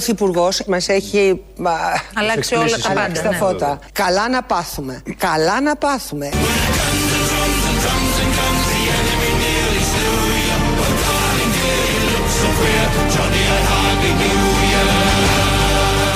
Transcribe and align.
Πρωθυπουργό 0.00 0.48
μας 0.66 0.88
έχει 0.88 1.42
α, 1.62 1.72
Αλλάξει 2.14 2.54
όλα 2.54 2.78
τα 2.82 2.90
αλλάξει 2.90 3.22
πάντα. 3.22 3.22
τα 3.22 3.28
ναι. 3.28 3.36
φώτα. 3.36 3.78
Καλά 3.92 4.28
να 4.28 4.42
πάθουμε. 4.42 5.02
Καλά 5.18 5.60
να 5.60 5.76
πάθουμε. 5.76 6.28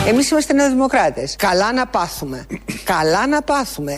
Εμείς 0.09 0.31
είμαστε 0.31 0.53
νεοδημοκράτες. 0.53 1.37
Καλά 1.39 1.73
να 1.73 1.87
πάθουμε. 1.87 2.47
Καλά 2.85 3.27
να 3.27 3.43
πάθουμε. 3.43 3.95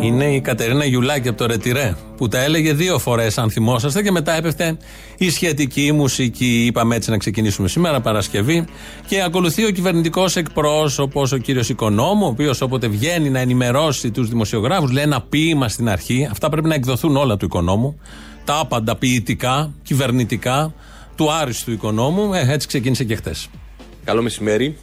Είναι 0.00 0.24
η 0.24 0.40
Κατερίνα 0.40 0.84
Γιουλάκη 0.84 1.28
από 1.28 1.38
το 1.38 1.46
Ρετυρέ 1.46 1.94
που 2.16 2.28
τα 2.28 2.38
έλεγε 2.38 2.72
δύο 2.72 2.98
φορές, 2.98 3.38
αν 3.38 3.50
θυμόσαστε, 3.50 4.02
και 4.02 4.10
μετά 4.10 4.32
έπεφτε 4.32 4.76
η 5.16 5.30
σχετική 5.30 5.92
μουσική. 5.92 6.64
Είπαμε 6.66 6.96
έτσι 6.96 7.10
να 7.10 7.16
ξεκινήσουμε 7.16 7.68
σήμερα, 7.68 8.00
Παρασκευή. 8.00 8.64
Και 9.06 9.22
ακολουθεί 9.22 9.64
ο 9.64 9.70
κυβερνητικός 9.70 10.36
εκπρόσωπος, 10.36 11.32
ο 11.32 11.36
κύριος 11.36 11.68
Οικονόμου, 11.68 12.24
ο 12.24 12.28
οποίος 12.28 12.60
όποτε 12.60 12.88
βγαίνει 12.88 13.30
να 13.30 13.38
ενημερώσει 13.38 14.10
τους 14.10 14.28
δημοσιογράφους, 14.28 14.90
λέει 14.90 15.04
ένα 15.04 15.20
ποίημα 15.20 15.68
στην 15.68 15.88
αρχή. 15.88 16.28
Αυτά 16.30 16.48
πρέπει 16.48 16.68
να 16.68 16.74
εκδοθούν 16.74 17.16
όλα 17.16 17.36
του 17.36 17.44
Οικονόμου. 17.44 18.00
Τα 18.44 18.58
άπαντα 18.58 18.96
ποιητικά, 18.96 19.72
κυβερνητικά, 19.82 20.74
του 21.16 21.32
άριστου 21.32 21.72
Οικονόμου. 21.72 22.34
Ε, 22.34 22.52
έτσι 22.52 22.66
ξεκίνησε 22.66 23.04
και 23.04 23.16
χτε. 23.16 23.34
Καλό 24.04 24.22
μεσημέρι. 24.22 24.76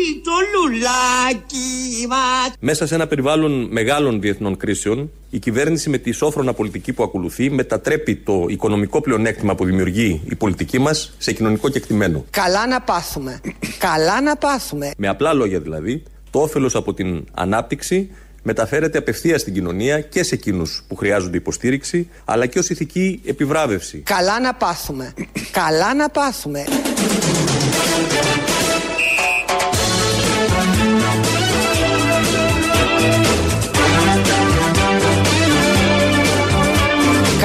Κάτω 0.00 0.20
στο 0.22 0.30
λουλί, 0.52 0.80
το 0.80 0.80
λουλάκι 0.80 2.06
μας. 2.08 2.52
Μέσα 2.60 2.86
σε 2.86 2.94
ένα 2.94 3.06
περιβάλλον 3.06 3.68
μεγάλων 3.70 4.20
διεθνών 4.20 4.56
κρίσεων, 4.56 5.10
η 5.30 5.38
κυβέρνηση 5.38 5.90
με 5.90 5.98
τη 5.98 6.12
σόφρονα 6.12 6.52
πολιτική 6.52 6.92
που 6.92 7.02
ακολουθεί 7.02 7.50
μετατρέπει 7.50 8.16
το 8.16 8.46
οικονομικό 8.48 9.00
πλεονέκτημα 9.00 9.54
που 9.54 9.64
δημιουργεί 9.64 10.20
η 10.30 10.34
πολιτική 10.34 10.78
μας 10.78 11.14
σε 11.18 11.32
κοινωνικό 11.32 11.68
κεκτημένο. 11.68 12.24
Καλά 12.30 12.66
να 12.66 12.80
πάθουμε. 12.80 13.40
Καλά 13.78 14.20
να 14.20 14.36
πάθουμε. 14.36 14.90
Με 14.96 15.08
απλά 15.08 15.32
λόγια 15.32 15.60
δηλαδή, 15.60 16.02
το 16.30 16.40
όφελος 16.40 16.74
από 16.74 16.94
την 16.94 17.24
ανάπτυξη 17.34 18.10
μεταφέρεται 18.42 18.98
απευθεία 18.98 19.38
στην 19.38 19.54
κοινωνία 19.54 20.00
και 20.00 20.22
σε 20.22 20.34
εκείνους 20.34 20.84
που 20.88 20.96
χρειάζονται 20.96 21.36
υποστήριξη, 21.36 22.08
αλλά 22.24 22.46
και 22.46 22.58
ως 22.58 22.68
ηθική 22.68 23.20
επιβράβευση. 23.24 23.98
Καλά 23.98 24.40
να 24.40 24.54
πάθουμε. 24.54 25.14
Καλά 25.50 25.94
να 25.94 26.08
πάθουμε. 26.08 26.64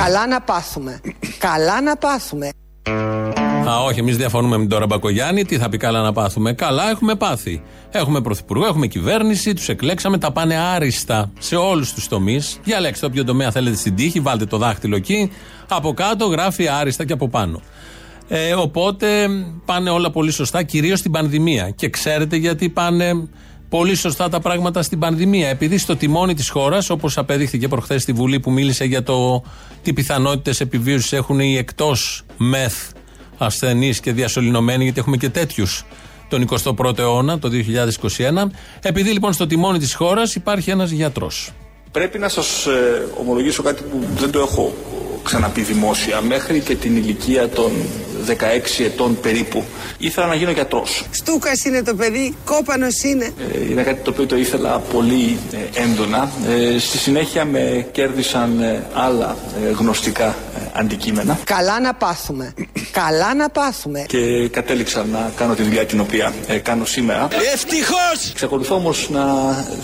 Καλά 0.06 0.28
να 0.28 0.42
πάθουμε. 0.42 1.02
Καλά 1.38 1.82
να 1.82 1.96
πάθουμε. 1.96 2.50
Α, 3.70 3.84
όχι, 3.84 4.00
εμείς 4.00 4.18
διαφωνούμε 4.18 4.56
με 4.56 4.62
τον 4.62 4.70
Τώρα 4.70 4.86
Μπακογιάννη. 4.86 5.46
Τι 5.46 5.58
θα 5.58 5.70
πει 5.70 5.78
καλά 5.78 6.02
να 6.02 6.12
πάθουμε. 6.14 6.54
Καλά, 6.54 6.90
έχουμε 6.90 7.16
πάθει. 7.16 7.62
Έχουμε 7.92 8.22
πρωθυπουργό, 8.22 8.66
έχουμε 8.66 8.88
κυβέρνηση, 8.88 9.54
τους 9.54 9.70
εκλέξαμε, 9.70 10.18
τα 10.18 10.32
πάνε 10.32 10.56
άριστα 10.58 11.32
σε 11.40 11.56
όλους 11.56 11.94
τους 11.94 12.08
τομείς. 12.08 12.60
Διαλέξτε 12.64 13.06
όποιο 13.06 13.24
τομέα 13.24 13.52
θέλετε 13.52 13.76
στην 13.76 13.96
τύχη, 13.96 14.20
βάλτε 14.20 14.46
το 14.46 14.58
δάχτυλο 14.58 14.96
εκεί. 14.96 15.32
Από 15.68 15.94
κάτω 15.94 16.26
γράφει 16.26 16.68
άριστα 16.68 17.06
και 17.06 17.14
από 17.14 17.30
πάνω. 17.30 17.62
Ε, 18.28 18.54
οπότε 18.54 19.28
πάνε 19.66 19.90
όλα 19.90 20.12
πολύ 20.12 20.32
σωστά, 20.32 20.64
κυρίως 20.64 21.00
στην 21.00 21.12
πανδημία. 21.12 21.70
Και 21.70 21.90
ξέρετε 21.90 22.36
γιατί 22.36 22.70
πάνε 22.70 23.28
πολύ 23.78 23.96
σωστά 23.96 24.30
τα 24.30 24.40
πράγματα 24.40 24.82
στην 24.82 25.00
πανδημία. 25.00 25.48
Επειδή 25.48 25.78
στο 25.78 25.96
τιμόνι 25.96 26.34
της 26.34 26.50
χώρας, 26.50 26.90
όπως 26.90 27.18
απέδειχθηκε 27.18 27.68
προχθές 27.68 28.02
στη 28.02 28.12
Βουλή 28.12 28.40
που 28.40 28.52
μίλησε 28.52 28.86
για 28.86 29.04
το 29.04 29.44
τι 29.82 29.94
πιθανότητες 29.94 30.60
επιβίωσης 30.60 31.14
έχουν 31.14 31.40
οι 31.40 31.58
εκτός 31.58 32.24
μεθ 32.38 32.92
ασθενείς 33.38 34.00
και 34.00 34.12
διασωληνωμένοι, 34.12 34.84
γιατί 34.84 35.00
έχουμε 35.00 35.18
και 35.18 35.30
τέτοιους 35.30 35.86
τον 36.30 36.42
21ο 36.42 36.98
αιώνα, 36.98 37.40
το 37.40 37.50
2021. 37.50 38.52
Επειδή 38.82 39.12
λοιπόν 39.12 39.34
στο 39.34 39.48
τιμόνι 39.48 39.80
της 39.80 39.94
χώρας 39.94 40.36
υπάρχει 40.36 40.70
ένας 40.70 40.92
γιατρός. 40.92 41.52
Πρέπει 41.96 42.20
να 42.20 42.30
σας 42.30 42.66
ε, 42.66 43.08
ομολογήσω 43.20 43.64
κάτι 43.64 43.84
που 43.84 44.00
δεν 44.18 44.32
το 44.32 44.40
έχω 44.40 44.74
ξαναπεί 45.24 45.62
δημόσια. 45.62 46.22
Μέχρι 46.22 46.60
και 46.60 46.76
την 46.76 46.96
ηλικία 46.96 47.50
των 47.50 47.72
16 48.28 48.34
ετών 48.86 49.20
περίπου 49.20 49.64
ήθελα 49.98 50.28
να 50.28 50.36
γίνω 50.36 50.52
γιατρός. 50.52 51.06
Στούκας 51.12 51.66
είναι 51.66 51.84
το 51.84 51.96
παιδί, 51.96 52.36
κόπανος 52.46 53.04
είναι. 53.04 53.34
Ε, 53.54 53.70
είναι 53.70 53.84
κάτι 53.84 54.02
το 54.04 54.10
οποίο 54.10 54.26
το 54.26 54.36
ήθελα 54.36 54.80
πολύ 54.80 55.38
ε, 55.52 55.82
έντονα. 55.82 56.32
Ε, 56.48 56.80
στη 56.80 56.98
συνέχεια 56.98 57.46
με 57.46 57.88
κέρδισαν 57.92 58.62
ε, 58.62 58.84
άλλα 58.94 59.38
ε, 59.68 59.72
γνωστικά 59.72 60.28
ε, 60.28 60.60
αντικείμενα 60.74 61.40
Καλά 61.44 61.80
να 61.80 61.94
πάθουμε. 61.94 62.54
Καλά 63.04 63.34
να 63.36 63.50
πάθουμε. 63.50 64.04
και 64.08 64.48
κατέληξα 64.52 65.06
να 65.06 65.32
κάνω 65.36 65.54
τη 65.54 65.64
δουλειά 65.64 65.86
την 65.86 66.00
οποία 66.00 66.34
ε, 66.48 66.58
κάνω 66.58 66.86
σήμερα. 66.86 67.28
Ευτυχώς. 67.54 68.30
Εξακολουθώ 68.32 68.76
όμως 68.76 69.10
να 69.10 69.26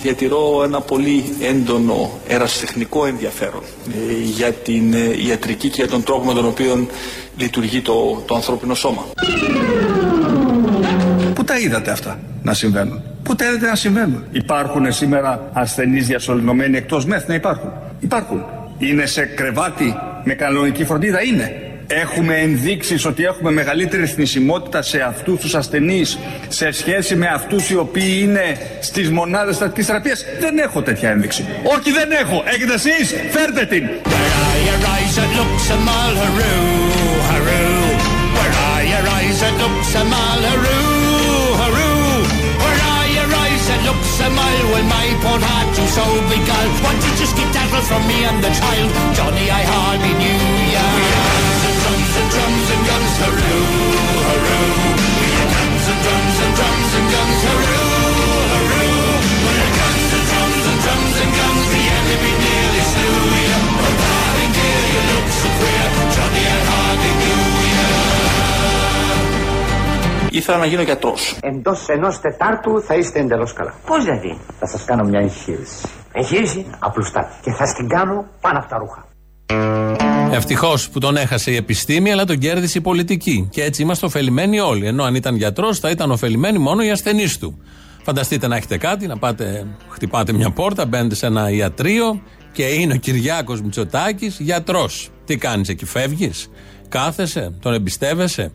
διατηρώ 0.02 0.62
ένα 0.64 0.82
πολύ 0.82 1.36
έντονο 1.42 2.12
ερασιτεχνικό 2.28 3.06
ενδιαφέρον 3.06 3.64
ε, 4.10 4.14
για 4.24 4.52
την 4.52 4.94
ε, 4.94 5.28
ιατρική 5.28 5.70
και 5.70 5.76
για 5.82 5.88
τον 5.88 6.04
τρόπο 6.04 6.26
με 6.26 6.34
τον 6.34 6.46
οποίο 6.46 6.88
λειτουργεί 7.38 7.82
το, 7.82 8.24
το 8.28 8.36
ανθρώπινο 8.36 8.76
σώμα. 8.76 9.06
Πού 11.34 11.44
τα 11.44 11.60
είδατε 11.60 11.92
αυτά 11.92 12.20
να 12.44 12.54
συμβαίνουν; 12.54 13.02
Πού 13.24 13.36
τα 13.36 13.46
είδατε 13.46 13.66
να 13.66 13.76
συμβαίνουν; 13.76 14.24
Υπάρχουν 14.32 14.94
σήμερα 14.94 15.50
ασθενείς 15.54 16.08
διασωληνωμένοι 16.08 16.78
εκτός 16.78 17.06
μεθ 17.06 17.28
να 17.28 17.34
υπάρχουν; 17.34 17.72
Υπάρχουν. 18.00 18.44
Είναι 18.78 19.06
σε 19.06 19.26
κρεβάτι 19.26 19.96
με 20.24 20.34
κανονική 20.34 20.86
φροντίδα; 20.86 21.24
Είναι. 21.24 21.71
Έχουμε 21.94 22.36
ενδείξει 22.36 23.08
ότι 23.08 23.24
έχουμε 23.24 23.52
μεγαλύτερη 23.52 24.06
θνησιμότητα 24.06 24.82
σε 24.82 25.02
αυτού 25.02 25.38
του 25.38 25.58
ασθενεί 25.58 26.02
σε 26.48 26.72
σχέση 26.72 27.16
με 27.16 27.28
αυτού 27.28 27.56
οι 27.70 27.76
οποίοι 27.76 28.20
είναι 28.22 28.58
στι 28.82 29.04
μονάδε 29.04 29.54
στατική 29.54 29.84
θεραπεία. 29.84 30.16
Δεν 30.40 30.58
έχω 30.58 30.82
τέτοια 30.82 31.10
ένδειξη. 31.10 31.46
Όχι, 31.64 31.92
δεν 31.92 32.12
έχω. 32.12 32.44
Έχετε 32.46 32.74
εσεί, 32.74 33.06
φέρτε 33.32 33.66
την! 33.66 33.84
Ήθελα 70.34 70.58
να 70.58 70.66
γίνω 70.66 70.82
γιατρός. 70.82 71.38
Εντός 71.42 71.88
ενός 71.88 72.20
τετάρτου 72.20 72.82
θα 72.82 72.96
είστε 72.96 73.20
εντελώς 73.20 73.54
καλά. 73.54 73.74
Πώς 73.86 74.04
δηλαδή; 74.04 74.38
Θα 74.60 74.68
σας 74.68 74.86
κάνω 74.86 75.04
μια 75.04 75.20
εγχείρηση. 75.20 75.88
Εγχείρηση; 76.14 76.66
Απλουστά 76.80 77.30
και 77.42 77.52
θα 77.52 77.66
στην 77.66 77.88
κάνω 77.88 78.26
πάνω 78.42 78.58
από 78.58 78.68
τα 78.70 78.78
ρούχα. 78.78 79.06
Ευτυχώς 80.32 80.90
που 80.90 81.00
τον 81.00 81.18
έχασε 81.18 81.52
η 81.52 81.56
επιστήμη, 81.56 82.12
αλλά 82.12 82.26
τον 82.26 82.38
κέρδισε 82.38 82.78
η 82.78 82.82
πολιτική. 82.82 83.48
Και 83.52 83.64
έτσι 83.64 83.82
είμαστε 83.82 84.06
ωφελημένοι 84.06 84.60
όλοι. 84.60 84.86
Ενώ 84.86 85.04
αν 85.04 85.16
ήταν 85.16 85.36
γιατρός, 85.36 85.80
θα 85.80 85.90
ήταν 85.90 86.12
ωφελημένοι 86.12 86.58
μόνο 86.58 86.84
οι 86.84 86.92
ασθενείς 86.92 87.38
του. 87.38 87.58
Φανταστείτε 88.04 88.48
να 88.48 88.56
έχετε 88.56 88.78
κάτι, 88.78 89.08
να 89.08 89.18
πάτε, 89.18 89.66
χτυπάτε 89.90 90.34
μια 90.34 90.52
πόρτα, 90.52 90.86
μπαίνετε 90.86 91.16
σε 91.16 91.26
ένα 91.26 91.50
ιατρείο 91.50 92.22
και 92.52 92.64
είναι 92.64 92.94
ο 92.94 92.98
Κυριάκος 92.98 93.62
Μητσοτάκης 93.62 94.38
γιατρός. 94.40 95.10
Τι 95.26 95.38
κάνεις 95.38 95.70
εκεί, 95.70 95.86
φεύγεις, 95.86 96.50
κάθεσαι, 96.90 97.54
τον 97.60 97.74
εμπιστεύεσαι; 97.74 98.52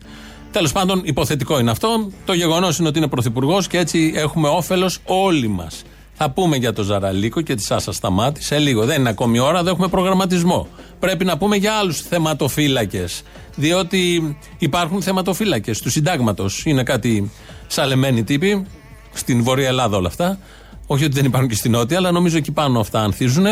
Τέλος 0.52 0.72
πάντων, 0.72 1.00
υποθετικό 1.04 1.58
είναι 1.58 1.70
αυτό. 1.70 2.10
Το 2.24 2.32
γεγονός 2.32 2.78
είναι 2.78 2.88
ότι 2.88 2.98
είναι 2.98 3.08
πρωθυπουργός 3.08 3.66
και 3.66 3.78
έτσι 3.78 4.12
έχουμε 4.14 4.48
όφελος 4.48 4.98
όλοι 5.04 5.48
μας. 5.48 5.82
Θα 6.18 6.30
πούμε 6.30 6.56
για 6.56 6.72
το 6.72 6.82
Ζαραλίκο 6.82 7.40
και 7.40 7.54
τη 7.54 7.62
Σάσα 7.62 7.92
Σταμάτης 7.92 8.46
σε 8.46 8.58
λίγο. 8.58 8.84
Δεν 8.84 9.00
είναι 9.00 9.08
ακόμη 9.08 9.38
ώρα, 9.38 9.62
δεν 9.62 9.72
έχουμε 9.72 9.88
προγραμματισμό. 9.88 10.68
Πρέπει 10.98 11.24
να 11.24 11.38
πούμε 11.38 11.56
για 11.56 11.72
άλλους 11.72 12.00
θεματοφύλακες. 12.00 13.22
Διότι 13.54 14.36
υπάρχουν 14.58 15.02
θεματοφύλακες 15.02 15.80
του 15.80 15.90
συντάγματος. 15.90 16.64
Είναι 16.64 16.82
κάτι 16.82 17.30
σαλεμένοι 17.66 18.24
τύποι. 18.24 18.66
Στην 19.12 19.42
Βόρεια 19.42 19.68
Ελλάδα 19.68 19.96
όλα 19.96 20.08
αυτά. 20.08 20.38
Όχι 20.86 21.04
ότι 21.04 21.14
δεν 21.14 21.24
υπάρχουν 21.24 21.48
και 21.48 21.54
στην 21.54 21.70
Νότια, 21.70 21.96
αλλά 21.96 22.10
νομίζω 22.10 22.36
εκεί 22.36 22.52
πάνω 22.52 22.80
αυτά 22.80 23.00
ανθίζουν. 23.00 23.46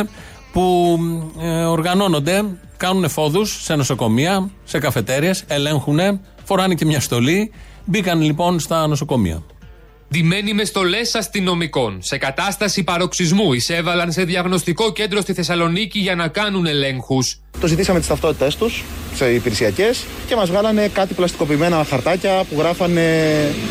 που 0.53 0.99
ε, 1.41 1.65
οργανώνονται, 1.65 2.45
κάνουν 2.77 3.09
φόδους 3.09 3.63
σε 3.63 3.75
νοσοκομεία, 3.75 4.51
σε 4.65 4.79
καφετέρειες, 4.79 5.45
ελέγχουν, 5.47 6.21
φοράνε 6.45 6.75
και 6.75 6.85
μια 6.85 7.01
στολή. 7.01 7.53
Μπήκαν 7.85 8.21
λοιπόν 8.21 8.61
στα 8.61 8.87
νοσοκομεία. 8.87 9.43
Ντυμένοι 10.15 10.53
μες 10.53 10.69
στολέ 10.69 11.01
αστυνομικών, 11.13 12.03
σε 12.03 12.19
κατάσταση 12.19 12.85
παροξισμού, 12.85 13.53
εισέβαλαν 13.53 14.13
σε 14.13 14.25
διαγνωστικό 14.25 14.93
κέντρο 14.93 15.21
στη 15.21 15.33
Θεσσαλονίκη 15.33 15.99
για 15.99 16.15
να 16.15 16.29
κάνουν 16.29 16.67
ελέγχους. 16.67 17.44
Το 17.61 17.67
ζητήσαμε 17.67 17.99
τις 17.99 18.09
ταυτότητές 18.09 18.57
τους, 18.57 18.85
σε 19.15 19.33
υπηρεσιακές, 19.33 20.05
και 20.27 20.37
μας 20.37 20.51
βγάλανε 20.51 20.89
κάτι 20.89 21.15
πλαστικοποιημένα 21.15 21.85
χαρτάκια 21.85 22.45
που 22.51 22.59
γράφανε 22.59 23.31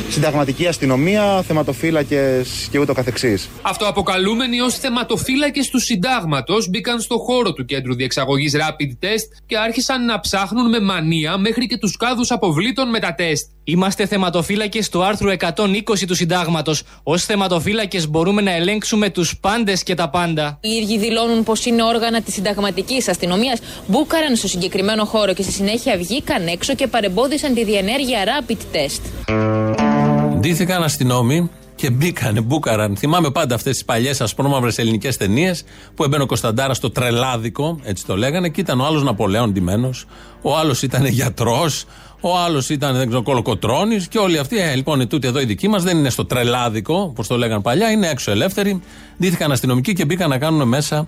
συνταγματική 0.10 0.68
αστυνομία, 0.68 1.42
θεματοφύλακες 1.48 2.68
και 2.72 2.80
ούτω 2.80 2.94
καθεξής. 2.94 3.50
Αυτοαποκαλούμενοι 3.62 4.60
ως 4.60 4.76
θεματοφύλακες 4.76 5.70
του 5.70 5.80
συντάγματος 5.80 6.70
μπήκαν 6.70 7.00
στο 7.00 7.18
χώρο 7.18 7.54
του 7.54 7.66
κέντρου 7.66 7.96
διεξαγωγής 7.96 8.56
rapid 8.56 9.06
test 9.06 9.42
και 9.46 9.58
άρχισαν 9.58 10.06
να 10.06 10.20
ψάχνουν 10.20 10.70
με 10.70 10.80
μανία 10.80 11.38
μέχρι 11.38 11.68
και 11.68 11.78
τους 11.78 11.98
κάδους 11.98 12.32
αποβλήτων 12.32 12.90
με 12.90 13.00
τα 13.00 13.14
τεστ. 13.16 13.48
Είμαστε 13.66 14.06
θεματοφύλακες 14.06 14.90
του 14.90 15.04
άρθρου 15.04 15.30
120 15.30 16.06
του 16.08 16.16
Συντάγματος. 16.16 16.84
Ω 17.04 17.18
θεματοφύλακες 17.18 18.10
μπορούμε 18.10 18.42
να 18.42 18.52
ελέγξουμε 18.52 19.10
τους 19.10 19.38
πάντες 19.40 19.84
και 19.84 19.96
τα 19.96 20.10
πάντα. 20.10 20.58
Οι 20.62 20.70
ίδιοι 20.70 20.98
δηλώνουν 20.98 21.44
πως 21.44 21.66
είναι 21.66 21.84
όργανα 21.84 22.22
της 22.22 22.34
συνταγματικής 22.34 23.08
αστυνομίας, 23.08 23.60
μπούκαραν 23.88 24.36
στο 24.36 24.48
συγκεκριμένο 24.48 25.06
χώρο 25.06 25.34
και 25.34 25.44
στη 25.44 25.52
συνέχεια 25.52 25.98
βγήκαν 25.98 26.48
έξω 26.48 26.76
και 26.76 26.88
παρεμπόδισαν 26.88 27.54
τη 27.54 27.64
διενέργεια 27.64 28.20
rapid 28.26 28.58
test. 28.76 29.34
Ντύθηκαν 30.40 30.84
αστυνόμοι 30.84 31.50
και 31.76 31.90
μπήκανε, 31.90 32.42
μπούκαραν. 32.42 32.98
Θυμάμαι 32.98 33.32
πάντα 33.32 33.56
αυτές 33.56 33.74
τις 33.74 33.86
παλιές 33.86 34.22
ασπρόμαυρες 34.22 34.78
ελληνικές 34.78 35.18
ταινίες 35.18 35.64
που 35.96 36.04
έμπαινε 36.04 36.24
ο 36.24 36.26
Κωνσταντάρας 36.26 36.78
στο 36.78 36.92
τρελάδικο, 36.92 37.80
έτσι 37.84 38.06
το 38.06 38.18
λέγανε, 38.18 38.50
και 38.50 38.62
ήταν 38.62 38.80
ο 38.80 38.86
άλλος 38.86 39.04
Ναπολέον 39.04 39.52
ντυμένος, 39.52 40.06
ο 40.42 40.58
άλλος 40.58 40.82
ήταν 40.82 41.06
γιατρός, 41.06 41.86
ο 42.22 42.38
άλλος 42.38 42.70
ήταν 42.70 42.96
δεν 42.96 43.08
ξέρω, 43.08 43.24
κολοκοτρόνη 43.24 44.06
και 44.10 44.18
όλοι 44.18 44.38
αυτοί. 44.38 44.58
Ε, 44.58 44.76
λοιπόν, 44.76 45.08
τούτοι 45.08 45.28
εδώ 45.28 45.40
οι 45.40 45.46
δικοί 45.46 45.68
μας 45.68 45.84
δεν 45.84 45.98
είναι 45.98 46.10
στο 46.10 46.26
τρελάδικο, 46.26 46.96
όπως 46.96 47.28
το 47.28 47.38
λέγανε 47.38 47.62
παλιά, 47.62 47.92
είναι 47.92 48.08
έξω 48.08 48.32
ελεύθεροι. 48.32 48.82
Ντύθηκαν 49.20 49.52
αστυνομικοί 49.52 49.94
και 49.94 50.06
μπήκαν 50.06 50.30
να 50.30 50.38
κάνουν 50.38 50.68
μέσα 50.68 51.08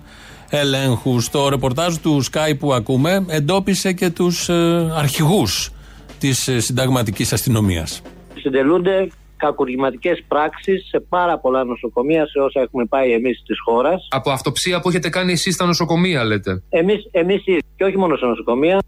ελέγχους. 0.50 1.30
Το 1.30 1.48
ρεπορτάζ 1.48 1.94
του 1.96 2.24
Sky 2.24 2.52
που 2.58 2.72
ακούμε 2.72 3.24
εντόπισε 3.28 3.92
και 3.92 4.10
τους 4.10 4.48
ε, 4.48 4.92
αρχηγούς 4.96 5.70
της 6.18 6.48
ε, 6.48 6.60
συνταγματικής 6.60 7.32
αστυνομίας. 7.32 8.02
Συντελούνται 8.34 9.08
κακουργηματικές 9.36 10.24
πράξεις 10.28 10.86
σε 10.88 11.00
πάρα 11.08 11.38
πολλά 11.38 11.64
νοσοκομεία 11.64 12.26
σε 12.26 12.38
όσα 12.38 12.60
έχουμε 12.60 12.84
πάει 12.84 13.12
εμείς 13.12 13.42
της 13.46 13.56
χώρας. 13.64 14.08
Από 14.10 14.30
αυτοψία 14.30 14.80
που 14.80 14.88
έχετε 14.88 15.08
κάνει 15.08 15.32
εσείς 15.32 15.54
στα 15.54 15.66
νοσοκομεία, 15.66 16.24
λέτε. 16.24 16.62
Εμείς 16.68 17.08
εμείς, 17.10 17.42
και 17.76 17.84
όχι 17.84 17.98
μόνο 17.98 18.16
σε 18.16 18.26
νοσοκομεία. 18.26 18.78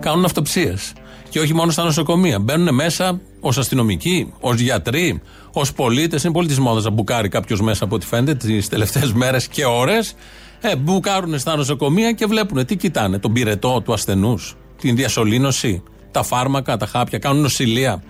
Κάνουν 0.00 0.24
αυτοψίες. 0.24 0.92
Και 1.28 1.40
όχι 1.40 1.54
μόνο 1.54 1.70
στα 1.70 1.84
νοσοκομεία. 1.84 2.38
Μπαίνουν 2.38 2.74
μέσα 2.74 3.20
ως 3.40 3.58
αστυνομικοί, 3.58 4.32
ως 4.40 4.60
γιατροί, 4.60 5.20
ως 5.52 5.72
πολίτες. 5.72 6.24
Είναι 6.24 6.32
πολύ 6.32 6.48
της 6.48 6.58
μόδας 6.58 6.84
να 6.84 6.90
μπουκάρει 6.90 7.28
κάποιος 7.28 7.60
μέσα 7.60 7.84
από 7.84 7.94
ό,τι 7.94 8.06
φαίνεται 8.06 8.34
τις 8.34 8.68
τελευταίες 8.68 9.12
μέρες 9.12 9.48
και 9.48 9.64
ώρες. 9.64 10.14
Ε, 10.60 10.76
μπουκάρουν 10.76 11.38
στα 11.38 11.56
νοσοκομεία 11.56 12.12
και 12.12 12.26
βλέπουν 12.26 12.66
τι 12.66 12.76
κοιτάνε. 12.76 13.18
Τον 13.18 13.32
πυρετό 13.32 13.80
του 13.84 13.92
ασθενούς, 13.92 14.56
την 14.80 14.96
διασωλήνωση, 14.96 15.82
τα 16.10 16.22
φάρμακα, 16.22 16.76
τα 16.76 16.86
χάπια, 16.86 17.18
κάνουν 17.18 17.42
νοσηλεία. 17.42 18.02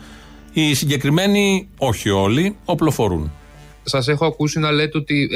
Οι 0.52 0.74
συγκεκριμένοι, 0.74 1.68
όχι 1.78 2.10
όλοι, 2.10 2.56
οπλοφορούν. 2.64 3.32
Σας 3.88 4.08
έχω 4.08 4.26
ακούσει 4.26 4.58
να 4.58 4.72
λέτε 4.72 4.98
ότι 4.98 5.28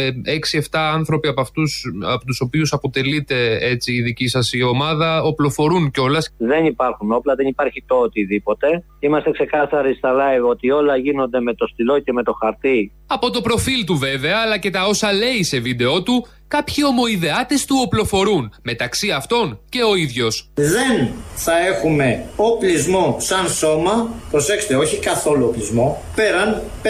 6-7 0.51 0.61
άνθρωποι 0.73 1.29
από 1.29 1.41
αυτούς 1.41 1.85
από 2.13 2.25
τους 2.25 2.41
οποίους 2.41 2.73
αποτελείται 2.73 3.59
έτσι 3.61 3.93
η 3.93 4.03
δική 4.03 4.29
σας 4.29 4.53
η 4.53 4.63
ομάδα 4.63 5.23
οπλοφορούν 5.23 5.91
κιόλας. 5.91 6.35
Δεν 6.39 6.65
υπάρχουν 6.65 7.13
όπλα, 7.13 7.35
δεν 7.35 7.47
υπάρχει 7.47 7.85
το 7.87 7.95
οτιδήποτε. 7.95 8.85
Είμαστε 9.01 9.31
ξεκάθαροι 9.31 9.95
στα 9.95 10.13
live 10.15 10.49
ότι 10.49 10.71
όλα 10.71 10.97
γίνονται 10.97 11.41
με 11.41 11.55
το 11.55 11.67
στυλό 11.67 11.99
και 11.99 12.13
με 12.13 12.23
το 12.23 12.33
χαρτί. 12.33 12.93
Από 13.07 13.31
το 13.31 13.41
προφίλ 13.41 13.85
του 13.85 13.97
βέβαια, 13.97 14.37
αλλά 14.45 14.59
και 14.59 14.71
τα 14.71 14.87
όσα 14.87 15.13
λέει 15.13 15.43
σε 15.43 15.59
βίντεο 15.59 16.03
του, 16.03 16.27
κάποιοι 16.57 16.85
ομοειδεάτες 16.89 17.65
του 17.65 17.77
οπλοφορούν, 17.85 18.53
μεταξύ 18.63 19.11
αυτών 19.11 19.59
και 19.69 19.83
ο 19.83 19.95
ίδιος. 19.95 20.51
Δεν 20.55 21.09
θα 21.35 21.53
έχουμε 21.59 22.25
οπλισμό 22.37 23.17
σαν 23.19 23.49
σώμα, 23.49 24.09
προσέξτε 24.31 24.77
όχι 24.77 24.97
καθόλου 24.97 25.47
οπλισμό, 25.47 26.03
πέραν 26.15 26.63
5-7 26.83 26.87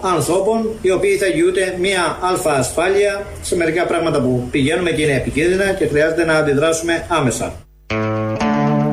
ανθρώπων 0.00 0.68
οι 0.80 0.90
οποίοι 0.90 1.16
θα 1.16 1.26
γιούνται 1.26 1.76
μία 1.80 2.18
αλφα 2.22 2.52
ασφάλεια 2.52 3.26
σε 3.42 3.56
μερικά 3.56 3.86
πράγματα 3.86 4.20
που 4.20 4.48
πηγαίνουμε 4.50 4.90
και 4.90 5.02
είναι 5.02 5.16
επικίνδυνα 5.16 5.72
και 5.72 5.86
χρειάζεται 5.86 6.24
να 6.24 6.34
αντιδράσουμε 6.34 7.06
άμεσα. 7.08 7.52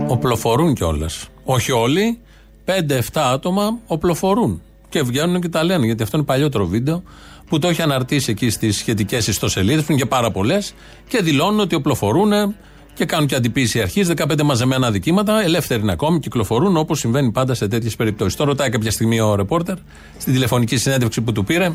Οπλοφορούν 0.07 0.73
κιόλας. 0.73 1.27
Όχι 1.44 1.71
όλοι, 1.71 2.19
5-7 2.65 3.01
άτομα 3.13 3.77
οπλοφορούν. 3.88 4.61
Και 4.89 5.01
βγαίνουν 5.01 5.41
και 5.41 5.50
τα 5.50 5.63
λένε, 5.63 5.85
γιατί 5.85 6.03
αυτό 6.03 6.17
είναι 6.17 6.25
παλιότερο 6.25 6.65
βίντεο 6.65 7.03
που 7.53 7.59
το 7.59 7.67
έχει 7.67 7.81
αναρτήσει 7.81 8.31
εκεί 8.31 8.50
στις 8.50 8.77
σχετικές 8.77 9.27
ιστοσελίδες, 9.27 9.85
που 9.85 9.91
είναι 9.91 10.01
και 10.01 10.07
πάρα 10.07 10.31
πολλές, 10.31 10.75
και 11.07 11.21
δηλώνουν 11.21 11.59
ότι 11.59 11.75
οπλοφορούν 11.75 12.31
και 12.94 13.05
κάνουν 13.05 13.27
και 13.27 13.35
αντιποίηση 13.35 13.81
αρχής. 13.81 14.13
15 14.17 14.44
μαζεμένα 14.44 14.91
δικήματα, 14.91 15.41
ελεύθεροι 15.44 15.81
είναι 15.81 15.91
ακόμη, 15.91 16.19
κυκλοφορούν 16.19 16.77
όπως 16.77 17.00
συμβαίνει 17.00 17.31
πάντα 17.31 17.53
σε 17.53 17.67
τέτοιες 17.67 17.95
περιπτώσεις. 17.95 18.35
Το 18.35 18.44
ρωτάει 18.44 18.69
κάποια 18.69 18.91
στιγμή 18.91 19.19
ο 19.19 19.35
ρεπόρτερ 19.35 19.75
στην 20.17 20.33
τηλεφωνική 20.33 20.77
συνέντευξη 20.77 21.21
που 21.21 21.31
του 21.31 21.44
πήρε 21.44 21.71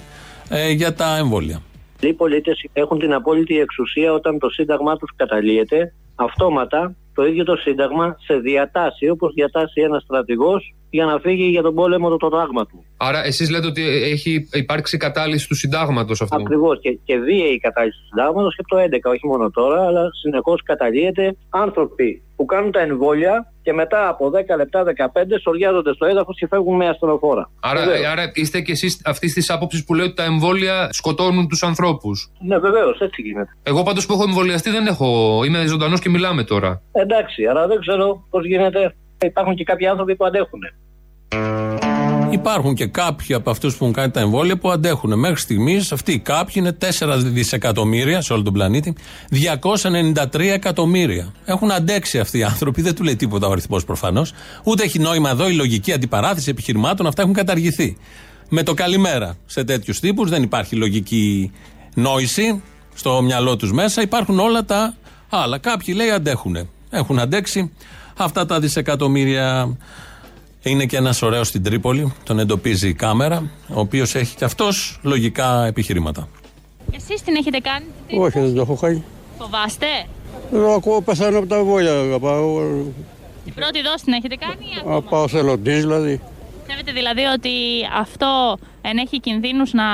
ε, 0.48 0.70
για 0.70 0.94
τα 0.94 1.16
εμβόλια. 1.16 1.62
Οι 2.00 2.12
πολίτες 2.12 2.64
έχουν 2.72 2.98
την 2.98 3.12
απόλυτη 3.12 3.58
εξουσία 3.60 4.12
όταν 4.12 4.38
το 4.38 4.48
σύνταγμά 4.48 4.96
τους 4.96 5.10
καταλύεται 5.16 5.94
αυτόματα 6.14 6.94
το 7.14 7.26
ίδιο 7.26 7.44
το 7.44 7.56
Σύνταγμα 7.56 8.16
σε 8.18 8.34
διατάσσει 8.34 9.08
όπως 9.08 9.32
διατάσσει 9.34 9.80
ένας 9.80 10.02
στρατηγός 10.02 10.74
για 10.90 11.04
να 11.04 11.18
φύγει 11.18 11.48
για 11.48 11.62
τον 11.62 11.74
πόλεμο 11.74 12.16
το 12.16 12.28
τάγμα 12.28 12.66
του. 12.66 12.84
Άρα, 12.96 13.24
εσείς 13.24 13.50
λέτε 13.50 13.66
ότι 13.66 13.82
έχει 13.86 14.48
υπάρξει 14.52 14.96
κατάλυση 14.96 15.48
του 15.48 15.54
συντάγματος 15.54 16.20
αυτό. 16.20 16.36
Ακριβώς. 16.36 16.80
Και, 16.80 16.98
και 17.04 17.16
βίαιη 17.16 17.58
κατάλυση 17.58 17.98
του 17.98 18.06
συντάγματος 18.06 18.56
και 18.56 18.62
το 18.66 18.76
11, 18.76 19.12
όχι 19.12 19.26
μόνο 19.26 19.50
τώρα, 19.50 19.86
αλλά 19.86 20.02
συνεχώς 20.22 20.62
καταλύεται 20.62 21.36
άνθρωποι 21.50 22.22
που 22.36 22.44
κάνουν 22.44 22.70
τα 22.72 22.80
εμβόλια 22.80 23.52
και 23.62 23.72
μετά 23.72 24.08
από 24.08 24.30
10 24.30 24.56
λεπτά, 24.56 24.84
15 24.84 24.86
σοριάζονται 25.42 25.94
στο 25.94 26.06
έδαφος 26.06 26.36
και 26.38 26.46
φεύγουν 26.46 26.76
με 26.76 26.88
ασθενοφόρα. 26.88 27.50
Άρα, 27.60 27.80
άρα 28.12 28.30
είστε 28.34 28.60
και 28.60 28.72
εσείς 28.72 29.00
αυτής 29.04 29.32
της 29.32 29.50
άποψης 29.50 29.84
που 29.84 29.94
λέει 29.94 30.06
ότι 30.06 30.14
τα 30.14 30.24
εμβόλια 30.24 30.88
σκοτώνουν 30.92 31.48
τους 31.48 31.62
ανθρώπους. 31.62 32.30
Ναι, 32.40 32.58
βεβαίως, 32.58 33.00
έτσι 33.00 33.22
γίνεται. 33.22 33.56
Εγώ 33.62 33.82
πάντως 33.82 34.06
που 34.06 34.12
έχω 34.12 34.22
εμβολιαστεί 34.22 34.70
δεν 34.70 34.86
έχω. 34.86 35.40
Είμαι 35.44 35.66
ζωντανός 35.66 36.00
και 36.00 36.08
μιλάμε 36.08 36.44
τώρα. 36.44 36.82
Εντάξει, 36.92 37.44
αλλά 37.44 37.66
δεν 37.66 37.80
ξέρω 37.80 38.26
πώς 38.30 38.46
γίνεται. 38.46 38.94
Υπάρχουν 39.24 39.54
και 39.54 39.64
κάποιοι 39.64 39.86
άνθρωποι 39.86 40.16
που 40.16 40.24
αντέχουν. 40.24 40.60
Υπάρχουν 42.30 42.74
και 42.74 42.86
κάποιοι 42.86 43.34
από 43.34 43.50
αυτούς 43.50 43.76
που 43.76 43.84
έχουν 43.84 43.96
κάνει 43.96 44.10
τα 44.10 44.20
εμβόλια 44.20 44.58
που 44.58 44.70
αντέχουν. 44.70 45.18
Μέχρι 45.18 45.40
στιγμής 45.40 45.92
αυτοί 45.92 46.12
οι 46.12 46.18
κάποιοι 46.18 46.54
είναι 46.56 46.76
4 46.80 47.14
δισεκατομμύρια 47.16 48.20
σε 48.20 48.32
όλο 48.32 48.42
τον 48.42 48.52
πλανήτη. 48.52 48.94
293 49.30 50.40
εκατομμύρια. 50.40 51.32
Έχουν 51.44 51.70
αντέξει 51.70 52.18
αυτοί 52.18 52.38
οι 52.38 52.42
άνθρωποι. 52.42 52.82
Δεν 52.82 52.94
του 52.94 53.02
λέει 53.02 53.16
τίποτα 53.16 53.46
ο 53.46 53.50
αριθμός 53.50 53.84
προφανώς. 53.84 54.32
Ούτε 54.64 54.82
έχει 54.82 54.98
νόημα 54.98 55.30
εδώ 55.30 55.48
η 55.48 55.52
λογική 55.52 55.92
αντιπαράθεση 55.92 56.50
επιχειρημάτων. 56.50 57.06
Αυτά 57.06 57.22
έχουν 57.22 57.34
καταργηθεί. 57.34 57.96
Με 58.48 58.62
το 58.62 58.74
καλημέρα 58.74 59.36
σε 59.46 59.64
τέτοιους 59.64 60.00
τύπους 60.00 60.30
δεν 60.30 60.42
υπάρχει 60.42 60.76
λογική 60.76 61.52
νόηση 61.94 62.62
στο 62.94 63.22
μυαλό 63.22 63.56
τους 63.56 63.72
μέσα. 63.72 64.02
Υπάρχουν 64.02 64.38
όλα 64.38 64.64
τα 64.64 64.94
άλλα. 65.28 65.58
Κάποιοι 65.58 65.94
λέει 65.96 66.10
αντέχουν. 66.10 66.68
Έχουν 66.90 67.18
αντέξει 67.18 67.72
αυτά 68.18 68.46
τα 68.46 68.60
δισεκατομμύρια. 68.60 69.76
Είναι 70.62 70.84
και 70.84 70.96
ένας 70.96 71.22
ωραίος 71.22 71.48
στην 71.48 71.62
Τρίπολη, 71.62 72.12
τον 72.24 72.38
εντοπίζει 72.38 72.88
η 72.88 72.94
κάμερα, 72.94 73.50
ο 73.68 73.80
οποίος 73.80 74.14
έχει 74.14 74.36
και 74.36 74.44
αυτός 74.44 74.98
λογικά 75.02 75.64
επιχειρήματα. 75.64 76.28
Εσείς 76.92 77.22
την 77.22 77.34
έχετε 77.36 77.58
κάνει, 77.58 77.84
Όχι, 78.22 78.40
δεν 78.40 78.54
το 78.54 78.60
έχω 78.60 78.74
κάνει. 78.74 79.04
Φοβάστε; 79.38 79.86
Εγώ 80.52 80.72
ακούω 80.72 81.02
πεθάνω 81.02 81.38
από 81.38 81.46
τα 81.46 81.62
βόλια. 81.62 82.18
Πάω... 82.20 82.60
Την 83.44 83.54
πρώτη 83.54 83.82
δόση 83.82 84.04
την 84.04 84.12
έχετε 84.12 84.36
κάνει, 84.36 84.64
ή 84.64 84.76
ακόμα; 84.80 85.02
Πάω 85.02 85.28
θελοντής 85.28 85.80
δηλαδή. 85.80 86.20
Πιστεύετε 86.58 86.92
δηλαδή 86.92 87.22
ότι 87.24 87.50
αυτό 88.00 88.58
ενέχει 88.82 89.20
κινδύνους 89.20 89.72
να. 89.72 89.84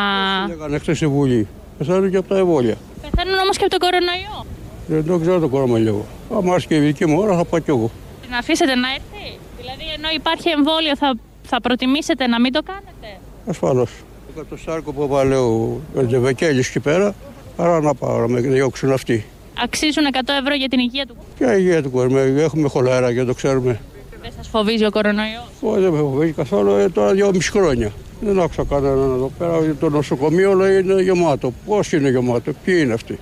Λέγανε 0.48 0.78
χθες 0.78 1.00
η 1.00 1.06
Βουλή. 1.06 1.48
Πεθαίνουν 1.78 2.10
και 2.10 2.16
από 2.16 2.28
τα 2.28 2.36
εμβόλια. 2.38 2.76
Πεθαίνουν 3.02 3.38
όμως 3.38 3.56
και 3.56 3.64
από 3.64 3.78
τον 3.78 3.88
κορονοϊό. 3.88 4.46
Δεν 4.86 5.06
το 5.06 5.18
ξέρω 5.18 5.40
το 5.40 5.48
κορονοϊό. 5.48 6.04
Αν 6.36 6.46
έρθει 6.46 6.66
και 6.66 6.74
η 6.76 6.78
δική 6.78 7.06
μου 7.06 7.18
ώρα 7.20 7.36
θα 7.36 7.44
πάω 7.44 7.60
κι 7.60 7.70
εγώ. 7.70 7.90
Την 8.34 8.42
αφήσετε 8.42 8.74
να 8.74 8.88
έρθει; 8.88 9.38
Δηλαδή, 9.60 9.84
ενώ 9.96 10.08
υπάρχει 10.14 10.48
εμβόλιο, 10.48 10.96
θα, 10.96 11.14
θα 11.42 11.60
προτιμήσετε 11.60 12.26
να 12.26 12.40
μην 12.40 12.52
το 12.52 12.62
κάνετε; 12.62 13.20
Ασφαλώς. 13.46 13.90
Είχα 14.30 14.46
το 14.46 14.56
σάρκο 14.56 14.92
που 14.92 15.02
έβαλε 15.02 15.36
ο 15.36 15.80
Τζεβεκέλη 16.06 16.58
εκεί 16.58 16.80
πέρα, 16.80 17.14
παρά 17.56 17.80
να 17.80 17.94
πάω 17.94 18.18
να 18.18 18.28
με 18.28 18.40
διώξουν 18.40 18.92
αυτοί. 18.92 19.24
Αξίζουν 19.62 20.04
100 20.12 20.18
ευρώ 20.40 20.54
για 20.54 20.68
την 20.68 20.78
υγεία 20.78 21.06
του; 21.06 21.14
Κόσμου. 21.16 21.34
Και 21.38 21.44
η 21.44 21.62
υγεία 21.64 21.82
του 21.82 21.90
κόσμου. 21.90 22.16
Έχουμε 22.18 22.68
χολέρα 22.68 23.14
και 23.14 23.24
το 23.24 23.34
ξέρουμε. 23.34 23.80
Δεν 24.22 24.32
σας 24.36 24.48
φοβίζει 24.48 24.84
ο 24.84 24.90
κορονοϊός; 24.90 25.48
Όχι, 25.60 25.80
δεν 25.80 25.92
με 25.92 25.98
φοβίζει 25.98 26.32
καθόλου. 26.32 26.70
Ε, 26.74 26.88
τώρα 26.88 27.12
δυόμιση 27.12 27.50
χρόνια. 27.50 27.92
Δεν 28.20 28.40
άκουσα 28.40 28.64
κανέναν 28.64 28.98
εδώ 28.98 29.32
πέρα. 29.38 29.74
Το 29.80 29.88
νοσοκομείο 29.88 30.52
λέει 30.52 30.80
είναι 30.80 31.02
γεμάτο. 31.02 31.52
Πώς 31.66 31.92
είναι 31.92 32.08
γεμάτο, 32.08 32.52
ποιοι 32.64 32.74
είναι 32.78 32.92
αυτοί; 32.92 33.18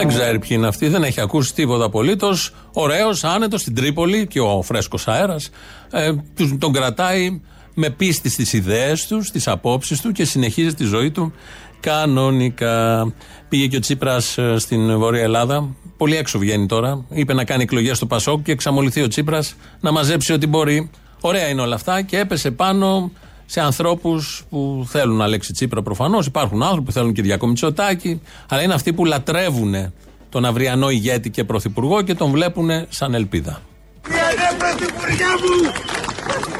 Δεν 0.00 0.08
ξέρει 0.08 0.38
ποιοι 0.38 0.50
είναι 0.52 0.66
αυτοί, 0.66 0.88
δεν 0.88 1.02
έχει 1.02 1.20
ακούσει 1.20 1.54
τίποτα 1.54 1.84
απολύτως. 1.84 2.54
Ωραίος, 2.72 3.24
άνετος 3.24 3.60
στην 3.60 3.74
Τρίπολη 3.74 4.26
και 4.26 4.40
ο 4.40 4.62
φρέσκος 4.62 5.08
αέρας 5.08 5.50
ε, 5.90 6.12
τον 6.58 6.72
κρατάει 6.72 7.40
με 7.74 7.90
πίστη 7.90 8.28
στις 8.28 8.52
ιδέες 8.52 9.06
τους, 9.06 9.26
στις 9.26 9.48
απόψεις 9.48 10.00
του 10.00 10.12
και 10.12 10.24
συνεχίζει 10.24 10.74
τη 10.74 10.84
ζωή 10.84 11.10
του 11.10 11.32
κανονικά. 11.80 13.12
Πήγε 13.48 13.66
και 13.66 13.76
ο 13.76 13.80
Τσίπρας 13.80 14.38
ε, 14.38 14.58
στην 14.58 14.98
Βόρεια 14.98 15.22
Ελλάδα. 15.22 15.68
Πολύ 15.96 16.16
έξω 16.16 16.38
βγαίνει 16.38 16.66
τώρα. 16.66 17.04
Είπε 17.08 17.34
να 17.34 17.44
κάνει 17.44 17.62
εκλογές 17.62 17.96
στο 17.96 18.06
Πασόκ 18.06 18.42
και 18.42 18.52
εξαμολυθεί 18.52 19.02
ο 19.02 19.08
Τσίπρας 19.08 19.54
να 19.80 19.92
μαζέψει 19.92 20.32
ό,τι 20.32 20.46
μπορεί. 20.46 20.90
Ωραία 21.20 21.48
είναι 21.48 21.60
όλα 21.60 21.74
αυτά 21.74 22.02
και 22.02 22.18
έπεσε 22.18 22.50
πάνω 22.50 23.12
σε 23.50 23.60
ανθρώπους 23.60 24.44
που 24.50 24.86
θέλουν 24.88 25.22
Αλέξη 25.22 25.52
Τσίπρα 25.52 25.82
προφανώς. 25.82 26.26
Υπάρχουν 26.26 26.62
άνθρωποι 26.62 26.84
που 26.84 26.92
θέλουν 26.92 27.12
Κυριακό 27.12 27.46
Μητσοτάκη, 27.46 28.20
αλλά 28.48 28.62
είναι 28.62 28.74
αυτοί 28.74 28.92
που 28.92 29.04
λατρεύουν 29.04 29.92
τον 30.28 30.44
αυριανό 30.44 30.90
ηγέτη 30.90 31.30
και 31.30 31.44
πρωθυπουργό 31.44 32.02
και 32.02 32.14
τον 32.14 32.30
βλέπουν 32.30 32.70
σαν 32.88 33.14
ελπίδα. 33.14 33.60
Κύριε 34.02 34.50
Πρωθυπουργέ 34.58 35.24
μου, 35.42 35.72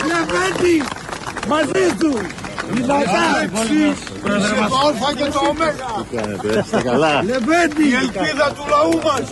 Λεβέντη, 0.08 0.82
μαζί 1.48 1.94
του. 1.98 2.12
Το 2.86 2.94
Α 2.94 3.00
και 5.16 5.24
το 5.24 5.38
Ω. 5.38 5.54
Λεβέντη, 7.24 7.88
η 7.88 7.94
ελπίδα 7.94 8.52
του 8.54 8.64
λαού 8.68 9.00
μας. 9.04 9.30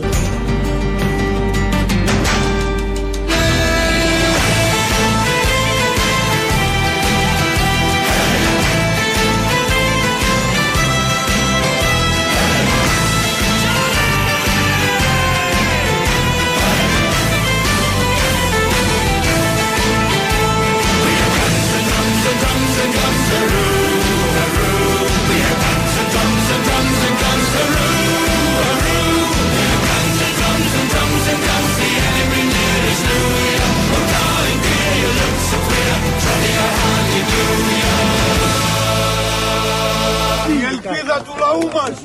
Η 40.50 40.64
ελπίδα 40.64 41.22
του 41.24 41.34
λαού 41.38 41.70
μας. 41.74 42.00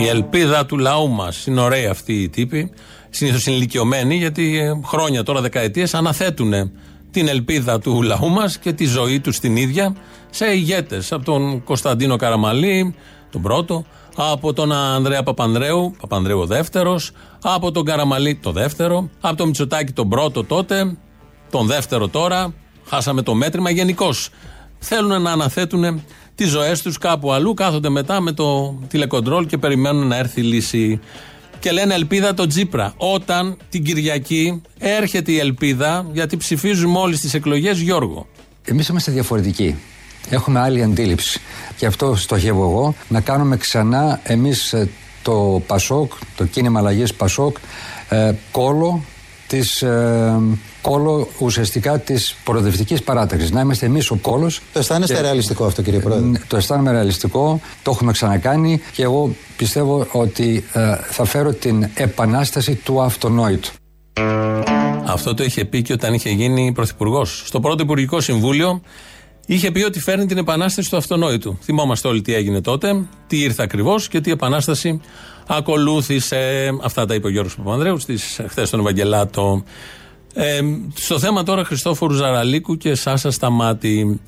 Η 0.00 0.08
ελπίδα 0.08 0.66
του 0.66 0.78
λαού 0.78 1.08
μας. 1.08 1.46
Είναι 1.46 1.60
ωραίοι 1.60 1.86
αυτοί 1.86 2.12
οι 2.12 2.28
τύποι. 2.28 2.72
Συνήθως 3.10 3.46
είναι 3.46 3.56
ηλικιωμένοι 3.56 4.16
γιατί 4.16 4.58
ε, 4.58 4.80
χρόνια 4.84 5.22
τώρα, 5.22 5.40
δεκαετίες, 5.40 5.94
αναθέτουν 5.94 6.52
την 7.10 7.28
ελπίδα 7.28 7.78
του 7.80 8.02
λαού 8.02 8.28
μας 8.28 8.58
και 8.58 8.72
τη 8.72 8.84
ζωή 8.84 9.20
τους 9.20 9.38
την 9.38 9.56
ίδια 9.56 9.96
σε 10.30 10.46
ηγέτες. 10.46 11.12
Από 11.12 11.24
τον 11.24 11.64
Κωνσταντίνο 11.64 12.16
Καραμαλή, 12.16 12.94
τον 13.30 13.42
πρώτο, 13.42 13.84
από 14.16 14.52
τον 14.52 14.72
Ανδρέα 14.72 15.22
Παπανδρέου, 15.22 15.94
Παπανδρέου 16.00 16.38
ο 16.38 16.46
δεύτερος, 16.46 17.10
από 17.42 17.72
τον 17.72 17.84
Καραμαλή 17.84 18.34
το 18.34 18.52
δεύτερο, 18.52 19.08
από 19.20 19.36
τον 19.36 19.46
Μητσοτάκη 19.46 19.92
τον 19.92 20.08
πρώτο 20.08 20.44
τότε, 20.44 20.96
τον 21.50 21.66
δεύτερο 21.66 22.08
τώρα. 22.08 22.54
Χάσαμε 22.90 23.22
το 23.22 23.34
μέτρημα. 23.34 23.70
Γενικώ 23.70 24.14
θέλουν 24.78 25.22
να 25.22 25.32
αναθέτουν 25.32 26.02
τις 26.34 26.48
ζωές 26.48 26.82
τους 26.82 26.98
κάπου 26.98 27.32
αλλού. 27.32 27.54
Κάθονται 27.54 27.88
μετά 27.88 28.20
με 28.20 28.32
το 28.32 28.78
τηλεκοντρόλ 28.88 29.46
και 29.46 29.58
περιμένουν 29.58 30.06
να 30.06 30.16
έρθει 30.16 30.40
η 30.40 30.44
λύση. 30.44 31.00
Και 31.58 31.70
λένε 31.70 31.94
ελπίδα 31.94 32.34
το 32.34 32.46
Τζίπρα. 32.46 32.94
Όταν 32.96 33.56
την 33.68 33.84
Κυριακή 33.84 34.62
έρχεται 34.78 35.32
η 35.32 35.38
ελπίδα, 35.38 36.06
γιατί 36.12 36.36
ψηφίζουμε 36.36 36.98
όλοι 36.98 37.16
στις 37.16 37.34
εκλογές 37.34 37.80
Γιώργο. 37.80 38.26
Εμείς 38.64 38.88
είμαστε 38.88 39.12
διαφορετικοί. 39.12 39.76
Έχουμε 40.28 40.60
άλλη 40.60 40.82
αντίληψη. 40.82 41.40
Γι' 41.78 41.86
αυτό 41.86 42.16
στοχεύω 42.16 42.62
εγώ 42.62 42.94
να 43.08 43.20
κάνουμε 43.20 43.56
ξανά 43.56 44.20
εμείς 44.22 44.74
το 45.22 45.62
Πασόκ, 45.66 46.12
το 46.36 46.44
κίνημα 46.44 46.78
αλλαγής 46.78 47.14
Πασόκ, 47.14 47.56
ε, 48.08 48.32
κόλο 48.50 49.04
της, 49.50 49.82
ε, 49.82 50.40
κόλο 50.82 51.28
ουσιαστικά 51.38 51.98
της 51.98 52.36
προοδευτικής 52.44 53.02
παράταξης. 53.02 53.50
Να 53.50 53.60
είμαστε 53.60 53.86
εμείς 53.86 54.10
ο 54.10 54.16
κόλος. 54.16 54.60
Το 54.72 54.78
αισθάνεστε 54.78 55.20
ρεαλιστικό 55.20 55.64
αυτό, 55.64 55.82
κύριε 55.82 56.00
Πρόεδρε; 56.00 56.40
Το 56.48 56.56
αισθάνομαι 56.56 56.90
ρεαλιστικό, 56.90 57.60
το 57.82 57.90
έχουμε 57.90 58.12
ξανακάνει 58.12 58.80
και 58.92 59.02
εγώ 59.02 59.34
πιστεύω 59.56 60.06
ότι 60.12 60.64
ε, 60.72 60.94
θα 61.10 61.24
φέρω 61.24 61.52
την 61.52 61.88
επανάσταση 61.94 62.74
του 62.74 63.02
αυτονόητου. 63.02 63.70
Αυτό 65.04 65.34
το 65.34 65.44
είχε 65.44 65.64
πει 65.64 65.82
και 65.82 65.92
όταν 65.92 66.14
είχε 66.14 66.30
γίνει 66.30 66.72
πρωθυπουργός. 66.72 67.42
Στο 67.46 67.60
πρώτο 67.60 67.82
Υπουργικό 67.82 68.20
Συμβούλιο 68.20 68.80
είχε 69.46 69.70
πει 69.70 69.82
ότι 69.82 70.00
φέρνει 70.00 70.26
την 70.26 70.38
επανάσταση 70.38 70.90
του 70.90 70.96
αυτονόητου. 70.96 71.58
Θυμόμαστε 71.62 72.08
όλοι 72.08 72.22
τι 72.22 72.34
έγινε 72.34 72.60
τότε, 72.60 73.06
τι 73.26 73.38
ήρθε 73.38 73.62
ακριβώς 73.62 74.08
και 74.08 74.20
τι 74.20 74.30
επανάσταση 74.30 75.00
ακολούθησε. 75.56 76.72
Αυτά 76.82 77.06
τα 77.06 77.14
είπε 77.14 77.26
ο 77.26 77.30
Γιώργος 77.30 77.56
Παπανδρέου 77.56 77.98
χθες 78.48 78.68
στον 78.68 78.80
Ευαγγελάτο. 78.80 79.64
Ε, 80.34 80.60
στο 80.94 81.18
θέμα 81.18 81.42
τώρα 81.42 81.64
Χριστόφορου 81.64 82.14
Ζαραλίκου 82.14 82.76
και 82.76 82.94
Σάσα 82.94 83.30
Σταμάτη. 83.30 84.20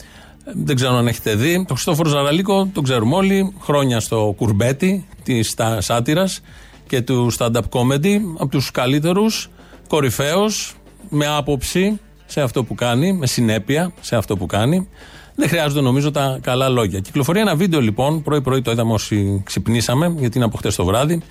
Δεν 0.65 0.77
ξέρω 0.77 0.97
αν 0.97 1.07
έχετε 1.07 1.35
δει. 1.35 1.65
Το 1.69 1.75
Χριστόφορο 1.75 2.09
Ζαραλίκο 2.09 2.71
τον 2.73 2.83
ξέρουμε 2.83 3.15
όλοι. 3.15 3.55
Χρόνια 3.61 4.01
στο 4.01 4.35
κουρμπέτι 4.37 5.07
της 5.23 5.55
σάτυρας 5.79 6.41
και 6.87 7.01
του 7.01 7.33
stand-up 7.39 7.69
comedy. 7.71 8.19
Από 8.39 8.51
τους 8.51 8.71
καλύτερους, 8.71 9.51
κορυφαίος, 9.89 10.75
με 11.09 11.27
άποψη 11.27 12.01
σε 12.27 12.41
αυτό 12.41 12.65
που 12.65 12.75
κάνει, 12.75 13.13
με 13.13 13.27
συνέπεια 13.27 13.93
σε 14.01 14.17
αυτό 14.17 14.37
που 14.37 14.47
κάνει. 14.47 14.89
Δεν 15.35 15.49
χρειάζονται 15.49 15.81
νομίζω 15.81 16.11
τα 16.11 16.39
καλά 16.43 16.69
λόγια. 16.69 17.01
Κυκλοφορεί 17.01 17.41
ένα 17.41 17.57
βίντεο 17.57 17.81
λοιπόν, 17.81 18.23
πρωί-πρωί 18.23 18.63
το 18.63 18.71
είδαμε 18.71 18.93
όσοι 18.93 19.43
ξυπνήσαμε, 19.45 20.15
γιατί 20.19 20.37
είναι 20.37 20.47
από 20.47 20.57
χτες 20.57 20.75
το 20.75 20.85
βράδυ, 20.85 21.23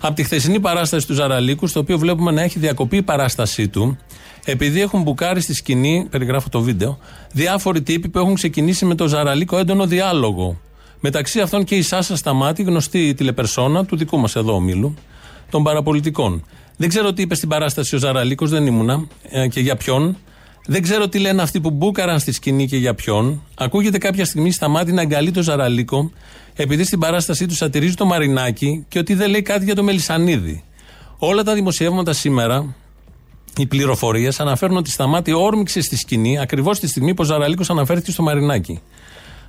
από 0.00 0.14
τη 0.14 0.22
χθεσινή 0.22 0.60
παράσταση 0.60 1.06
του 1.06 1.14
Ζαραλίκου, 1.14 1.66
στο 1.66 1.80
οποίο 1.80 1.98
βλέπουμε 1.98 2.30
να 2.30 2.42
έχει 2.42 2.58
διακοπεί 2.58 2.96
η 2.96 3.02
παράστασή 3.02 3.68
του, 3.68 3.98
επειδή 4.44 4.80
έχουν 4.80 5.02
μπουκάρει 5.02 5.40
στη 5.40 5.54
σκηνή, 5.54 6.06
περιγράφω 6.10 6.48
το 6.48 6.60
βίντεο, 6.60 6.98
διάφοροι 7.32 7.82
τύποι 7.82 8.08
που 8.08 8.18
έχουν 8.18 8.34
ξεκινήσει 8.34 8.84
με 8.84 8.94
τον 8.94 9.08
Ζαραλίκο 9.08 9.58
έντονο 9.58 9.86
διάλογο. 9.86 10.60
Μεταξύ 11.00 11.40
αυτών 11.40 11.64
και 11.64 11.74
η 11.74 11.82
Σάσα 11.82 12.16
Σταμάτη, 12.16 12.62
γνωστή 12.62 13.14
τηλεπερσόνα 13.14 13.84
του 13.84 13.96
δικού 13.96 14.18
μας 14.18 14.36
εδώ 14.36 14.54
ομίλου, 14.54 14.94
των 15.50 15.62
παραπολιτικών. 15.62 16.44
Δεν 16.76 16.88
ξέρω 16.88 17.12
τι 17.12 17.22
είπε 17.22 17.34
στην 17.34 17.48
παράσταση 17.48 17.94
ο 17.94 17.98
Ζαραλίκος, 17.98 18.50
δεν 18.50 18.66
ήμουνα 18.66 19.06
ε, 19.30 19.48
και 19.48 19.60
για 19.60 19.76
ποιον. 19.76 20.16
Δεν 20.66 20.82
ξέρω 20.82 21.08
τι 21.08 21.18
λένε 21.18 21.42
αυτοί 21.42 21.60
που 21.60 21.70
μπούκαραν 21.70 22.18
στη 22.18 22.32
σκηνή 22.32 22.66
και 22.66 22.76
για 22.76 22.94
ποιον. 22.94 23.42
Ακούγεται 23.54 23.98
κάποια 23.98 24.24
στιγμή 24.24 24.50
στα 24.50 24.68
μάτια 24.68 24.94
να 24.94 25.00
αγκαλεί 25.00 25.30
το 25.30 25.42
Ζαραλίκο, 25.42 26.10
επειδή 26.54 26.84
στην 26.84 26.98
παράστασή 26.98 27.46
του 27.46 27.54
σατυρίζει 27.54 27.94
το 27.94 28.04
Μαρινάκι 28.04 28.84
και 28.88 28.98
ότι 28.98 29.14
δεν 29.14 29.30
λέει 29.30 29.42
κάτι 29.42 29.64
για 29.64 29.74
το 29.74 29.82
Μελισανίδη. 29.82 30.64
Όλα 31.18 31.42
τα 31.42 31.54
δημοσιεύματα 31.54 32.12
σήμερα, 32.12 32.74
οι 33.56 33.66
πληροφορίες 33.66 34.40
αναφέρουν 34.40 34.76
ότι 34.76 34.90
Σταμάτη 34.90 35.32
όρμηξε 35.32 35.80
στη 35.80 35.96
σκηνή 35.96 36.38
ακριβώς 36.38 36.78
τη 36.78 36.86
στιγμή 36.86 37.14
που 37.14 37.22
ο 37.22 37.26
Ζαραλίκος 37.26 37.70
αναφέρθηκε 37.70 38.10
στο 38.10 38.22
Μαρινάκι. 38.22 38.80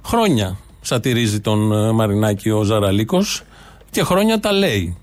Χρόνια 0.05 0.57
σατυρίζει 0.81 1.39
τον 1.39 1.71
ε, 1.71 1.91
Μαρινάκι 1.91 2.49
ο 2.49 2.63
Ζαραλίκος 2.63 3.43
και 3.91 4.03
χρόνια 4.03 4.39
τα 4.39 4.51
λέει. 4.51 4.97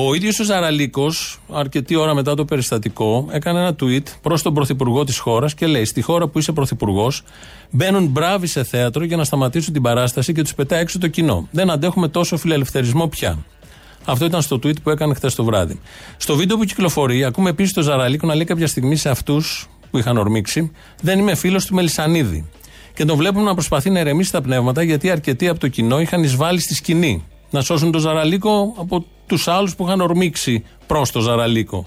Ο 0.00 0.14
ίδιος 0.14 0.40
ο 0.40 0.44
Ζαραλίκος, 0.44 1.40
αρκετή 1.52 1.96
ώρα 1.96 2.14
μετά 2.14 2.34
το 2.34 2.44
περιστατικό, 2.44 3.28
έκανε 3.30 3.58
ένα 3.58 3.76
tweet 3.80 4.02
προς 4.22 4.42
τον 4.42 4.54
πρωθυπουργό 4.54 5.04
της 5.04 5.18
χώρας 5.18 5.54
και 5.54 5.66
λέει: 5.66 5.84
Στη 5.84 6.02
χώρα 6.02 6.28
που 6.28 6.38
είσαι 6.38 6.52
πρωθυπουργός, 6.52 7.22
μπαίνουν 7.70 8.06
μπράβοι 8.06 8.46
σε 8.46 8.64
θέατρο 8.64 9.04
για 9.04 9.16
να 9.16 9.24
σταματήσουν 9.24 9.72
την 9.72 9.82
παράσταση 9.82 10.32
και 10.32 10.42
τους 10.42 10.54
πετάει 10.54 10.80
έξω 10.80 10.98
το 10.98 11.08
κοινό. 11.08 11.48
Δεν 11.50 11.70
αντέχουμε 11.70 12.08
τόσο 12.08 12.36
φιλελευθερισμό 12.36 13.08
πια. 13.08 13.38
Αυτό 14.04 14.24
ήταν 14.24 14.42
στο 14.42 14.56
tweet 14.56 14.82
που 14.82 14.90
έκανε 14.90 15.14
χθες 15.14 15.34
το 15.34 15.44
βράδυ. 15.44 15.80
Στο 16.16 16.36
βίντεο 16.36 16.56
που 16.56 16.64
κυκλοφορεί, 16.64 17.24
ακούμε 17.24 17.50
επίσης 17.50 17.72
τον 17.72 17.82
Ζαραλίκο 17.82 18.26
να 18.26 18.34
λέει 18.34 18.44
κάποια 18.44 18.66
στιγμή 18.66 18.96
σε 18.96 19.08
αυτούς 19.08 19.68
που 19.90 19.98
είχαν 19.98 20.16
ορμήξει: 20.16 20.72
Δεν 21.02 21.18
είμαι 21.18 21.34
φίλος 21.34 21.66
του 21.66 21.74
Μελισανίδη. 21.74 22.48
Και 22.94 23.04
τον 23.04 23.16
βλέπουμε 23.16 23.44
να 23.44 23.54
προσπαθεί 23.54 23.90
να 23.90 24.00
ηρεμήσει 24.00 24.32
τα 24.32 24.40
πνεύματα 24.40 24.82
γιατί 24.82 25.10
αρκετοί 25.10 25.48
από 25.48 25.60
το 25.60 25.68
κοινό 25.68 26.00
είχαν 26.00 26.22
εισβάλει 26.22 26.60
στη 26.60 26.74
σκηνή. 26.74 27.24
Να 27.50 27.60
σώσουν 27.60 27.90
τον 27.92 28.00
Ζαραλίκο 28.00 28.74
από 28.78 29.04
τους 29.26 29.48
άλλους 29.48 29.76
που 29.76 29.86
είχαν 29.86 30.00
ορμήξει 30.00 30.64
προς 30.86 31.10
το 31.10 31.20
Ζαραλίκο. 31.20 31.86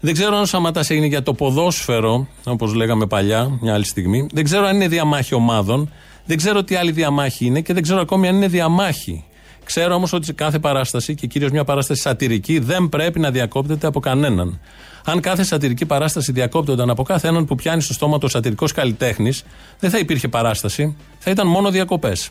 Δεν 0.00 0.14
ξέρω 0.14 0.36
αν 0.36 0.42
ο 0.42 0.46
Σαματάς 0.46 0.90
έγινε 0.90 1.06
για 1.06 1.22
το 1.22 1.34
ποδόσφαιρο, 1.34 2.26
όπως 2.44 2.74
λέγαμε 2.74 3.06
παλιά, 3.06 3.58
μια 3.60 3.74
άλλη 3.74 3.84
στιγμή. 3.84 4.26
Δεν 4.32 4.44
ξέρω 4.44 4.66
αν 4.66 4.74
είναι 4.74 4.88
διαμάχη 4.88 5.34
ομάδων. 5.34 5.92
Δεν 6.24 6.36
ξέρω 6.36 6.64
τι 6.64 6.74
άλλη 6.74 6.90
διαμάχη 6.90 7.46
είναι 7.46 7.60
και 7.60 7.72
δεν 7.72 7.82
ξέρω 7.82 8.00
ακόμη 8.00 8.28
αν 8.28 8.34
είναι 8.36 8.46
διαμάχη. 8.46 9.24
Ξέρω 9.64 9.94
όμως 9.94 10.12
ότι 10.12 10.24
σε 10.24 10.32
κάθε 10.32 10.58
παράσταση, 10.58 11.14
και 11.14 11.26
κυρίως 11.26 11.50
μια 11.50 11.64
παράσταση 11.64 12.00
σατυρική, 12.00 12.58
δεν 12.58 12.88
πρέπει 12.88 13.20
να 13.20 13.30
διακόπτεται 13.30 13.86
από 13.86 14.00
κανέναν. 14.00 14.60
Αν 15.04 15.20
κάθε 15.20 15.42
σατυρική 15.42 15.86
παράσταση 15.86 16.32
διακόπτονταν 16.32 16.90
από 16.90 17.02
κάθε 17.02 17.28
έναν 17.28 17.44
που 17.44 17.54
πιάνει 17.54 17.82
στο 17.82 17.92
στόμα 17.92 18.18
του 18.18 18.28
σατυρικός 18.28 18.72
καλλιτέχνης, 18.72 19.44
δεν 19.78 19.90
θα 19.90 19.98
υπήρχε 19.98 20.28
παράσταση, 20.28 20.96
θα 21.18 21.30
ήταν 21.30 21.46
μόνο 21.46 21.70
διακοπές. 21.70 22.30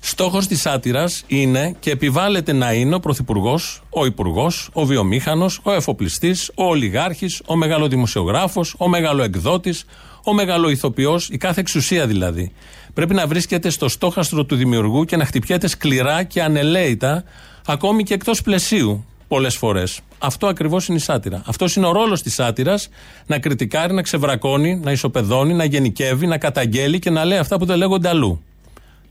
Στόχος 0.00 0.46
της 0.46 0.60
σάτυρας 0.60 1.24
είναι 1.26 1.74
και 1.80 1.90
επιβάλλεται 1.90 2.52
να 2.52 2.72
είναι 2.72 2.94
ο 2.94 3.00
Πρωθυπουργός, 3.00 3.82
ο 3.90 4.04
Υπουργός, 4.04 4.68
ο 4.72 4.84
Βιομήχανος, 4.84 5.60
ο 5.62 5.72
Εφοπλιστής, 5.72 6.50
ο 6.54 6.64
Ολιγάρχης, 6.64 7.42
ο 7.46 7.56
Μεγαλοδημοσιογράφος, 7.56 8.74
ο 8.78 8.88
Μεγαλοεκδότης, 8.88 9.84
ο 10.24 10.32
Μεγαλοηθοποιό, 10.32 11.20
η 11.30 11.36
κάθε 11.36 11.60
εξουσία 11.60 12.06
δηλαδή. 12.06 12.52
Πρέπει 12.94 13.14
να 13.14 13.26
βρίσκεται 13.26 13.70
στο 13.70 13.88
στόχαστρο 13.88 14.44
του 14.44 14.56
δημιουργού 14.56 15.04
και 15.04 15.16
να 15.16 15.24
χτυπιέται 15.24 15.66
σκληρά 15.66 16.22
και 16.22 16.42
ανελαίητα, 16.42 17.24
ακόμη 17.66 18.02
και 18.02 18.14
εκτός 18.14 18.42
πλαισίου 18.42 19.04
πολλές 19.28 19.56
φορές. 19.56 20.00
Αυτό 20.18 20.46
ακριβώς 20.46 20.88
είναι 20.88 20.98
η 20.98 21.00
σάτυρα. 21.00 21.42
Αυτός 21.46 21.76
είναι 21.76 21.86
ο 21.86 21.92
ρόλος 21.92 22.22
της 22.22 22.34
σάτυρας, 22.34 22.88
να 23.26 23.38
κριτικάρει, 23.38 23.94
να 23.94 24.02
ξεβρακώνει, 24.02 24.80
να 24.84 24.90
ισοπεδώνει, 24.92 25.54
να 25.54 25.64
γενικεύει, 25.64 26.26
να 26.26 26.38
καταγγέλει 26.38 26.98
και 26.98 27.10
να 27.10 27.24
λέει 27.24 27.38
αυτά 27.38 27.58
που 27.58 27.64
δεν 27.64 27.76
λέγονται 27.76 28.08
αλλού. 28.08 28.42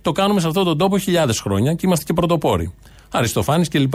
Το 0.01 0.11
κάνουμε 0.11 0.39
σε 0.39 0.47
αυτόν 0.47 0.65
τον 0.65 0.77
τόπο 0.77 0.97
χιλιάδες 0.97 1.39
χρόνια 1.39 1.73
και 1.73 1.85
είμαστε 1.85 2.05
και 2.05 2.13
πρωτοπόροι. 2.13 2.73
Αριστοφάνης 3.11 3.67
κλπ. 3.67 3.93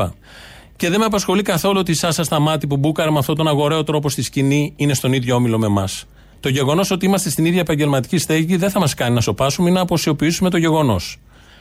Και 0.77 0.91
δεν 0.91 0.99
με 0.99 1.05
απασχολεί 1.05 1.43
καθόλου 1.43 1.79
ότι 1.79 1.91
η 1.91 1.95
Σάσα 1.95 2.25
Σταμάτη 2.25 2.67
που 2.67 2.77
μπούκαρε 2.77 3.11
με 3.11 3.19
αυτόν 3.19 3.37
τον 3.37 3.49
αγοραίο 3.49 3.85
τρόπο 3.85 4.09
στη 4.09 4.23
σκηνή 4.23 4.73
είναι 4.77 4.95
στον 4.95 5.13
ίδιο 5.13 5.35
όμιλο 5.35 5.59
με 5.59 5.67
εμάς. 5.67 6.05
Το 6.41 6.49
γεγονός 6.49 6.91
ότι 6.91 7.07
είμαστε 7.07 7.31
στην 7.31 7.45
ίδια 7.45 7.61
επαγγελματική 7.61 8.19
στέγη 8.19 8.57
δεν 8.57 8.71
θα 8.71 8.81
μας 8.81 8.95
κάνει 8.95 9.15
να 9.15 9.21
σοπάσουμε 9.21 9.71
ή 9.71 9.73
να 9.73 9.81
αποσιοποιήσουμε 9.81 10.51
το 10.51 10.57
γεγονός. 10.57 11.19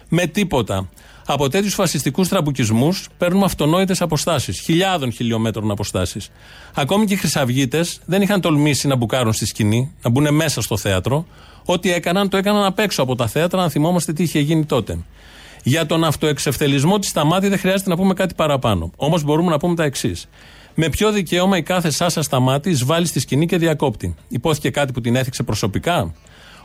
Με 0.10 0.26
τίποτα. 0.26 0.90
Από 1.26 1.50
τέτοιους 1.50 1.74
φασιστικούς 1.74 2.28
τραμπουκισμούς 2.28 3.08
παίρνουμε 3.18 3.46
αυτονόητες 3.46 4.02
αποστάσεις, 4.02 4.60
χιλιάδων 4.60 5.12
χιλιόμετρων 5.12 5.72
αποστάσεις. 5.72 6.30
Ακόμη 6.74 7.06
και 7.06 7.14
οι 7.14 7.18
χρυσαυγίτες 7.18 8.00
δεν 8.06 8.22
είχαν 8.22 8.42
τολμήσει 8.42 8.88
να 8.88 8.96
μπουκάρουν 8.96 9.34
στη 9.34 9.46
σκηνή, 9.46 9.92
να 10.02 10.10
μπουν 10.10 10.34
μέσα 10.34 10.62
στο 10.62 10.78
θέατρο. 10.78 11.26
Ό,τι 11.66 11.92
έκαναν, 11.92 12.30
το 12.30 12.38
έκαναν 12.38 12.66
απ' 12.66 12.80
έξω 12.80 13.02
από 13.02 13.16
τα 13.16 13.28
θέατρα, 13.28 13.62
να 13.62 13.70
θυμόμαστε 13.70 14.14
τι 14.14 14.24
είχε 14.24 14.40
γίνει 14.40 14.66
τότε. 14.66 14.98
Για 15.64 15.86
τον 15.86 16.04
αυτοεξευτελισμό 16.04 17.00
της 17.00 17.10
Σταμάτη 17.10 17.48
δεν 17.48 17.60
χρειάζεται 17.60 17.90
να 17.90 17.96
πούμε 17.96 18.14
κάτι 18.14 18.34
παραπάνω. 18.34 18.92
Όμως 18.96 19.24
μπορούμε 19.24 19.50
να 19.50 19.58
πούμε 19.58 19.76
τα 19.76 19.84
εξής. 19.84 20.28
Με 20.76 20.90
ποιο 20.90 21.12
δικαίωμα 21.12 21.58
η 21.58 21.64
κάθε 21.64 21.90
Σάσα 21.90 22.22
Σταμάτη 22.22 22.70
εισβάλλει 22.70 23.06
στη 23.06 23.20
σκηνή 23.20 23.46
και 23.46 23.58
διακόπτη. 23.58 24.16
Υπόθηκε 24.28 24.70
κάτι 24.70 24.92
που 24.94 25.02
την 25.02 25.16
έθιξε 25.16 25.44
προσωπικά; 25.44 26.14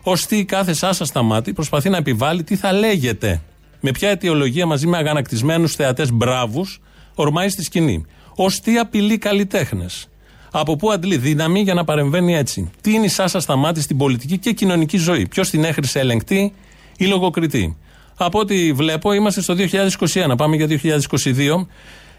Ώστε 0.03 0.37
η 0.37 0.45
κάθε 0.45 0.73
Σάσα 0.73 1.05
Σταμάτη 1.05 1.53
προσπαθεί 1.53 1.89
να 1.89 1.97
επιβάλλει 1.97 2.43
τι 2.43 2.57
θα 2.57 2.73
λέγεται; 2.73 3.41
Με 3.81 3.91
ποια 3.91 4.09
αιτιολογία 4.09 4.67
μαζί 4.67 4.87
με 4.87 4.97
αγανακτισμένους 4.97 5.75
θεατές 5.75 6.13
μπράβους 6.13 6.81
ορμάει 7.15 7.49
στη 7.49 7.63
σκηνή. 7.63 8.05
Ω 8.37 8.47
τι 8.47 8.79
απειλεί 8.79 9.19
καλλιτέχνες. 9.19 10.09
Από 10.51 10.77
πού 10.77 10.93
αντλεί 10.93 11.17
δύναμη 11.17 11.61
για 11.61 11.75
να 11.75 11.85
παρεμβαίνει 11.85 12.35
έτσι. 12.35 12.71
Τι 12.81 12.93
είναι 12.93 13.05
η 13.05 13.09
Σάσα 13.09 13.41
Σταμάτη 13.41 13.81
στην 13.81 13.97
πολιτική 13.97 14.39
και 14.39 14.53
κοινωνική 14.53 14.97
ζωή. 14.97 15.27
Ποιος 15.29 15.51
την 15.51 15.65
έχρισε 15.65 15.99
ελεγκτή 15.99 16.53
ή 16.97 17.07
λογοκριτή. 17.07 17.77
Από 18.17 18.39
ό,τι 18.39 18.73
βλέπω 18.73 19.13
είμαστε 19.13 19.41
στο 19.41 19.55
2021. 19.55 20.37
Πάμε 20.37 20.57
για 20.57 20.67
2022 20.67 21.67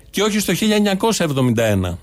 και 0.09 0.21
όχι 0.21 0.39
στο 0.39 0.53
1971. 0.53 1.97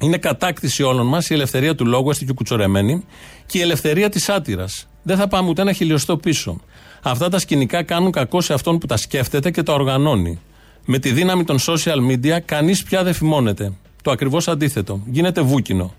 Είναι 0.00 0.16
κατάκτηση 0.18 0.82
όλων 0.82 1.06
μας 1.06 1.30
η 1.30 1.34
ελευθερία 1.34 1.74
του 1.74 1.86
λόγου, 1.86 2.10
έστω 2.10 2.24
και 2.24 2.32
κουτσορεμένη, 2.32 3.04
και 3.46 3.58
η 3.58 3.60
ελευθερία 3.60 4.08
της 4.08 4.28
άτυρας. 4.28 4.88
Δεν 5.02 5.16
θα 5.16 5.28
πάμε 5.28 5.48
ούτε 5.48 5.62
ένα 5.62 5.72
χιλιοστό 5.72 6.16
πίσω. 6.16 6.60
Αυτά 7.06 7.28
τα 7.28 7.38
σκηνικά 7.38 7.82
κάνουν 7.82 8.10
κακό 8.10 8.40
σε 8.40 8.52
αυτόν 8.52 8.78
που 8.78 8.86
τα 8.86 8.96
σκέφτεται 8.96 9.50
και 9.50 9.62
τα 9.62 9.72
οργανώνει. 9.72 10.40
Με 10.84 10.98
τη 10.98 11.10
δύναμη 11.12 11.44
των 11.44 11.58
social 11.60 12.10
media, 12.10 12.38
κανείς 12.44 12.82
πια 12.82 13.02
δεν 13.02 13.14
φημώνεται. 13.14 13.72
Το 14.02 14.10
ακριβώς 14.10 14.48
αντίθετο. 14.48 15.02
Γίνεται 15.06 15.40
βούκινο. 15.40 15.94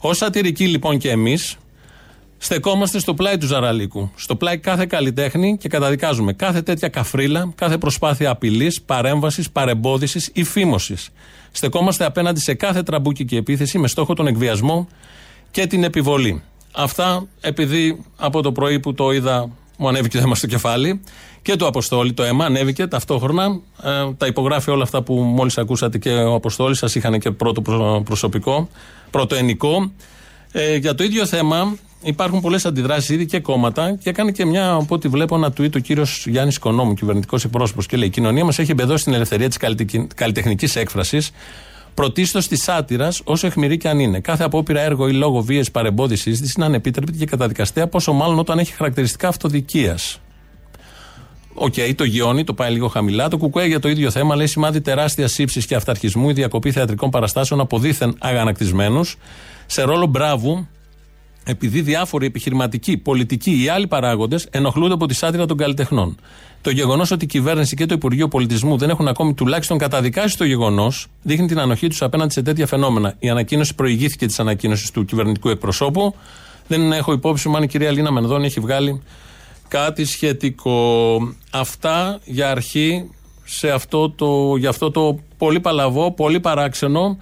Ω 0.00 0.12
σατυρικοί 0.12 0.66
λοιπόν 0.66 0.98
και 0.98 1.10
εμείς, 1.10 1.56
στεκόμαστε 2.38 2.98
στο 2.98 3.14
πλάι 3.14 3.38
του 3.38 3.46
Ζαραλίκου. 3.46 4.10
Στο 4.14 4.36
πλάι 4.36 4.58
κάθε 4.58 4.86
καλλιτέχνη 4.86 5.56
και 5.56 5.68
καταδικάζουμε 5.68 6.32
κάθε 6.32 6.62
τέτοια 6.62 6.88
καφρίλα, 6.88 7.52
κάθε 7.54 7.78
προσπάθεια 7.78 8.30
απειλής, 8.30 8.82
παρέμβασης, 8.82 9.50
παρεμπόδιση 9.50 10.30
ή 10.32 10.44
φήμωση. 10.44 10.96
Στεκόμαστε 11.50 12.04
απέναντι 12.04 12.40
σε 12.40 12.54
κάθε 12.54 12.82
τραμπούκι 12.82 13.24
και 13.24 13.36
επίθεση 13.36 13.78
με 13.78 13.88
στόχο 13.88 14.14
τον 14.14 14.26
εκβιασμό 14.26 14.88
και 15.50 15.66
την 15.66 15.84
επιβολή. 15.84 16.42
Αυτά 16.72 17.26
επειδή 17.40 18.04
από 18.16 18.42
το 18.42 18.52
πρωί 18.52 18.80
που 18.80 18.94
το 18.94 19.10
είδα 19.10 19.50
μου 19.80 19.88
ανέβηκε 19.88 20.16
το 20.16 20.22
αίμα 20.22 20.34
στο 20.34 20.46
κεφάλι 20.46 21.00
και 21.42 21.56
του 21.56 21.66
Αποστόλη, 21.66 22.12
το 22.12 22.22
αίμα 22.22 22.44
ανέβηκε 22.44 22.86
ταυτόχρονα. 22.86 23.60
Ε, 23.82 24.12
τα 24.16 24.26
υπογράφει 24.26 24.70
όλα 24.70 24.82
αυτά 24.82 25.02
που 25.02 25.14
μόλις 25.14 25.58
ακούσατε 25.58 25.98
και 25.98 26.10
ο 26.10 26.34
Αποστόλης, 26.34 26.78
σας 26.78 26.94
είχαν 26.94 27.18
και 27.18 27.30
πρώτο 27.30 27.62
προσωπικό, 28.04 28.68
πρώτο 29.10 29.34
ενικό. 29.34 29.92
Ε, 30.52 30.76
για 30.76 30.94
το 30.94 31.04
ίδιο 31.04 31.26
θέμα 31.26 31.76
υπάρχουν 32.02 32.40
πολλές 32.40 32.66
αντιδράσεις 32.66 33.08
ήδη 33.08 33.26
και 33.26 33.40
κόμματα 33.40 33.96
και 34.02 34.10
έκανε 34.10 34.30
και 34.30 34.44
μια, 34.46 34.72
από 34.72 34.94
ό,τι 34.94 35.08
βλέπω, 35.08 35.36
ένα 35.36 35.52
tweet 35.58 35.76
ο 35.76 35.78
κύριος 35.78 36.26
Γιάννης 36.26 36.58
Οικονόμου, 36.58 36.94
κυβερνητικός 36.94 37.44
εκπρόσωπος. 37.44 37.86
Και 37.86 37.96
λέει: 37.96 38.08
Η 38.08 38.10
κοινωνία 38.10 38.44
μας 38.44 38.58
έχει 38.58 38.70
εμπεδώσει 38.70 39.04
την 39.04 39.12
ελευθερία 39.12 39.48
της 39.48 39.58
καλλιτεχνικής 40.14 40.76
έκφρασης, 40.76 41.30
πρωτίστως 42.00 42.48
της 42.48 42.62
σάτυρας, 42.62 43.20
όσο 43.24 43.46
αιχμηρή 43.46 43.76
και 43.76 43.88
αν 43.88 43.98
είναι. 43.98 44.20
Κάθε 44.20 44.44
απόπειρα 44.44 44.80
έργω 44.80 45.08
ή 45.08 45.12
λόγω 45.12 45.40
βίαιης 45.40 45.66
παρεμπόδισής 45.72 46.30
της 46.30 46.52
είναι 46.52 46.64
ανεπίτρεπτη 46.64 47.18
και 47.18 47.26
καταδικαστέα, 47.26 47.86
πόσο 47.86 48.12
μάλλον 48.12 48.38
όταν 48.38 48.58
έχει 48.58 48.72
χαρακτηριστικά 48.72 49.28
αυτοδικίας. 49.28 50.20
OK, 51.54 51.74
okay, 51.76 51.92
το 51.96 52.04
γιώνει, 52.04 52.44
το 52.44 52.54
πάει 52.54 52.72
λίγο 52.72 52.88
χαμηλά. 52.88 53.28
Το 53.28 53.36
ΚΚΕ 53.36 53.66
για 53.66 53.80
το 53.80 53.88
ίδιο 53.88 54.10
θέμα 54.10 54.36
λέει 54.36 54.46
σημάδι 54.46 54.80
τεράστια 54.80 55.28
ύψη 55.36 55.66
και 55.66 55.74
αυταρχισμού 55.74 56.30
η 56.30 56.32
διακοπή 56.32 56.72
θεατρικών 56.72 57.10
παραστάσεων 57.10 57.60
από 57.60 57.78
δήθεν 57.78 58.16
αγανακτισμένους 58.18 59.16
σε 59.66 59.82
ρόλο 59.82 60.06
μπράβου 60.06 60.68
επειδή 61.44 61.80
διάφοροι 61.80 62.26
επιχειρηματικοί, 62.26 62.96
πολιτικοί 62.96 63.62
ή 63.62 63.68
άλλοι 63.68 63.86
παράγοντες 63.86 64.46
ενοχλούνται 64.50 64.94
από 64.94 65.06
τη 65.06 65.14
σάτυρα 65.14 65.46
των 65.46 65.56
καλλιτεχνών. 65.56 66.16
Το 66.62 66.70
γεγονός 66.70 67.10
ότι 67.10 67.24
η 67.24 67.28
κυβέρνηση 67.28 67.76
και 67.76 67.86
το 67.86 67.94
Υπουργείο 67.94 68.28
Πολιτισμού 68.28 68.76
δεν 68.76 68.90
έχουν 68.90 69.08
ακόμη 69.08 69.34
τουλάχιστον 69.34 69.78
καταδικάσει 69.78 70.36
το 70.36 70.44
γεγονός 70.44 71.06
δείχνει 71.22 71.46
την 71.46 71.58
ανοχή 71.58 71.88
τους 71.88 72.02
απέναντι 72.02 72.32
σε 72.32 72.42
τέτοια 72.42 72.66
φαινόμενα. 72.66 73.14
Η 73.18 73.28
ανακοίνωση 73.28 73.74
προηγήθηκε 73.74 74.26
της 74.26 74.40
ανακοίνωσης 74.40 74.90
του 74.90 75.04
κυβερνητικού 75.04 75.48
εκπροσώπου. 75.48 76.14
Δεν 76.66 76.92
έχω 76.92 77.12
υπόψη 77.12 77.48
μου 77.48 77.56
αν 77.56 77.62
η 77.62 77.66
κυρία 77.66 77.90
Λίνα 77.90 78.10
Μενδώνη 78.12 78.46
έχει 78.46 78.60
βγάλει 78.60 79.02
κάτι 79.68 80.04
σχετικό. 80.04 81.18
Αυτά 81.50 82.20
για 82.24 82.50
αρχή 82.50 83.10
σε 83.44 83.70
αυτό 83.70 84.10
το, 84.10 84.56
για 84.56 84.68
αυτό 84.68 84.90
το 84.90 85.18
πολύ 85.38 85.60
παλαβό, 85.60 86.12
πολύ 86.12 86.40
παράξενο 86.40 87.18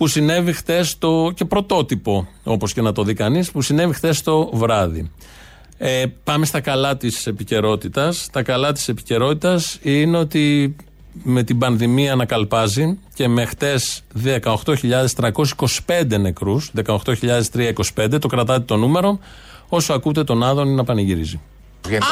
που 0.00 0.06
συνέβη 0.06 0.52
χτες 0.52 0.98
το. 0.98 1.32
και 1.34 1.44
πρωτότυπο, 1.44 2.28
όπως 2.44 2.72
και 2.72 2.80
να 2.80 2.92
το 2.92 3.02
δει 3.02 3.14
κανείς, 3.14 3.50
που 3.50 3.62
συνέβη 3.62 3.94
χτες 3.94 4.22
το 4.22 4.50
βράδυ. 4.52 5.10
Ε, 5.78 6.04
πάμε 6.24 6.46
στα 6.46 6.60
καλά 6.60 6.96
της 6.96 7.26
επικαιρότητας. 7.26 8.28
Τα 8.32 8.42
καλά 8.42 8.72
της 8.72 8.88
επικαιρότητας 8.88 9.78
είναι 9.82 10.16
ότι 10.16 10.76
με 11.12 11.42
την 11.42 11.58
πανδημία 11.58 12.14
να 12.14 12.24
καλπάζει 12.24 12.98
και 13.14 13.28
με 13.28 13.44
χτες 13.44 14.02
18.325 14.24 16.18
νεκρούς, 16.20 16.70
18.325, 16.74 18.18
το 18.20 18.28
κρατάτε 18.28 18.64
το 18.64 18.76
νούμερο, 18.76 19.18
όσο 19.68 19.92
ακούτε 19.92 20.24
τον 20.24 20.42
Άδωνη 20.42 20.74
να 20.74 20.84
πανηγυρίζει. 20.84 21.40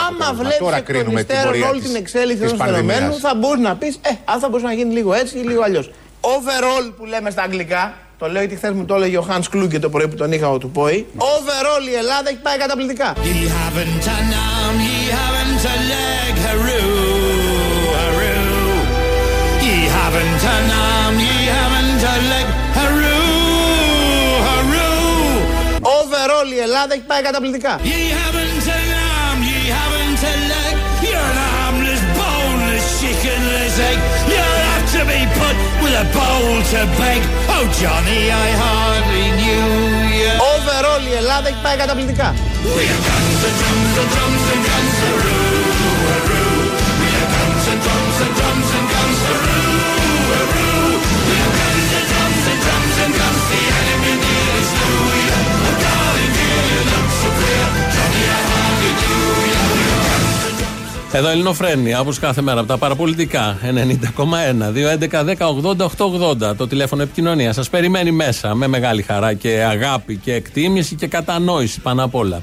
Άμα 0.09 0.35
βλέπεις 0.35 0.59
εκ 0.77 1.05
των 1.05 1.17
υστέρων 1.17 1.63
όλη 1.63 1.81
την 1.81 1.95
εξέλιξη 1.95 2.43
ενός 2.43 2.57
φαινομένου, 2.59 3.15
θα 3.15 3.35
μπορείς 3.35 3.63
να 3.63 3.77
πεις: 3.77 3.95
Ε, 4.03 4.11
αν 4.25 4.41
θα 4.41 4.49
μπορούσε 4.49 4.67
να 4.67 4.73
γίνει 4.73 4.93
λίγο 4.93 5.13
έτσι 5.13 5.39
ή 5.39 5.43
λίγο 5.43 5.63
αλλιώς. 5.63 5.91
Overall 6.21 6.93
που 6.97 7.05
λέμε 7.05 7.31
στα 7.31 7.43
αγγλικά, 7.43 7.95
το 8.19 8.27
λέω 8.27 8.41
γιατί 8.41 8.57
χθες 8.57 8.73
μου 8.73 8.85
το 8.85 8.95
έλεγε 8.95 9.19
ο 9.19 9.27
Hans 9.31 9.57
Kluge 9.57 9.81
το 9.81 9.89
πρωί 9.89 10.09
που 10.09 10.17
τον 10.17 10.33
είχα 10.33 10.59
του 10.59 10.71
Πόη. 10.71 11.07
Overall 11.17 11.89
η 11.91 11.95
Ελλάδα 11.95 12.29
έχει 12.29 12.39
πάει 12.39 12.59
καταπληκτικά. 12.59 13.15
Overall 25.83 26.53
η 26.53 26.59
Ελλάδα 26.59 26.95
έχει 26.95 27.03
πάει 27.03 27.23
καταπληκτικά. 27.23 27.81
with 35.88 35.96
a 36.04 36.06
bowl 36.16 36.56
to 36.72 36.82
beg. 37.00 37.22
Oh 37.56 37.66
Johnny, 37.80 38.22
I 38.46 38.50
hardly 38.64 39.26
knew 39.40 39.68
you. 40.20 40.32
Overall 40.54 41.04
η 41.12 41.14
Ελλάδα 41.22 41.48
έχει 41.52 41.62
πάει 41.66 41.76
καταπληκτικά. 41.84 42.30
We 42.78 42.84
have 42.92 43.02
guns 43.08 43.42
and 43.48 43.56
drums 43.62 43.96
and 44.02 44.10
drums 44.14 44.46
and 44.54 44.62
guns, 44.68 44.77
Εδώ 61.13 61.29
Ελληνοφρένια, 61.29 62.01
όπως 62.01 62.19
κάθε 62.19 62.43
μέρα 62.43 62.59
από 62.59 62.69
τα 62.69 62.79
παραπολιτικά. 62.79 63.59
90,1, 63.63 64.73
211-10-80-880. 66.51 66.57
Το 66.57 66.67
τηλέφωνο 66.67 67.03
επικοινωνίας 67.03 67.55
σας 67.55 67.69
περιμένει 67.69 68.11
μέσα 68.11 68.55
με 68.55 68.67
μεγάλη 68.67 69.03
χαρά 69.03 69.35
και 69.35 69.49
αγάπη 69.49 70.17
και 70.17 70.35
εκτίμηση 70.35 70.95
και 70.95 71.07
κατανόηση 71.07 71.81
πάνω 71.81 72.05
απ' 72.05 72.15
όλα. 72.15 72.43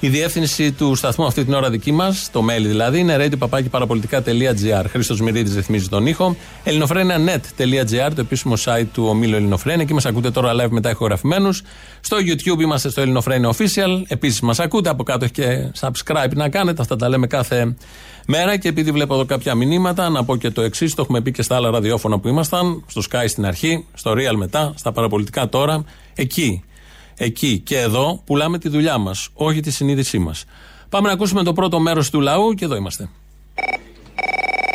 Η 0.00 0.08
διεύθυνση 0.08 0.72
του 0.72 0.94
σταθμού 0.94 1.26
αυτή 1.26 1.44
την 1.44 1.54
ώρα 1.54 1.70
δική 1.70 1.92
μας, 1.92 2.28
το 2.32 2.44
mail 2.50 2.62
δηλαδή, 2.62 2.98
είναι 2.98 3.16
radio.parapolitica.gr. 3.18 4.84
Χρήστος 4.88 5.20
Μυρίδης 5.20 5.54
ρυθμίζει 5.54 5.88
τον 5.88 6.06
ήχο. 6.06 6.36
ελληνοφρένια.net.gr, 6.64 8.10
το 8.14 8.20
επίσημο 8.20 8.54
site 8.64 8.86
του 8.92 9.04
ομίλου 9.08 9.36
Ελληνοφρένια. 9.36 9.82
Εκεί 9.82 9.94
μας 9.94 10.06
ακούτε 10.06 10.30
τώρα 10.30 10.52
live 10.54 10.70
μετά 10.70 10.90
ηχογραφημένους. 10.90 11.62
Στο 12.00 12.16
YouTube 12.16 12.60
είμαστε 12.60 12.90
στο 12.90 13.00
Ελληνοφρένια 13.00 13.52
Official. 13.52 14.02
Επίσης 14.06 14.40
μας 14.40 14.58
ακούτε. 14.58 14.88
Από 14.88 15.02
κάτω 15.02 15.24
έχει 15.24 15.32
και 15.32 15.70
subscribe 15.80 16.32
να 16.34 16.48
κάνετε. 16.48 16.82
Αυτά 16.82 16.96
τα 16.96 17.08
λέμε 17.08 17.26
κάθε 17.26 17.74
μέρα. 18.26 18.56
Και 18.56 18.68
επειδή 18.68 18.90
βλέπω 18.90 19.14
εδώ 19.14 19.24
κάποια 19.24 19.54
μηνύματα, 19.54 20.08
να 20.08 20.24
πω 20.24 20.36
και 20.36 20.50
το 20.50 20.62
εξής: 20.62 20.94
το 20.94 21.02
έχουμε 21.02 21.20
πει 21.20 21.32
και 21.32 21.42
στα 21.42 21.56
άλλα 21.56 21.70
ραδιόφωνα 21.70 22.18
που 22.18 22.28
ήμασταν. 22.28 22.84
Στο 22.86 23.02
Sky 23.10 23.24
στην 23.28 23.46
αρχή, 23.46 23.84
στο 23.94 24.12
Real 24.12 24.36
μετά, 24.36 24.72
στα 24.76 24.92
παραπολιτικά 24.92 25.48
τώρα. 25.48 25.84
Εκεί 26.14 26.62
εκεί 27.18 27.58
και 27.58 27.78
εδώ 27.78 28.22
πουλάμε 28.24 28.58
τη 28.58 28.68
δουλειά 28.68 28.98
μας, 28.98 29.28
όχι 29.34 29.60
τη 29.60 29.70
συνείδησή 29.70 30.18
μας. 30.18 30.44
Πάμε 30.88 31.08
να 31.08 31.14
ακούσουμε 31.14 31.42
το 31.42 31.52
πρώτο 31.52 31.80
μέρος 31.80 32.10
του 32.10 32.20
λαού 32.20 32.54
και 32.54 32.64
εδώ 32.64 32.76
είμαστε. 32.76 33.08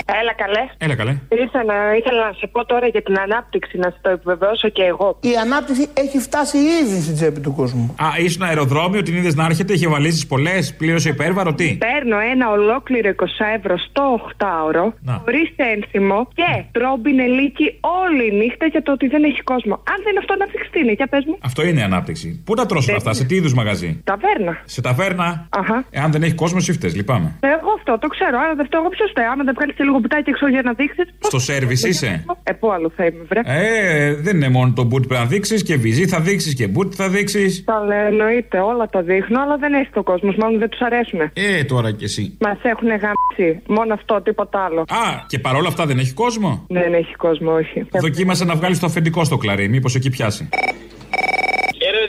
Έλα 0.05 0.33
καλέ. 0.33 0.63
Έλα 0.77 0.95
καλέ. 0.95 1.13
Ήθελα, 1.45 1.95
ήθελα 1.97 2.25
να 2.27 2.33
σε 2.39 2.47
πω 2.47 2.65
τώρα 2.65 2.87
για 2.87 3.01
την 3.01 3.19
ανάπτυξη, 3.19 3.77
να 3.77 3.89
σε 3.89 3.97
το 4.01 4.09
επιβεβαιώσω 4.09 4.69
και 4.69 4.83
εγώ. 4.83 5.17
Η 5.19 5.33
ανάπτυξη 5.45 5.87
έχει 5.93 6.19
φτάσει 6.19 6.57
ήδη 6.57 7.01
στην 7.01 7.15
τσέπη 7.15 7.39
του 7.39 7.53
κόσμου. 7.53 7.95
Α, 7.99 8.07
ήσουν 8.17 8.41
αεροδρόμιο, 8.41 9.01
την 9.01 9.15
είδες 9.15 9.35
να 9.35 9.45
έρχεται, 9.45 9.73
είχε 9.73 9.87
βαλίσεις 9.87 10.27
πολλές, 10.27 10.75
πλήρωσε 10.75 11.09
υπέρβαρο, 11.09 11.53
τι; 11.53 11.77
Παίρνω 11.77 12.17
ένα 12.19 12.49
ολόκληρο 12.49 13.09
20 13.09 13.25
ευρώ 13.57 13.77
στο 13.77 14.03
8ωρο, 14.37 14.85
χωρίς 15.23 15.49
ένθυμο 15.55 16.27
και 16.33 16.63
τρόμπινε 16.71 17.25
λύκη 17.25 17.79
όλη 18.01 18.23
η 18.31 18.35
νύχτα 18.35 18.65
για 18.65 18.81
το 18.81 18.91
ότι 18.91 19.07
δεν 19.07 19.23
έχει 19.23 19.41
κόσμο. 19.41 19.73
Αν 19.73 19.97
δεν 20.03 20.11
είναι 20.11 20.19
αυτό 20.19 20.33
ανάπτυξη, 20.33 20.69
τι 20.71 20.79
είναι, 20.79 20.91
για 20.91 21.07
πες 21.07 21.23
μου. 21.27 21.37
Αυτό 21.41 21.65
είναι 21.65 21.83
ανάπτυξη. 21.83 22.41
Πού 22.45 22.53
τα 22.53 22.65
τρώσουν 22.65 22.95
αυτά, 22.95 23.13
σε 23.13 23.23
τι 23.23 23.35
είδους 23.35 23.53
μαγαζί; 23.53 24.01
Ταβέρνα. 24.03 24.61
Σε 24.65 24.81
ταβέρνα; 24.81 25.47
Αχα. 25.49 25.85
Εάν 25.89 26.11
δεν 26.11 26.23
έχει 26.23 26.33
κόσμο, 26.33 26.59
σύφτες, 26.59 26.95
λυπάμαι. 26.95 27.29
Εγώ 27.39 27.69
αυτό 27.77 27.97
το 27.99 28.07
ξέρω, 28.07 28.37
άρα 28.43 28.55
δεν 28.55 28.65
φταίω 28.65 28.79
εγώ 28.79 28.89
ποιος 28.89 29.09
φταίει. 29.09 29.25
Άμα 29.25 29.43
δεν 29.43 29.53
βγάλεις 29.57 29.75
και 29.75 29.83
λίγο 29.93 29.99
μπουτάκι 29.99 30.29
έξω 30.29 30.47
για 30.47 30.61
να 30.61 30.73
δείξεις. 30.73 31.05
Στο 31.19 31.39
σερβις 31.39 31.83
είσαι; 31.83 32.25
Ε, 32.43 32.51
πού 32.53 32.71
άλλο 32.71 32.91
θα 32.95 33.05
είμαι, 33.05 33.23
βρε. 33.29 33.41
Ε, 33.43 34.15
δεν 34.15 34.35
είναι 34.35 34.49
μόνο 34.49 34.73
το 34.75 34.87
boot 34.91 35.07
που 35.07 35.13
να 35.13 35.25
δείξεις 35.25 35.63
και 35.63 35.75
βυζί 35.75 36.07
θα 36.07 36.19
δείξεις 36.19 36.53
και 36.53 36.69
boot 36.75 36.91
θα 36.93 37.09
δείξεις. 37.09 37.63
Τα 37.63 37.83
λέω, 37.87 38.05
εννοείται, 38.05 38.59
όλα 38.59 38.87
τα 38.89 39.01
δείχνω, 39.01 39.41
αλλά 39.41 39.57
δεν 39.57 39.73
έχει 39.73 39.89
το 39.93 40.03
κόσμος, 40.03 40.35
μάλλον 40.35 40.59
δεν 40.59 40.69
τους 40.69 40.79
αρέσουν. 40.81 41.19
Ε, 41.33 41.63
τώρα 41.63 41.91
κι 41.91 42.03
εσύ. 42.03 42.37
Μας 42.39 42.57
έχουν 42.61 42.87
γαμίσει. 42.87 43.61
Μόνο 43.67 43.93
αυτό, 43.93 44.21
τίποτα 44.21 44.59
άλλο. 44.65 44.81
Α, 44.81 45.25
και 45.27 45.39
παρόλα 45.39 45.67
αυτά 45.67 45.85
δεν 45.85 45.97
έχει 45.99 46.13
κόσμο; 46.13 46.65
Δεν 46.67 46.93
έχει 46.93 47.15
κόσμο, 47.15 47.51
όχι. 47.51 47.85
Δοκίμασε 47.91 48.45
να 48.45 48.55
βγάλεις 48.55 48.79
το 48.79 48.85
αφεντικό 48.85 49.23
στο 49.23 49.37
κλαρί, 49.37 49.69
μήπως 49.69 49.95
εκεί 49.95 50.09
πιάσει. 50.09 50.49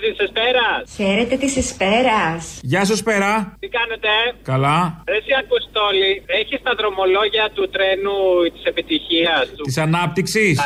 Χαίρετε 0.04 0.24
τη 0.24 0.24
Εσπέρας. 0.24 0.94
Χαίρετε 0.96 1.36
της 1.36 1.56
Εσπέρας. 1.56 2.60
Γεια 2.62 2.84
σου, 2.84 2.96
Σπέρα. 2.96 3.56
Τι 3.60 3.68
κάνετε, 3.68 4.08
Καλά. 4.42 5.02
Εσύ 5.04 5.32
Αποστόλη, 5.44 6.22
έχεις 6.26 6.62
τα 6.62 6.74
δρομολόγια 6.78 7.50
του 7.54 7.68
τρένου 7.74 8.16
της 8.52 8.64
επιτυχίας 8.64 9.44
του. 9.56 9.62
Της 9.62 9.78
ανάπτυξης; 9.78 10.60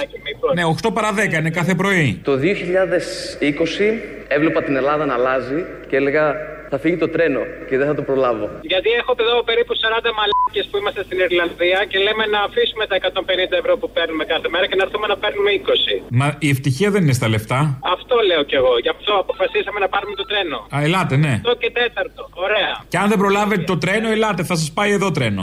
Ναι, 0.54 0.64
8 0.64 0.92
παρα 0.92 1.12
10 1.12 1.38
είναι 1.38 1.50
κάθε 1.50 1.74
πρωί. 1.74 2.20
Το 2.24 2.36
2020 2.36 4.02
έβλεπα 4.28 4.62
την 4.62 4.76
Ελλάδα 4.76 5.04
να 5.06 5.14
αλλάζει 5.14 5.64
και 5.88 5.96
έλεγα 5.96 6.24
θα 6.70 6.78
φύγει 6.82 6.96
το 7.04 7.08
τρένο 7.14 7.42
και 7.68 7.76
δεν 7.80 7.86
θα 7.90 7.94
το 7.98 8.02
προλάβω. 8.08 8.46
Γιατί 8.72 8.90
έχω 9.00 9.12
εδώ 9.24 9.36
περίπου 9.50 9.72
40 9.74 10.10
μαλάκες 10.18 10.64
που 10.70 10.76
είμαστε 10.80 11.02
στην 11.08 11.18
Ιρλανδία 11.26 11.78
και 11.90 11.98
λέμε 12.06 12.24
να 12.34 12.40
αφήσουμε 12.48 12.84
τα 12.90 12.96
150 12.96 13.56
ευρώ 13.62 13.72
που 13.80 13.88
παίρνουμε 13.96 14.24
κάθε 14.32 14.48
μέρα 14.52 14.64
και 14.68 14.76
να 14.80 14.82
έρθουμε 14.86 15.06
να 15.12 15.16
παίρνουμε 15.22 15.50
20. 15.50 15.94
Μα 16.20 16.26
η 16.46 16.48
ευτυχία 16.54 16.88
δεν 16.94 17.02
είναι 17.04 17.16
στα 17.20 17.28
λεφτά. 17.34 17.60
Αυτό 17.94 18.14
λέω 18.30 18.42
κι 18.50 18.56
εγώ. 18.60 18.72
Γι' 18.84 18.92
αυτό 18.96 19.12
αποφασίσαμε 19.28 19.78
να 19.84 19.88
πάρουμε 19.88 20.14
το 20.20 20.24
τρένο. 20.30 20.58
Α, 20.76 20.76
ελάτε, 20.86 21.16
ναι. 21.16 21.32
Αυτό 21.40 21.54
και 21.62 21.70
τέταρτο. 21.70 22.22
Ωραία. 22.34 22.72
Και 22.88 22.98
αν 22.98 23.08
δεν 23.08 23.18
προλάβετε 23.18 23.62
το 23.62 23.78
τρένο, 23.78 24.08
ελάτε, 24.08 24.42
θα 24.44 24.56
σας 24.56 24.70
πάει 24.72 24.90
εδώ 24.92 25.10
τρένο. 25.10 25.42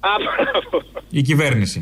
Α, 0.00 0.10
μπράβο. 0.24 0.86
Η 1.10 1.22
κυβέρνηση. 1.22 1.80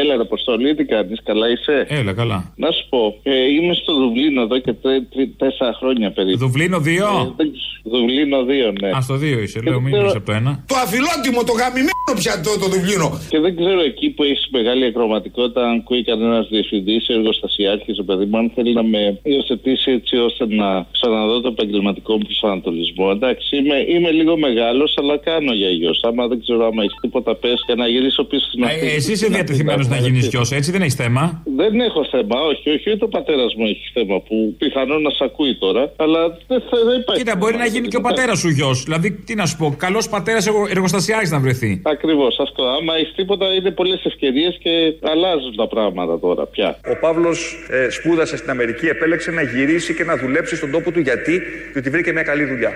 Έλα, 0.00 0.14
ρε 0.16 0.20
Αποστολή, 0.22 0.74
τι 0.74 0.84
κάνεις, 0.84 1.18
καλά 1.24 1.46
είσαι; 1.50 1.86
Έλα, 1.88 2.12
καλά. 2.12 2.52
Να 2.56 2.70
σου 2.70 2.84
πω, 2.88 3.18
ε, 3.22 3.50
είμαι 3.52 3.74
στο 3.74 3.94
Δουβλίνο 3.94 4.40
εδώ 4.42 4.58
και 4.58 4.72
τρε- 4.72 5.02
τρε- 5.12 5.36
τέσσερα 5.36 5.72
χρόνια 5.80 6.10
περίπου. 6.10 6.38
Δουβλίνο 6.38 6.78
2. 6.78 6.84
Ε, 6.88 7.32
δεν 7.36 7.52
ξ- 7.52 7.70
Δουβλίνο 7.84 8.38
2, 8.42 8.72
ναι. 8.80 8.88
Α, 8.96 9.00
στο 9.00 9.14
2 9.16 9.38
είσαι, 9.44 9.58
Και 9.58 9.64
λέω, 9.64 9.72
δεν 9.74 9.82
μην 9.82 9.92
ξέρω- 9.92 10.08
είσαι 10.08 10.16
από 10.16 10.26
το 10.26 10.32
1. 10.32 10.52
Το 10.72 10.76
αφιλότιμο, 10.84 11.40
το 11.48 11.52
γαμημένο 11.60 12.10
πια 12.20 12.34
το, 12.44 12.50
το 12.62 12.66
Δουβλίνο. 12.72 13.08
Και 13.32 13.38
δεν 13.44 13.52
ξέρω 13.60 13.80
εκεί 13.90 14.06
που 14.14 14.22
έχεις 14.22 14.48
μεγάλη 14.58 14.84
ακροματικότητα, 14.90 15.60
αν 15.68 15.74
ακούει 15.80 16.02
κανένας 16.10 16.44
διευθυντής 16.54 17.08
ή 17.08 17.12
εργοστασιάρχης, 17.12 17.98
ο 17.98 18.04
παιδί 18.08 18.24
μου, 18.24 18.36
αν 18.38 18.46
θέλει 18.54 18.72
να 18.80 18.82
με 18.92 19.02
υιοθετήσει 19.22 19.90
έτσι 19.98 20.14
ώστε 20.16 20.44
να 20.62 20.68
ξαναδώ 20.96 21.40
το 21.40 21.48
επαγγελματικό 21.48 22.12
μου 22.16 22.24
προσανατολισμό. 22.28 23.06
Εντάξει, 23.16 23.56
είμαι, 23.56 23.76
είμαι 23.94 24.10
λίγο 24.10 24.34
μεγάλος, 24.46 24.90
αλλά 25.00 25.16
κάνω 25.28 25.52
για 25.52 25.70
γιος. 25.78 25.98
Άμα 26.08 26.26
δεν 26.30 26.38
ξέρω 26.40 26.62
άμα 26.70 26.82
έχεις 26.82 26.98
τίποτα, 27.00 27.34
πες 27.42 27.58
και 27.66 27.74
να 27.74 27.86
γυρίσω 27.92 28.24
πίσω 28.24 28.46
στην 28.50 28.64
αρχή. 28.64 28.86
Ε, 28.86 28.94
εσύ 28.98 29.12
είσαι 29.12 29.26
διατεθειμένο 29.62 29.82
να 29.94 30.08
γίνεις 30.08 30.26
γιο, 30.26 30.44
έτσι 30.58 30.70
δεν 30.70 30.80
έχεις 30.80 30.94
θέμα; 30.94 31.42
Δεν 31.56 31.80
έχω 31.80 32.00
θέμα, 32.14 32.36
όχι, 32.50 32.70
όχι, 32.70 32.86
ούτε 32.92 33.04
ο 33.04 33.08
πατέρας 33.08 33.54
μου 33.56 33.64
έχει 33.66 33.84
θέμα 33.92 34.16
που 34.20 34.54
πιθανόν 34.58 35.02
να 35.02 35.10
σε 35.10 35.24
ακούει 35.24 35.54
τώρα, 35.64 35.92
αλλά 35.96 36.20
δεν, 36.50 36.60
θα, 36.70 36.76
δεν 36.88 37.00
υπάρχει. 37.00 37.22
Κοίτα, 37.22 37.36
μπορεί 37.36 37.56
να 37.56 37.66
γίνει 37.66 37.88
και 37.88 37.96
ο 37.96 38.00
πατέρα 38.00 38.34
σου 38.34 38.48
γιος. 38.48 38.82
Δηλαδή, 38.82 39.08
τι 39.12 39.34
να 39.34 39.46
σου 39.46 39.56
πω, 39.56 39.74
καλός 39.78 40.08
πατέρας 40.08 40.46
εργοστασιάρχη 40.70 41.30
να 41.30 41.40
βρεθεί. 41.40 41.82
Ακριβώς 41.84 42.38
αυτό. 42.38 42.62
Άμα 42.76 42.92
έχεις 42.96 43.14
τίποτα, 43.14 43.54
είναι 43.54 43.70
πολλές 43.70 44.04
ευκαιρίες 44.04 44.58
και 44.62 44.70
αλλάζουν 45.12 45.56
τα 45.56 45.66
πράγματα 45.68 46.18
τώρα 46.18 46.46
πια. 46.46 46.78
Ο 46.92 46.98
Παύλος 47.00 47.38
ε, 47.70 47.90
σπούδασε 47.90 48.36
στην 48.36 48.50
Αμερική, 48.50 48.86
επέλεξε 48.86 49.30
να 49.30 49.42
γυρίσει 49.42 49.94
και 49.94 50.04
να 50.04 50.16
δουλέψει 50.16 50.56
στον 50.56 50.70
τόπο 50.70 50.90
του 50.92 51.00
γιατί, 51.00 51.40
διότι 51.72 51.90
βρήκε 51.90 52.12
μια 52.12 52.22
καλή 52.22 52.44
δουλειά. 52.44 52.72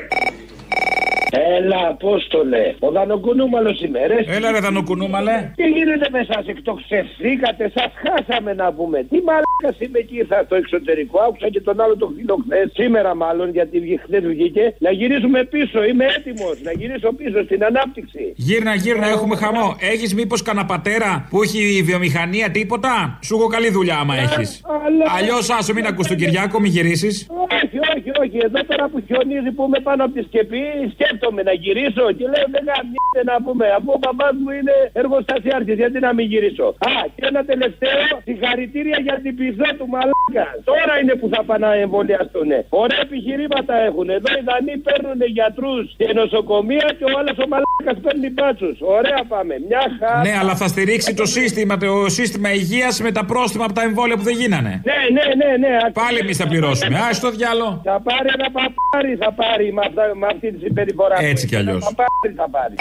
Έλα, 1.31 1.89
Απόστολε. 1.89 2.75
Ο 2.79 2.91
Δανοκουνούμαλος 2.91 3.81
είμαι, 3.83 4.07
ρε. 4.07 4.19
Έλα, 4.37 4.51
ρε 4.53 4.59
Δανοκουνούμαλε. 4.61 5.53
Τι 5.57 5.65
γίνεται 5.69 6.09
με 6.11 6.19
εσά, 6.19 6.43
εκτοξευθήκατε, 6.47 7.73
σας 7.75 7.91
χάσαμε 8.03 8.53
να 8.55 8.73
πούμε. 8.73 8.99
Τι 9.11 9.19
μαλάκας 9.29 9.77
είμαι 9.79 9.99
εκεί, 9.99 10.17
ήρθα 10.17 10.43
στο 10.47 10.55
εξωτερικό. 10.55 11.19
Άκουσα 11.29 11.49
και 11.51 11.61
τον 11.61 11.81
άλλο 11.81 11.97
τον 11.97 12.15
φίλο 12.17 12.37
χθες, 12.45 12.71
σήμερα 12.75 13.15
μάλλον, 13.15 13.51
γιατί 13.51 14.01
χθες 14.05 14.23
βγήκε. 14.33 14.75
Να 14.79 14.91
γυρίσουμε 14.91 15.45
πίσω, 15.45 15.85
είμαι 15.85 16.05
έτοιμος. 16.17 16.57
Να 16.62 16.73
γυρίσω 16.73 17.12
πίσω 17.12 17.39
στην 17.45 17.65
ανάπτυξη. 17.65 18.33
Γύρνα, 18.37 18.75
γύρνα, 18.75 19.07
έχουμε 19.09 19.37
χαμό. 19.37 19.77
Έχεις 19.93 20.15
μήπως 20.15 20.43
κανένα 20.43 20.67
πατέρα 20.67 21.27
που 21.31 21.43
έχει 21.43 21.83
βιομηχανία 21.85 22.51
τίποτα; 22.51 23.19
Σου 23.23 23.35
έχω 23.37 23.47
καλή 23.47 23.71
δουλειά 23.71 23.97
άμα 23.99 24.15
έχεις. 24.17 24.61
αλλά- 24.87 25.07
Αλλιώς 25.19 25.51
άσο 25.51 25.73
μην 25.73 25.87
ακούς 25.87 26.07
τον 26.07 26.17
Κυριάκο, 26.17 26.61
μην 26.61 26.71
γυρίσεις. 26.73 27.27
Όχι, 27.31 27.79
όχι, 27.97 28.11
όχι. 28.23 28.37
Εδώ 28.49 28.61
τώρα 28.71 28.89
που 28.89 28.99
χιονίζει 29.07 29.51
που 29.57 29.62
είμαι 29.67 29.81
πάνω 29.89 30.05
από 30.05 30.12
τη 30.15 30.23
σκεπή, 30.29 30.62
σκέφτομαι 30.95 31.15
να 31.49 31.55
γυρίσω 31.62 32.05
και 32.19 32.25
λέω 32.33 32.47
δεν 32.55 32.62
γαμιέται 32.71 33.23
να 33.31 33.37
πούμε. 33.45 33.67
Αφού 33.77 33.91
ο 33.97 33.99
μπαμπάς 34.03 34.35
μου 34.43 34.51
είναι 34.59 34.75
εργοστασιάρχης, 35.01 35.77
γιατί 35.83 35.99
να 36.07 36.11
μην 36.17 36.27
γυρίσω. 36.33 36.67
Α, 36.91 36.95
και 37.15 37.25
ένα 37.31 37.43
τελευταίο, 37.51 38.09
συγχαρητήρια 38.29 38.99
για 39.07 39.17
την 39.25 39.33
πισό 39.39 39.69
του 39.79 39.87
μαλάκα. 39.95 40.47
Τώρα 40.71 40.93
είναι 41.01 41.15
που 41.21 41.27
θα 41.33 41.41
πάνε 41.49 41.67
να 41.67 41.73
εμβολιαστούν. 41.87 42.51
Ωραία 42.83 43.01
επιχειρήματα 43.09 43.75
έχουν. 43.89 44.07
Εδώ 44.19 44.31
οι 44.39 44.43
Δανείοι 44.49 44.79
παίρνουν 44.89 45.21
γιατρούς 45.37 45.85
και 46.01 46.07
νοσοκομεία 46.21 46.89
και 46.99 47.05
ο 47.11 47.12
άλλος 47.19 47.37
ο 47.45 47.47
μαλάκας 47.53 47.99
παίρνει 48.05 48.29
μπάτσους. 48.37 48.77
Ωραία 48.99 49.21
πάμε. 49.33 49.55
Μια 49.69 49.83
χαρά. 49.99 50.21
Ναι, 50.27 50.35
αλλά 50.41 50.55
θα 50.61 50.67
στηρίξει 50.73 51.11
το 51.21 51.27
σύστημα, 51.37 51.75
το 51.77 52.09
σύστημα 52.19 52.49
υγείας 52.61 52.95
με 53.07 53.11
τα 53.17 53.23
πρόστιμα 53.31 53.65
από 53.69 53.75
τα 53.79 53.83
εμβόλια 53.89 54.17
που 54.19 54.27
δεν 54.31 54.37
γίνανε. 54.41 54.73
Ναι, 54.91 55.01
ναι, 55.17 55.27
ναι, 55.41 55.51
ναι. 55.62 55.73
Πάλι 56.03 56.19
εμείς 56.25 56.37
θα 56.41 56.47
πληρώσουμε. 56.53 56.97
Α 57.07 57.11
το 57.25 57.31
διάλο. 57.39 57.69
Θα 57.91 57.97
πάρει 58.09 58.29
ένα 58.37 58.49
παπάρι, 58.57 59.12
θα 59.23 59.31
πάρει 59.41 59.67
με, 59.77 59.83
αυτά, 59.89 60.03
με 60.21 60.27
αυτή 60.33 60.47
τη 60.53 60.59
συμπεριφορά. 60.65 61.06
Του. 61.14 61.25
Έτσι 61.25 61.47
κι 61.47 61.57
αλλιώς. 61.57 61.77
Ένα 61.77 61.85
παπάρι 61.95 62.35
θα 62.37 62.49
πάρει. 62.51 62.75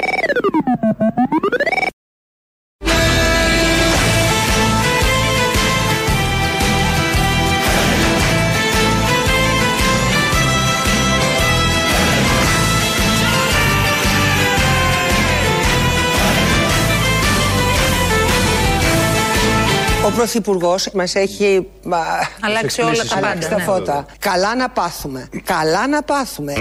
Ο 20.05 20.11
Πρωθυπουργός 20.11 20.89
μας 20.93 21.15
έχει 21.15 21.67
α, 21.89 21.97
Αλλάξει 22.41 22.81
όλα 22.81 23.03
τα 23.09 23.15
αλλάξει 23.15 23.49
πάντα, 23.49 23.49
τα 23.49 23.55
ναι. 23.55 23.63
φώτα. 23.63 24.05
Καλά 24.19 24.55
να 24.55 24.69
πάθουμε. 24.69 25.29
Καλά 25.43 25.87
να 25.87 26.01
πάθουμε. 26.01 26.53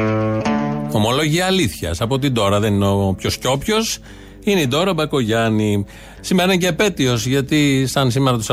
Ομολόγια 0.94 1.46
αλήθειας. 1.46 2.00
Από 2.00 2.18
την 2.18 2.34
τώρα 2.34 2.60
δεν 2.60 2.74
είναι 2.74 2.86
ο 2.86 3.14
ποιος 3.18 3.38
και 3.38 3.46
όποιος. 3.46 3.98
Είναι 4.44 4.60
η 4.60 4.66
Ντόρα 4.66 4.94
Μπακογιάννη. 4.94 5.84
Σήμερα 6.20 6.52
είναι 6.52 6.60
και 6.60 6.66
επέτειος, 6.66 7.26
γιατί 7.26 7.86
σαν 7.86 8.10
σήμερα 8.10 8.36
το 8.36 8.44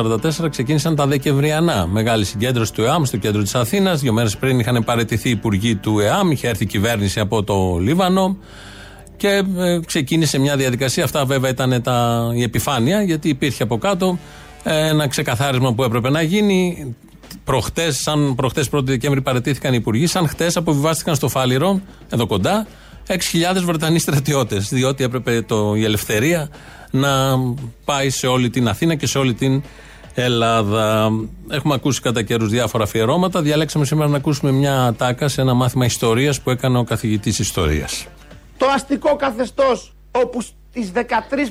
1944 0.44 0.50
ξεκίνησαν 0.50 0.96
τα 0.96 1.08
Δεκεμβριανά. 1.08 1.88
Μεγάλη 1.88 2.26
συγκέντρωση 2.26 2.74
του 2.74 2.84
ΕΑΜ 2.84 3.04
στο 3.04 3.18
κέντρο 3.18 3.42
της 3.42 3.56
Αθήνας. 3.56 4.02
Δύο 4.02 4.14
μέρες 4.14 4.38
πριν 4.38 4.60
είχαν 4.60 4.84
παραιτηθεί 4.84 5.28
οι 5.28 5.32
υπουργοί 5.32 5.76
του 5.76 6.00
ΕΑΜ, 6.00 6.32
είχε 6.32 6.48
έρθει 6.48 6.64
η 6.64 6.68
κυβέρνηση 6.68 7.20
από 7.20 7.44
το 7.44 7.78
Λίβανο. 7.82 8.38
Και 9.18 9.44
ε, 9.58 9.80
ξεκίνησε 9.86 10.40
μια 10.40 10.56
διαδικασία. 10.56 11.04
Αυτά 11.04 11.26
βέβαια 11.26 11.50
ήταν 11.50 11.82
τα, 11.82 12.28
η 12.34 12.44
επιφάνεια, 12.44 13.02
γιατί 13.02 13.30
υπήρχε 13.30 13.64
από 13.64 13.78
κάτω 13.78 14.20
ε, 14.64 14.88
ένα 14.88 15.08
ξεκαθάρισμα 15.08 15.74
που 15.74 15.84
έπρεπε 15.84 16.10
να 16.10 16.22
γίνει. 16.22 16.96
Προχτές, 17.44 17.98
σαν 17.98 18.36
προχτές 18.36 18.70
1η 18.72 18.84
Δεκέμβρη 18.84 19.22
παρετήθηκαν 19.22 19.74
οι 19.74 19.78
υπουργοί, 19.80 20.08
σαν 20.08 20.28
χτες 20.28 20.58
αποβιβάστηκαν 20.58 21.16
στο 21.16 21.28
Φάληρο, 21.28 21.82
εδώ 22.10 22.28
κοντά, 22.28 22.68
6.000 23.08 23.16
Βρετανοί 23.64 24.00
στρατιώτες. 24.00 24.70
Διότι 24.70 25.04
έπρεπε 25.04 25.42
το, 25.42 25.76
η 25.76 25.84
ελευθερία 25.84 26.50
να 26.92 27.10
πάει 27.86 28.10
σε 28.10 28.28
όλη 28.28 28.50
την 28.50 28.68
Αθήνα 28.68 28.96
και 28.96 29.08
σε 29.08 29.18
όλη 29.18 29.34
την 29.34 29.64
Ελλάδα. 30.14 31.12
Έχουμε 31.50 31.74
ακούσει 31.74 32.02
κατά 32.02 32.22
καιρούς 32.22 32.50
διάφορα 32.50 32.84
αφιερώματα. 32.84 33.42
Διαλέξαμε 33.42 33.86
σήμερα 33.86 34.10
να 34.10 34.18
ακούσουμε 34.18 34.52
μια 34.52 34.94
τάκα 34.98 35.28
σε 35.28 35.42
ένα 35.42 35.54
μάθημα 35.54 35.86
ιστορίας 35.86 36.42
που 36.42 36.50
έκανε 36.50 36.78
ο 36.78 36.84
καθηγητής 36.84 37.40
Ιστορίας. 37.40 38.08
Το 38.58 38.66
αστικό 38.76 39.16
καθεστώς 39.16 39.94
όπου 40.12 40.42
στις 40.42 40.92
13 40.96 41.00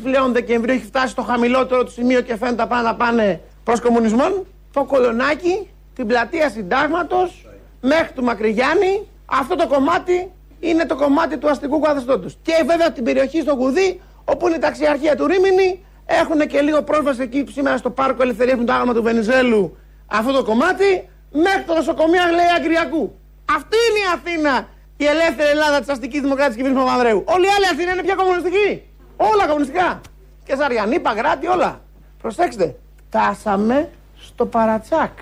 πλέον 0.03 0.33
Δεκεμβρίου 0.33 0.75
έχει 0.75 0.85
φτάσει 0.85 1.09
στο 1.09 1.23
χαμηλότερο 1.23 1.85
του 1.85 1.93
σημείο 1.93 2.21
και 2.21 2.37
φαίνεται 2.37 2.67
πάνε 2.69 2.83
να 2.83 2.95
πάνε 2.95 3.41
προς 3.65 3.81
κομμουνισμό. 3.81 4.45
Το 4.73 4.85
κολονάκι, 4.85 5.71
την 5.95 6.07
πλατεία 6.07 6.51
συντάγματος 6.51 7.49
μέχρι 7.81 8.13
του 8.13 8.23
Μακρυγιάννη. 8.23 9.09
Αυτό 9.27 9.57
το 9.57 9.67
κομμάτι 9.67 10.31
είναι 10.61 10.87
το 10.87 10.97
κομμάτι 10.97 11.39
του 11.39 11.51
αστικού 11.51 11.81
καθεστώτος. 11.81 12.39
Και 12.43 12.53
βέβαια 12.67 12.93
την 12.93 13.05
περιοχή 13.05 13.41
στο 13.41 13.53
Γουδί, 13.53 14.01
όπου 14.25 14.47
είναι 14.47 14.57
η 14.57 14.59
ταξιαρχία 14.59 15.17
του 15.17 15.27
Ρήμινη, 15.27 15.85
έχουν 16.07 16.47
και 16.47 16.61
λίγο 16.61 16.83
πρόσβαση 16.83 17.23
εκεί 17.23 17.45
σήμερα 17.53 17.77
στο 17.77 17.91
πάρκο 17.91 18.23
Ελευθερίας 18.23 18.59
με 18.59 18.65
το 18.65 18.73
άγαμα 18.73 18.95
του 18.95 19.03
Βενιζέλου. 19.03 19.77
Αυτό 20.07 20.33
το 20.33 20.45
κομμάτι 20.45 21.09
μέχρι 21.33 21.63
το 21.67 21.75
νοσοκομείο 21.75 22.23
λέει 22.35 22.51
Αγκριακού. 22.57 23.19
Αυτή 23.57 23.77
είναι 23.89 23.99
η 23.99 24.09
Αθήνα, 24.15 24.69
η 24.97 25.05
ελεύθερη 25.05 25.51
Ελλάδα 25.51 25.79
της 25.79 25.89
αστικής 25.89 26.21
δημοκρατία 26.21 26.57
κυβέρνηση 26.57 26.85
Παπανδρέου. 26.85 27.25
Όλη 27.27 27.45
η 27.47 27.49
άλλη 27.57 27.67
Αθήνα 27.73 27.93
είναι 27.93 28.03
πια 28.03 28.15
κομμουνιστική. 28.15 28.83
Όλα 29.17 29.47
κομμουνιστικά. 29.47 30.01
Και 30.45 30.57
Ζαριανή, 30.57 31.01
Παγράτη, 31.01 31.47
όλα. 31.47 31.81
Προσέξτε. 32.23 32.77
Φτάσαμε 33.07 33.91
στο 34.27 34.47
παρατσάκ. 34.47 35.19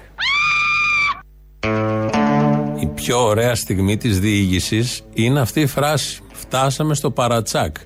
Η 2.80 2.86
πιο 2.86 3.24
ωραία 3.24 3.54
στιγμή 3.54 3.96
της 3.96 4.20
διήγησης 4.20 5.02
είναι 5.12 5.40
αυτή 5.40 5.60
η 5.60 5.66
φράση. 5.66 6.22
Φτάσαμε 6.32 6.94
στο 6.94 7.10
παρατσάκ. 7.10 7.76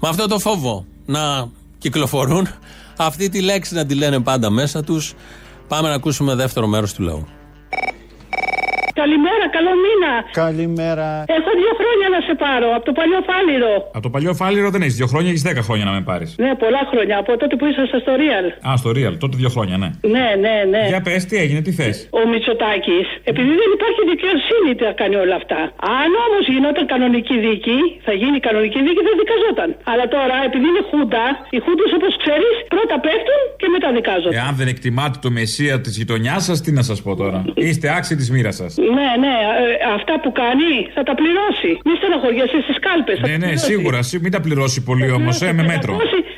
Με 0.00 0.08
αυτό 0.08 0.26
το 0.26 0.38
φόβο 0.38 0.84
να 1.06 1.48
κυκλοφορούν, 1.78 2.48
αυτή 2.96 3.28
τη 3.28 3.40
λέξη 3.40 3.74
να 3.74 3.86
τη 3.86 3.94
λένε 3.94 4.20
πάντα 4.20 4.50
μέσα 4.50 4.82
τους. 4.82 5.14
Πάμε 5.68 5.88
να 5.88 5.94
ακούσουμε 5.94 6.34
δεύτερο 6.34 6.66
μέρος 6.66 6.94
του 6.94 7.02
λαού. 7.02 7.26
Καλημέρα, 9.02 9.44
καλό 9.56 9.72
μήνα. 9.84 10.12
Καλημέρα. 10.44 11.08
Έχω 11.38 11.50
δύο 11.60 11.72
χρόνια 11.80 12.06
να 12.14 12.20
σε 12.26 12.34
πάρω, 12.44 12.68
από 12.76 12.84
το 12.88 12.94
παλιό 13.00 13.20
φάληρο. 13.30 13.72
Από 13.96 14.04
το 14.06 14.12
παλιό 14.14 14.32
φάληρο 14.40 14.68
δεν 14.74 14.80
έχεις 14.84 14.96
δύο 15.00 15.08
χρόνια, 15.12 15.28
έχεις 15.32 15.44
δέκα 15.48 15.62
χρόνια 15.68 15.84
να 15.90 15.94
με 15.98 16.02
πάρεις. 16.10 16.30
Ναι, 16.44 16.50
πολλά 16.62 16.82
χρόνια, 16.90 17.14
από 17.22 17.30
τότε 17.40 17.54
που 17.58 17.64
ήσασταν 17.70 18.00
στο 18.04 18.12
Real. 18.22 18.46
Α, 18.68 18.70
στο 18.82 18.90
Real, 18.98 19.14
τότε 19.22 19.34
δύο 19.42 19.50
χρόνια, 19.54 19.76
ναι. 19.82 19.90
Ναι, 20.16 20.28
ναι, 20.44 20.56
ναι. 20.74 20.82
Για 20.92 21.00
πες, 21.06 21.20
τι 21.28 21.34
έγινε, 21.44 21.60
τι 21.66 21.72
θες; 21.78 21.96
Ο 22.20 22.22
Μητσοτάκης, 22.30 23.06
επειδή 23.30 23.52
δεν 23.62 23.70
υπάρχει 23.76 24.00
δικαιοσύνη, 24.12 24.70
τα 24.80 24.88
κάνει 25.00 25.16
όλα 25.24 25.36
αυτά. 25.40 25.60
Αν 26.00 26.10
όμως 26.26 26.42
γινόταν 26.52 26.84
κανονική 26.94 27.36
δίκη, 27.46 27.78
θα 28.06 28.12
γίνει 28.20 28.36
κανονική 28.48 28.78
δίκη, 28.86 29.00
δεν 29.08 29.16
δικαζόταν. 29.22 29.68
Αλλά 29.90 30.04
τώρα, 30.16 30.36
επειδή 30.48 30.66
είναι 30.72 30.82
χούντα, 30.90 31.24
οι 31.54 31.58
χούντες 31.64 31.90
όπως 31.98 32.12
ξέρεις, 32.22 32.54
πρώτα 32.74 32.96
πέφτουν 33.04 33.40
και 33.60 33.68
μετά 33.74 33.88
δικάζονται. 33.98 34.36
Εάν 34.40 34.52
δεν 34.60 34.68
εκτιμάτε 34.74 35.16
το 35.24 35.30
μεσία 35.38 35.74
της 35.84 35.92
γειτονιάς 36.00 36.42
σας, 36.48 36.58
τι 36.64 36.70
να 36.78 36.82
σας 36.88 36.98
πω 37.04 37.10
τώρα; 37.22 37.38
Είστε 37.66 37.86
άξιοι 37.96 38.16
της 38.20 38.28
μοίρας 38.34 38.56
σας. 38.62 38.72
Ναι, 38.96 39.08
ναι, 39.24 39.34
ε, 39.62 39.64
αυτά 39.98 40.14
που 40.22 40.30
κάνει 40.42 40.72
θα 40.96 41.02
τα 41.08 41.14
πληρώσει. 41.20 41.70
Μη 41.86 41.92
στεναχωριέσαι 42.00 42.58
στις 42.66 42.78
κάλπες. 42.86 43.16
Ναι, 43.26 43.34
ναι, 43.44 43.50
σίγουρα. 43.68 43.98
σί- 44.08 44.20
Μην 44.24 44.32
τα 44.36 44.40
πληρώσει 44.46 44.78
πολύ 44.90 45.08
όμως, 45.18 45.34
ε, 45.46 45.52
με 45.58 45.62
μέτρο. 45.72 45.92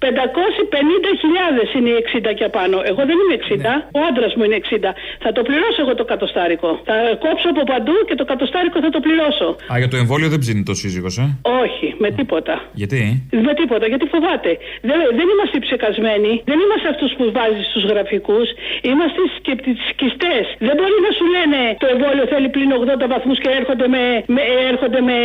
550.000 0.07 1.67
είναι 1.77 1.89
οι 1.95 1.97
60 2.05 2.33
και 2.39 2.45
απάνω. 2.51 2.77
Εγώ 2.91 3.03
δεν 3.09 3.17
είμαι 3.23 3.35
60. 3.43 3.73
Ο 3.99 4.01
άντρας 4.09 4.33
μου 4.37 4.43
είναι 4.47 4.57
60. 4.65 4.91
Θα 5.25 5.31
το 5.37 5.41
πληρώσω 5.49 5.81
εγώ 5.85 5.95
το 6.01 6.05
κατοστάρικο. 6.13 6.71
Θα 6.89 6.95
κόψω 7.25 7.49
από 7.55 7.63
παντού 7.73 7.97
και 8.09 8.15
το 8.21 8.25
κατοστάρικο 8.31 8.79
θα 8.87 8.91
το 8.97 9.01
πληρώσω. 9.07 9.49
Α, 9.73 9.75
για 9.83 9.89
το 9.93 9.97
εμβόλιο 10.03 10.29
δεν 10.35 10.39
ψήνει 10.45 10.63
το 10.71 10.75
σύζυγος, 10.83 11.15
ε; 11.25 11.27
Όχι, 11.65 11.87
με 12.03 12.09
τίποτα. 12.19 12.55
Γιατί; 12.81 13.01
Με 13.49 13.53
τίποτα, 13.61 13.85
γιατί 13.93 14.05
φοβάται. 14.15 14.51
Δεν, 14.89 14.99
δεν 15.19 15.27
είμαστε 15.33 15.55
οι 15.59 15.63
ψεκασμένοι, 15.67 16.33
δεν 16.51 16.59
είμαστε 16.65 16.87
αυτούς 16.95 17.11
που 17.19 17.25
βάζει 17.39 17.63
στους 17.71 17.85
γραφικούς, 17.91 18.47
είμαστε 18.91 19.19
οι 19.27 19.31
σκεπτικιστές. 19.41 20.45
Δεν 20.67 20.75
μπορεί 20.79 20.97
να 21.07 21.11
σου 21.19 21.25
λένε 21.37 21.61
το 21.83 21.87
εμβόλιο 21.95 22.25
θέλει 22.33 22.42
πλην 22.55 22.71
80 23.05 23.07
βαθμούς 23.15 23.39
και 23.43 23.51
έρχονται 23.61 23.87
με, 23.95 24.03
με, 24.35 24.43
έρχονται 24.71 25.01
με 25.09 25.19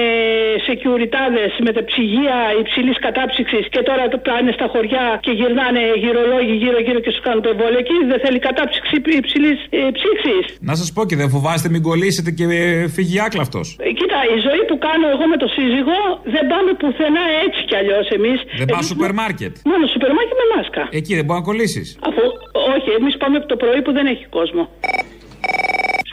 securιτάδε, 0.67 1.45
με 1.65 1.71
τα 1.77 1.81
ψυγεία 1.89 2.37
υψηλής 2.61 2.97
κατάψυξης 3.05 3.65
και 3.73 3.81
τώρα 3.89 4.03
το 4.13 4.17
πάνε 4.27 4.51
στα 4.57 4.67
χωριά 4.73 5.05
και 5.25 5.31
γυρνάνε 5.39 5.81
γυρολόγοι 6.03 6.53
γύρω-γύρω 6.63 6.99
και 7.05 7.11
σου 7.15 7.21
κάνουν 7.27 7.41
το 7.45 7.49
εμβόλιο. 7.53 7.79
Εκεί 7.83 7.95
δεν 8.11 8.19
θέλει 8.23 8.39
κατάψυξη 8.49 8.95
υψηλής 9.21 9.57
ψήξη. 9.97 10.35
Να 10.69 10.75
σας 10.75 10.89
πω 10.95 11.01
και 11.09 11.15
δεν 11.21 11.29
φοβάστε 11.35 11.67
μην 11.73 11.81
κολλήσετε 11.81 12.29
και 12.37 12.43
ε, 12.43 12.87
φύγει 12.95 13.17
άκλαυτος. 13.27 13.67
Ε, 13.79 13.91
Κοίτα, 13.99 14.19
η 14.35 14.37
ζωή 14.47 14.61
που 14.69 14.77
κάνω 14.87 15.05
εγώ 15.15 15.25
με 15.33 15.37
το 15.43 15.47
σύζυγο 15.57 15.97
δεν 16.35 16.43
πάμε 16.51 16.71
πουθενά 16.81 17.23
έτσι 17.45 17.61
κι 17.69 17.75
αλλιώς 17.79 18.05
εμείς. 18.17 18.37
Δεν 18.61 18.67
πας 18.73 18.85
σούπερ 18.89 19.11
μάρκετ. 19.21 19.53
Μόνο 19.71 19.83
σούπερ 19.93 20.11
μάρκετ 20.17 20.37
με 20.41 20.45
μάσκα. 20.55 20.83
Εκεί 20.99 21.11
δεν 21.19 21.25
μπορείς 21.25 21.41
να 21.43 21.47
κολλήσεις. 21.49 21.87
Αφού, 22.07 22.21
όχι, 22.75 22.89
εμείς 22.99 23.13
πάμε 23.21 23.35
από 23.37 23.47
το 23.53 23.57
πρωί 23.63 23.81
που 23.85 23.91
δεν 23.97 24.05
έχει 24.13 24.25
κόσμο. 24.37 24.63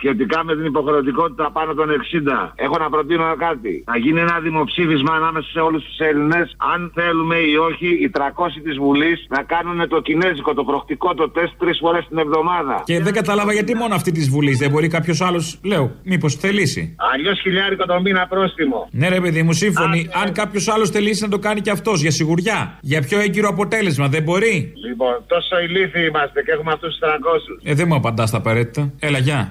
Σχετικά 0.05 0.45
με 0.45 0.53
την 0.57 0.64
υποχρεωτικότητα 0.64 1.51
πάνω 1.57 1.75
των 1.75 1.88
60, 1.90 2.53
έχω 2.55 2.77
να 2.79 2.88
προτείνω 2.95 3.25
κάτι. 3.47 3.85
Να 3.90 3.97
γίνει 3.97 4.21
ένα 4.21 4.37
δημοψήφισμα 4.40 5.12
ανάμεσα 5.14 5.49
σε 5.55 5.61
όλους 5.61 5.83
τους 5.85 5.99
Έλληνες, 5.99 6.47
αν 6.75 6.81
θέλουμε 6.95 7.37
ή 7.37 7.55
όχι 7.69 7.88
οι 8.03 8.11
300 8.11 8.61
της 8.64 8.77
Βουλής 8.77 9.27
να 9.29 9.43
κάνουν 9.43 9.88
το 9.88 10.01
κινέζικο, 10.01 10.55
το 10.55 10.64
προκτικό, 10.64 11.14
το 11.14 11.31
τεστ 11.31 11.53
τρεις 11.59 11.79
φορές 11.81 12.07
την 12.09 12.19
εβδομάδα. 12.19 12.83
Και 12.85 13.01
δεν 13.01 13.12
κατάλαβα 13.12 13.53
γιατί 13.53 13.75
μόνο 13.75 13.95
αυτή 13.95 14.12
της 14.12 14.29
Βουλής. 14.29 14.59
Δεν 14.59 14.71
μπορεί 14.71 14.88
κάποιος 14.88 15.21
άλλος, 15.21 15.59
λέω, 15.62 15.85
μήπως 16.03 16.35
θελήσει. 16.35 16.97
Αλλιώς 17.12 17.40
χιλιάρικο 17.40 17.85
το 17.85 18.01
μήνα 18.01 18.27
πρόστιμο. 18.27 18.88
Ναι, 18.90 19.09
ρε 19.09 19.21
παιδί 19.21 19.43
μου, 19.43 19.53
σύμφωνοι. 19.53 20.09
Αν 20.23 20.33
κάποιος 20.33 20.69
άλλος 20.69 20.90
θελήσει 20.90 21.23
να 21.23 21.29
το 21.29 21.38
κάνει 21.38 21.61
και 21.61 21.71
αυτός 21.71 22.01
για 22.01 22.11
σιγουριά. 22.11 22.79
Για 22.81 23.01
πιο 23.01 23.21
έγκυρο 23.21 23.49
αποτέλεσμα, 23.49 24.09
δεν 24.09 24.23
μπορεί; 24.23 24.73
Λοιπόν, 24.87 25.14
τόσο 25.27 25.59
ηλίθιοι 25.67 26.05
είμαστε 26.09 26.43
και 26.43 26.51
έχουμε 26.51 26.73
αυτούς 26.73 26.88
τους 26.88 26.99
300. 26.99 27.59
Ε, 27.62 27.75
δεν 27.75 27.87
μου 27.88 27.95
απαντάς 27.95 28.31
τα 28.31 28.37
απαραίτητα. 28.37 28.93
Έλα, 28.99 29.19
γεια. 29.19 29.51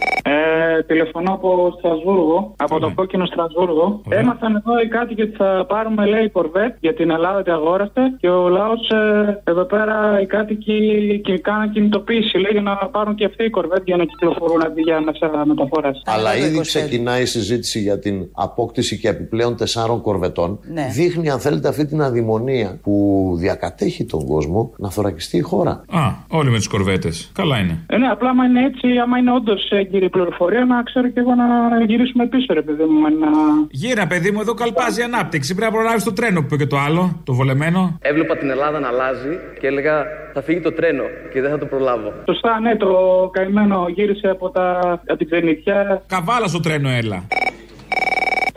Ε, 0.23 0.81
τηλεφωνώ 0.83 1.33
από 1.33 1.75
Στρασβούργο, 1.77 2.53
από 2.57 2.79
το 2.79 2.91
κόκκινο 2.95 3.25
Στρασβούργο. 3.25 4.01
Έμαθαν 4.09 4.55
εδώ 4.55 4.81
οι 4.81 4.87
κάτοικοι 4.87 5.21
ότι 5.21 5.35
θα 5.35 5.65
πάρουμε, 5.67 6.05
λέει, 6.05 6.29
κορβέτ 6.29 6.75
για 6.79 6.93
την 6.93 7.09
Ελλάδα 7.11 7.37
ότι 7.37 7.51
αγόραστε 7.51 8.01
και 8.19 8.29
ο 8.29 8.49
λαός 8.49 8.89
ε, 8.89 9.41
εδώ 9.43 9.63
πέρα 9.63 10.21
οι 10.21 10.25
κάτοικοι 10.25 10.79
και 11.23 11.37
κάναν 11.37 11.71
κινητοποίηση, 11.71 12.37
λέει, 12.37 12.51
για 12.51 12.61
να 12.61 12.75
πάρουν 12.75 13.15
και 13.15 13.25
αυτοί 13.25 13.43
οι 13.43 13.49
κορβέτ 13.49 13.81
για 13.85 13.97
να 13.97 14.05
κυκλοφορούν 14.05 14.65
αντί 14.65 14.81
για 14.81 15.01
μέσα 15.01 15.45
μεταφορέ. 15.45 15.91
Αλλά 16.05 16.37
ήδη 16.37 16.59
ξεκινάει 16.59 17.21
η 17.21 17.25
συζήτηση 17.25 17.79
για 17.79 17.99
την 17.99 18.29
απόκτηση 18.31 18.99
και 18.99 19.07
επιπλέον 19.07 19.57
τεσσάρων 19.57 20.01
κορβετών. 20.01 20.59
Ναι. 20.73 20.87
Δείχνει, 20.91 21.29
αν 21.29 21.39
θέλετε, 21.39 21.67
αυτή 21.67 21.85
την 21.85 22.01
αδημονία 22.01 22.79
που 22.83 22.93
διακατέχει 23.37 24.05
τον 24.05 24.25
κόσμο 24.25 24.73
να 24.77 24.89
θωρακιστεί 24.89 25.37
η 25.37 25.41
χώρα. 25.41 25.71
Α, 25.71 25.99
όλοι 26.29 26.49
με 26.49 26.57
τις 26.57 26.67
κορβέτες. 26.67 27.31
Καλά 27.33 27.57
είναι. 27.57 27.85
Ε, 27.87 27.97
ναι, 27.97 28.07
απλά 28.07 28.29
άμα 28.29 28.45
είναι 28.45 28.65
έτσι, 28.65 28.87
άμα 29.03 29.17
είναι 29.17 29.31
όντως 29.33 29.69
έγκυρη 29.69 30.09
πληροφορία, 30.11 30.65
να 30.65 30.83
ξέρω 30.83 31.07
και 31.13 31.19
εγώ 31.23 31.33
να, 31.35 31.47
να 31.69 31.83
γυρίσουμε 31.89 32.27
πίσω, 32.27 32.53
ρε 32.53 32.61
παιδί 32.61 32.83
μου. 32.83 32.99
Να... 33.01 33.29
Γύρα, 33.69 34.07
παιδί 34.07 34.31
μου, 34.31 34.39
εδώ 34.41 34.53
καλπάζει 34.53 34.99
η 35.01 35.03
ανάπτυξη. 35.03 35.55
Πρέπει 35.55 35.71
να 35.71 35.77
προλάβεις 35.77 36.03
το 36.03 36.13
τρένο 36.13 36.39
που 36.39 36.45
είπε 36.45 36.55
και 36.63 36.69
το 36.73 36.77
άλλο, 36.77 37.21
το 37.23 37.33
βολεμένο. 37.33 37.97
Έβλεπα 38.01 38.37
την 38.37 38.49
Ελλάδα 38.49 38.79
να 38.79 38.87
αλλάζει 38.87 39.33
και 39.59 39.67
έλεγα 39.67 40.05
θα 40.33 40.41
φύγει 40.41 40.61
το 40.61 40.71
τρένο 40.71 41.03
και 41.33 41.41
δεν 41.41 41.51
θα 41.51 41.57
το 41.57 41.65
προλάβω. 41.65 42.13
Σωστά, 42.25 42.59
ναι, 42.59 42.75
το 42.75 42.89
καημένο 43.33 43.85
γύρισε 43.89 44.27
από, 44.27 44.49
τα, 44.49 44.79
από 45.07 45.17
την 45.17 45.27
ξενιτιά. 45.29 46.01
Καβάλα 46.07 46.47
στο 46.47 46.59
τρένο, 46.59 46.89
έλα. 46.89 47.23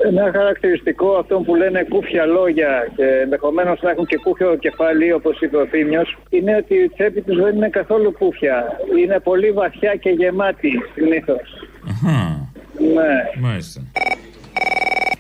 Ένα 0.07 0.31
χαρακτηριστικό 0.33 1.15
αυτό 1.15 1.39
που 1.41 1.55
λένε 1.55 1.87
κούφια 1.89 2.25
λόγια 2.25 2.89
και 2.97 3.05
ενδεχομένως 3.23 3.83
να 3.83 3.91
έχουν 3.91 4.07
και 4.07 4.19
κούφιο 4.25 4.57
κεφάλι, 4.57 5.13
όπως 5.13 5.41
είπε 5.41 5.57
ο 5.57 5.67
Θήμιος, 5.67 6.17
είναι 6.29 6.57
ότι 6.57 6.75
η 6.75 6.89
τσέπη 6.89 7.21
τους 7.21 7.37
δεν 7.43 7.57
είναι 7.57 7.69
καθόλου 7.69 8.13
κούφια. 8.13 8.77
Είναι 8.99 9.21
πολύ 9.21 9.53
βαθιά 9.53 9.95
και 9.95 10.11
γεμάτη 10.11 10.73
συνήθως. 10.95 11.69
Ναι. 12.95 13.41
Μάλιστα. 13.41 13.81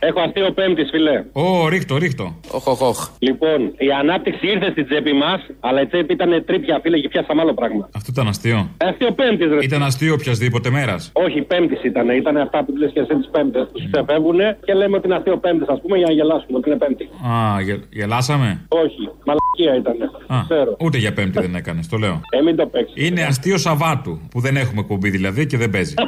Έχω 0.08 0.20
αστείο 0.20 0.50
πέμπτης, 0.52 0.88
φιλέ. 0.90 1.16
Ω, 1.32 1.68
ρίχτω, 1.68 1.96
ρίχτω. 1.96 2.34
Οχ, 2.50 2.66
οχ, 2.66 2.80
οχ. 2.80 3.08
Λοιπόν, 3.18 3.60
η 3.78 3.90
ανάπτυξη 4.00 4.46
ήρθε 4.46 4.70
στην 4.70 4.84
τσέπη 4.88 5.12
μας, 5.12 5.40
αλλά 5.60 5.80
η 5.80 5.86
τσέπη 5.86 6.12
ήταν 6.12 6.44
τρίπια, 6.46 6.78
φίλε, 6.82 6.98
και 6.98 7.08
πιάσαμε 7.08 7.40
άλλο 7.40 7.54
πράγμα. 7.54 7.88
Αυτό 7.96 8.08
ήταν 8.14 8.28
αστείο. 8.28 8.68
Αστείο 8.76 9.10
πέμπτης, 9.12 9.48
ρε. 9.48 9.58
Ήταν 9.62 9.82
αστείο 9.82 10.12
οποιασδήποτε 10.14 10.70
μέρας. 10.70 11.10
Όχι, 11.12 11.42
πέμπτης 11.42 11.82
ήταν. 11.84 12.08
Ήταν 12.08 12.36
αυτά 12.36 12.64
που 12.64 12.76
λες 12.76 12.90
και 12.92 13.00
εσύ 13.00 13.14
τις 13.16 13.28
πέμπτες. 13.30 13.68
Τους 13.72 13.82
ξεφεύγουν 13.90 14.38
και 14.64 14.74
λέμε 14.74 14.96
ότι 14.96 15.06
είναι 15.06 15.16
αστείο 15.16 15.36
πέμπτης, 15.36 15.68
ας 15.68 15.80
πούμε, 15.80 15.96
για 15.96 16.06
να 16.06 16.12
γελάσουμε 16.12 16.56
ότι 16.58 16.68
είναι 16.68 16.78
πέμπτη. 16.78 17.04
Α, 17.04 17.60
γε, 17.60 17.74
γελάσαμε; 17.90 18.48
Όχι, 18.68 19.02
μαλακία 19.26 19.74
ήταν. 19.82 19.96
Α, 20.26 20.42
Ξέρω. 20.48 20.76
ούτε 20.80 20.98
για 20.98 21.12
πέμπτη 21.12 21.40
δεν 21.40 21.54
έκανες, 21.54 21.88
το 21.88 21.96
λέω. 21.96 22.20
Ε, 22.30 22.40
μην 22.42 22.56
το 22.56 22.66
παίξεις. 22.66 23.06
Είναι 23.08 23.22
αστείο 23.22 23.58
Σαββάτου 23.58 24.20
που 24.30 24.40
δεν 24.40 24.56
έχουμε 24.56 24.82
κουμπί 24.82 25.10
δηλαδή 25.10 25.46
και 25.46 25.56
δεν 25.56 25.70
παίζει. 25.70 25.94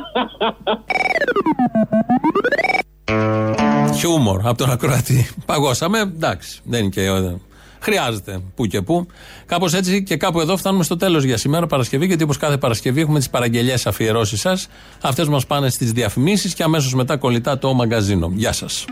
Χιούμορ 3.94 4.40
από 4.46 4.58
τον 4.58 4.70
ακροατή. 4.70 5.28
Παγώσαμε, 5.46 5.98
εντάξει. 5.98 6.60
Δεν 6.64 6.80
είναι 6.80 6.88
και 6.88 7.02
ε, 7.02 7.36
Χρειάζεται 7.80 8.40
που 8.54 8.66
και 8.66 8.82
που. 8.82 9.06
Κάπως 9.46 9.74
έτσι 9.74 10.02
και 10.02 10.16
κάπου 10.16 10.40
εδώ 10.40 10.56
φτάνουμε 10.56 10.84
στο 10.84 10.96
τέλος 10.96 11.24
για 11.24 11.36
σήμερα 11.36 11.66
Παρασκευή, 11.66 12.06
γιατί 12.06 12.22
όπως 12.22 12.36
κάθε 12.36 12.56
Παρασκευή 12.56 13.00
έχουμε 13.00 13.18
τις 13.18 13.30
παραγγελίες 13.30 13.86
αφιερώσεις 13.86 14.40
σας. 14.40 14.68
Αυτές 15.00 15.28
μας 15.28 15.46
πάνε 15.46 15.68
στις 15.68 15.92
διαφημίσεις 15.92 16.54
και 16.54 16.62
αμέσως 16.62 16.94
μετά 16.94 17.16
κολλητά 17.16 17.58
το 17.58 17.74
μαγκαζίνο. 17.74 18.32
Γεια 18.34 18.52
σας. 18.52 18.84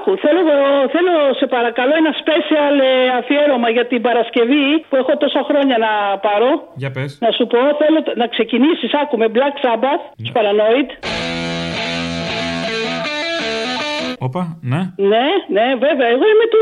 Άκου, 0.00 0.16
θέλω, 0.24 0.42
θέλω 0.94 1.14
σε 1.40 1.46
παρακαλώ 1.46 1.94
ένα 2.02 2.12
special 2.22 2.74
ε, 2.90 3.18
αφιέρωμα 3.18 3.70
για 3.70 3.86
την 3.86 4.00
Παρασκευή 4.02 4.66
που 4.88 4.96
έχω 4.96 5.16
τόσα 5.16 5.42
χρόνια 5.48 5.76
να 5.78 6.18
πάρω. 6.18 6.50
Για 6.74 6.90
πες. 6.90 7.18
Να 7.20 7.30
σου 7.30 7.46
πω, 7.46 7.58
θέλω 7.80 7.98
να 8.14 8.26
ξεκινήσεις, 8.26 8.90
άκου, 9.02 9.16
με 9.18 9.26
Black 9.36 9.56
Sabbath, 9.64 10.02
τους 10.16 10.32
Paranoid. 10.34 11.19
Όπα, 14.26 14.42
ναι. 14.70 14.80
Ναι, 15.12 15.26
ναι, 15.56 15.66
βέβαια. 15.86 16.08
Εγώ 16.14 16.24
είμαι 16.32 16.46
του 16.52 16.60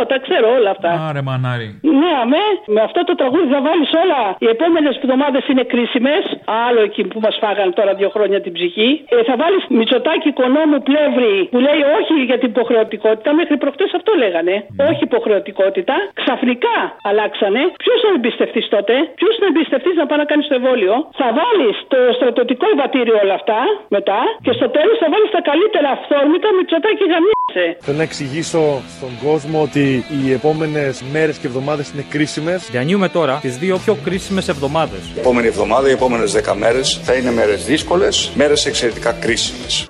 68, 0.00 0.10
τα 0.10 0.16
ξέρω 0.24 0.46
όλα 0.58 0.70
αυτά. 0.76 0.90
Άρε 1.08 1.22
μανάρι. 1.28 1.68
Ναι, 2.00 2.12
αμέ, 2.22 2.46
με 2.74 2.80
αυτό 2.88 3.00
το 3.08 3.14
τραγούδι 3.20 3.48
θα 3.54 3.60
βάλεις 3.66 3.90
όλα. 4.02 4.22
Οι 4.44 4.48
επόμενες 4.56 4.94
εβδομάδες 5.02 5.42
είναι 5.50 5.64
κρίσιμες. 5.72 6.22
Άλλο 6.66 6.80
εκεί 6.88 7.02
που 7.10 7.18
μας 7.24 7.34
φάγανε 7.42 7.72
τώρα 7.78 7.92
δύο 8.00 8.10
χρόνια 8.14 8.38
την 8.44 8.52
ψυχή. 8.56 8.90
Ε, 9.14 9.14
θα 9.28 9.34
βάλεις 9.42 9.62
Μητσοτάκι 9.78 10.30
κονόμου 10.40 10.78
πλεύρη 10.88 11.36
που 11.52 11.58
λέει 11.66 11.80
όχι 11.98 12.14
για 12.30 12.38
την 12.40 12.48
υποχρεωτικότητα. 12.54 13.30
Μέχρι 13.40 13.56
προχτές 13.62 13.90
αυτό 13.98 14.10
λέγανε. 14.22 14.54
Όχι 14.90 15.02
υποχρεωτικότητα. 15.10 15.94
Ξαφνικά 16.20 16.76
αλλάξανε. 17.10 17.62
Ποιος 17.82 17.98
θα 18.04 18.08
εμπιστευτείς 18.16 18.66
τότε, 18.74 18.94
ποιος 19.18 19.34
θα 19.40 19.46
εμπιστευτείς 19.52 19.94
να 20.00 20.04
πάει 20.08 20.18
να 20.22 20.26
κάνει 20.30 20.42
το 20.50 20.54
εμβόλιο; 20.60 20.94
Θα 21.20 21.28
βάλεις 21.38 21.76
το 21.92 21.98
στρατοτικό 22.18 22.66
υβατήριο 22.74 23.16
όλα 23.24 23.34
αυτά 23.40 23.58
μετά 23.96 24.20
και 24.44 24.52
στο 24.58 24.66
τέλος 24.76 24.96
θα 25.02 25.08
βάλεις 25.12 25.30
τα 25.36 25.42
καλύτερα 25.50 25.88
αυθόρμητα 25.96 26.48
Μητσοτάκι 26.82 27.04
γαμιέσαι. 27.12 27.78
Θέλω 27.80 27.96
να 27.96 28.02
εξηγήσω 28.02 28.82
στον 28.96 29.10
κόσμο 29.24 29.62
ότι 29.62 30.04
οι 30.24 30.32
επόμενες 30.32 31.02
μέρες 31.12 31.36
και 31.36 31.46
εβδομάδες 31.46 31.90
είναι 31.90 32.04
κρίσιμες. 32.08 32.70
Διανύουμε 32.70 33.08
τώρα 33.08 33.38
τις 33.40 33.58
δύο 33.58 33.78
πιο 33.78 33.96
κρίσιμες 34.04 34.48
εβδομάδες. 34.48 35.00
Η 35.16 35.18
επόμενη 35.18 35.46
εβδομάδα, 35.46 35.88
οι 35.88 35.92
επόμενες 35.92 36.32
δέκα 36.32 36.54
μέρες 36.54 37.00
θα 37.02 37.14
είναι 37.14 37.32
μέρες 37.32 37.64
δύσκολες, 37.64 38.32
μέρες 38.34 38.66
εξαιρετικά 38.66 39.12
κρίσιμες. 39.12 39.86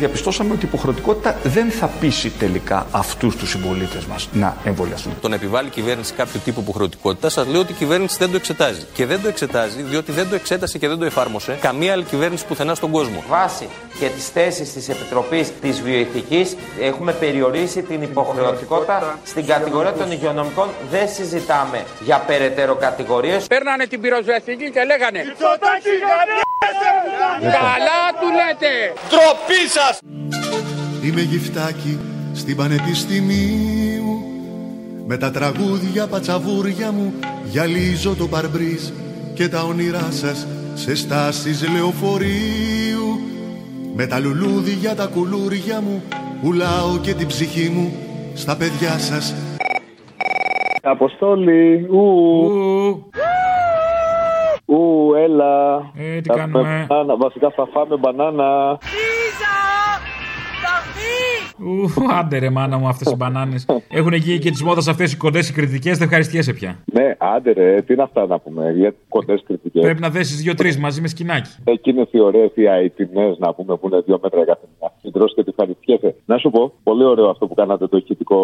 Διαπιστώσαμε 0.00 0.52
ότι 0.52 0.64
η 0.64 0.68
υποχρεωτικότητα 0.68 1.36
δεν 1.42 1.70
θα 1.70 1.86
πείσει 1.86 2.30
τελικά 2.30 2.86
αυτούς 2.90 3.36
τους 3.36 3.50
συμπολίτες 3.50 4.04
μας 4.04 4.28
να 4.32 4.56
εμβολιαστούν. 4.64 5.12
Το 5.20 5.28
να 5.28 5.34
επιβάλλει 5.34 5.68
η 5.68 5.70
κυβέρνηση 5.70 6.12
κάποιο 6.12 6.40
τύπο 6.44 6.60
υποχρεωτικότητα, 6.60 7.28
σας 7.28 7.46
λέω 7.46 7.60
ότι 7.60 7.72
η 7.72 7.74
κυβέρνηση 7.74 8.16
δεν 8.18 8.30
το 8.30 8.36
εξετάζει. 8.36 8.86
Και 8.92 9.06
δεν 9.06 9.22
το 9.22 9.28
εξετάζει 9.28 9.82
διότι 9.82 10.12
δεν 10.12 10.28
το 10.28 10.34
εξέτασε 10.34 10.78
και 10.78 10.88
δεν 10.88 10.98
το 10.98 11.04
εφάρμοσε 11.04 11.58
καμία 11.60 11.92
άλλη 11.92 12.04
κυβέρνηση 12.04 12.46
πουθενά 12.46 12.74
στον 12.74 12.90
κόσμο. 12.90 13.24
Βάσει 13.28 13.68
και 13.98 14.06
τις 14.06 14.28
θέσεις 14.28 14.72
της 14.72 14.88
Επιτροπής 14.88 15.52
της 15.60 15.80
Βιοειθικής, 15.82 16.56
έχουμε 16.80 17.12
περιορίσει 17.12 17.82
την 17.82 18.02
υποχρεωτικότητα 18.02 19.18
στην 19.24 19.46
κατηγορία 19.46 19.92
των 19.92 20.10
υγειονομικών. 20.12 20.68
Δεν 20.90 21.08
συζητάμε 21.08 21.84
για 22.00 22.18
περαιτέρω 22.26 22.74
κατηγορίες. 22.74 23.46
Παίρνανε 23.46 23.86
την 23.86 24.00
πυροσβεστική 24.00 24.70
και 24.70 24.84
λέγανε 24.84 25.24
Καλά 27.40 28.02
του 28.20 28.28
λέτε! 28.38 28.72
Τροπή 29.08 29.62
σας! 29.76 29.89
Είμαι 31.04 31.20
γυφτάκι 31.20 31.98
στην 32.34 32.56
Πανεπιστημίου 32.56 34.24
Με 35.06 35.16
τα 35.16 35.30
τραγούδια 35.30 36.06
πατσαβούρια 36.06 36.92
μου 36.92 37.14
Γυαλίζω 37.44 38.14
το 38.14 38.26
παρμπρίζ 38.26 38.90
Και 39.34 39.48
τα 39.48 39.62
όνειρά 39.62 40.10
σας 40.10 40.46
σε 40.74 40.96
στάσεις 40.96 41.68
λεωφορείου 41.72 43.18
Με 43.96 44.06
τα 44.06 44.18
λουλούδια 44.18 44.94
τα 44.94 45.06
κουλούρια 45.06 45.80
μου 45.80 46.02
Πουλάω 46.42 46.98
και 47.02 47.14
την 47.14 47.26
ψυχή 47.26 47.68
μου 47.68 47.92
Στα 48.34 48.56
παιδιά 48.56 48.98
σας 48.98 49.34
Αποστόλη, 50.82 51.86
ου. 51.90 53.10
Ου, 54.64 55.14
έλα. 55.14 55.76
Ε, 55.94 56.20
τι 56.20 56.28
Θα 56.28 56.34
κάνουμε; 56.34 56.58
φάμε 56.62 56.86
μπανάνα. 56.88 57.16
Βασικά 57.16 57.50
θα 57.50 57.68
φάμε 57.72 57.96
μπανάνα. 57.96 58.78
Ου, 61.62 61.90
άντε 62.18 62.38
ρε 62.38 62.50
μάνα 62.50 62.78
μου 62.78 62.88
αυτές 62.88 63.12
οι 63.12 63.14
μπανάνες. 63.16 63.66
Έχουν 63.88 64.12
γίνει 64.12 64.38
και 64.38 64.50
τη 64.50 64.64
μόδα 64.64 64.90
αυτές 64.90 65.12
οι 65.12 65.16
κοντές 65.16 65.48
οι 65.48 65.52
κριτικές, 65.52 65.98
δεν 65.98 66.06
ευχαριστιέσαι 66.06 66.52
πια. 66.52 66.78
Ναι, 66.92 67.14
άντε 67.18 67.52
ρε, 67.52 67.82
τι 67.82 67.92
είναι 67.92 68.02
αυτά 68.02 68.26
να 68.26 68.38
πούμε. 68.38 68.72
Για 68.76 68.94
κοντές 69.08 69.42
κριτικές. 69.46 69.82
Πρέπει 69.82 70.00
να 70.00 70.10
δέσεις 70.10 70.36
δύο-τρεις 70.42 70.78
μαζί 70.78 71.00
με 71.00 71.08
σκινάκι. 71.08 71.50
Εκείνες 71.64 72.08
οι 72.10 72.20
ωραίες 72.20 72.50
οι 72.54 72.64
αιτινέ 72.64 73.36
να 73.38 73.54
πούμε 73.54 73.76
που 73.76 73.86
είναι 73.86 74.02
δύο 74.06 74.18
μέτρα 74.22 74.44
κάθε 74.44 74.66
μια. 74.78 74.92
Συντρώσει 75.00 75.34
και 75.34 75.42
τι 75.44 75.50
ευχαριστιέσαι. 75.50 76.14
Να 76.26 76.38
σου 76.38 76.50
πω, 76.50 76.72
πολύ 76.82 77.04
ωραίο 77.04 77.28
αυτό 77.28 77.46
που 77.46 77.54
κάνατε 77.54 77.86
το 77.86 77.96
ηχητικό 77.96 78.38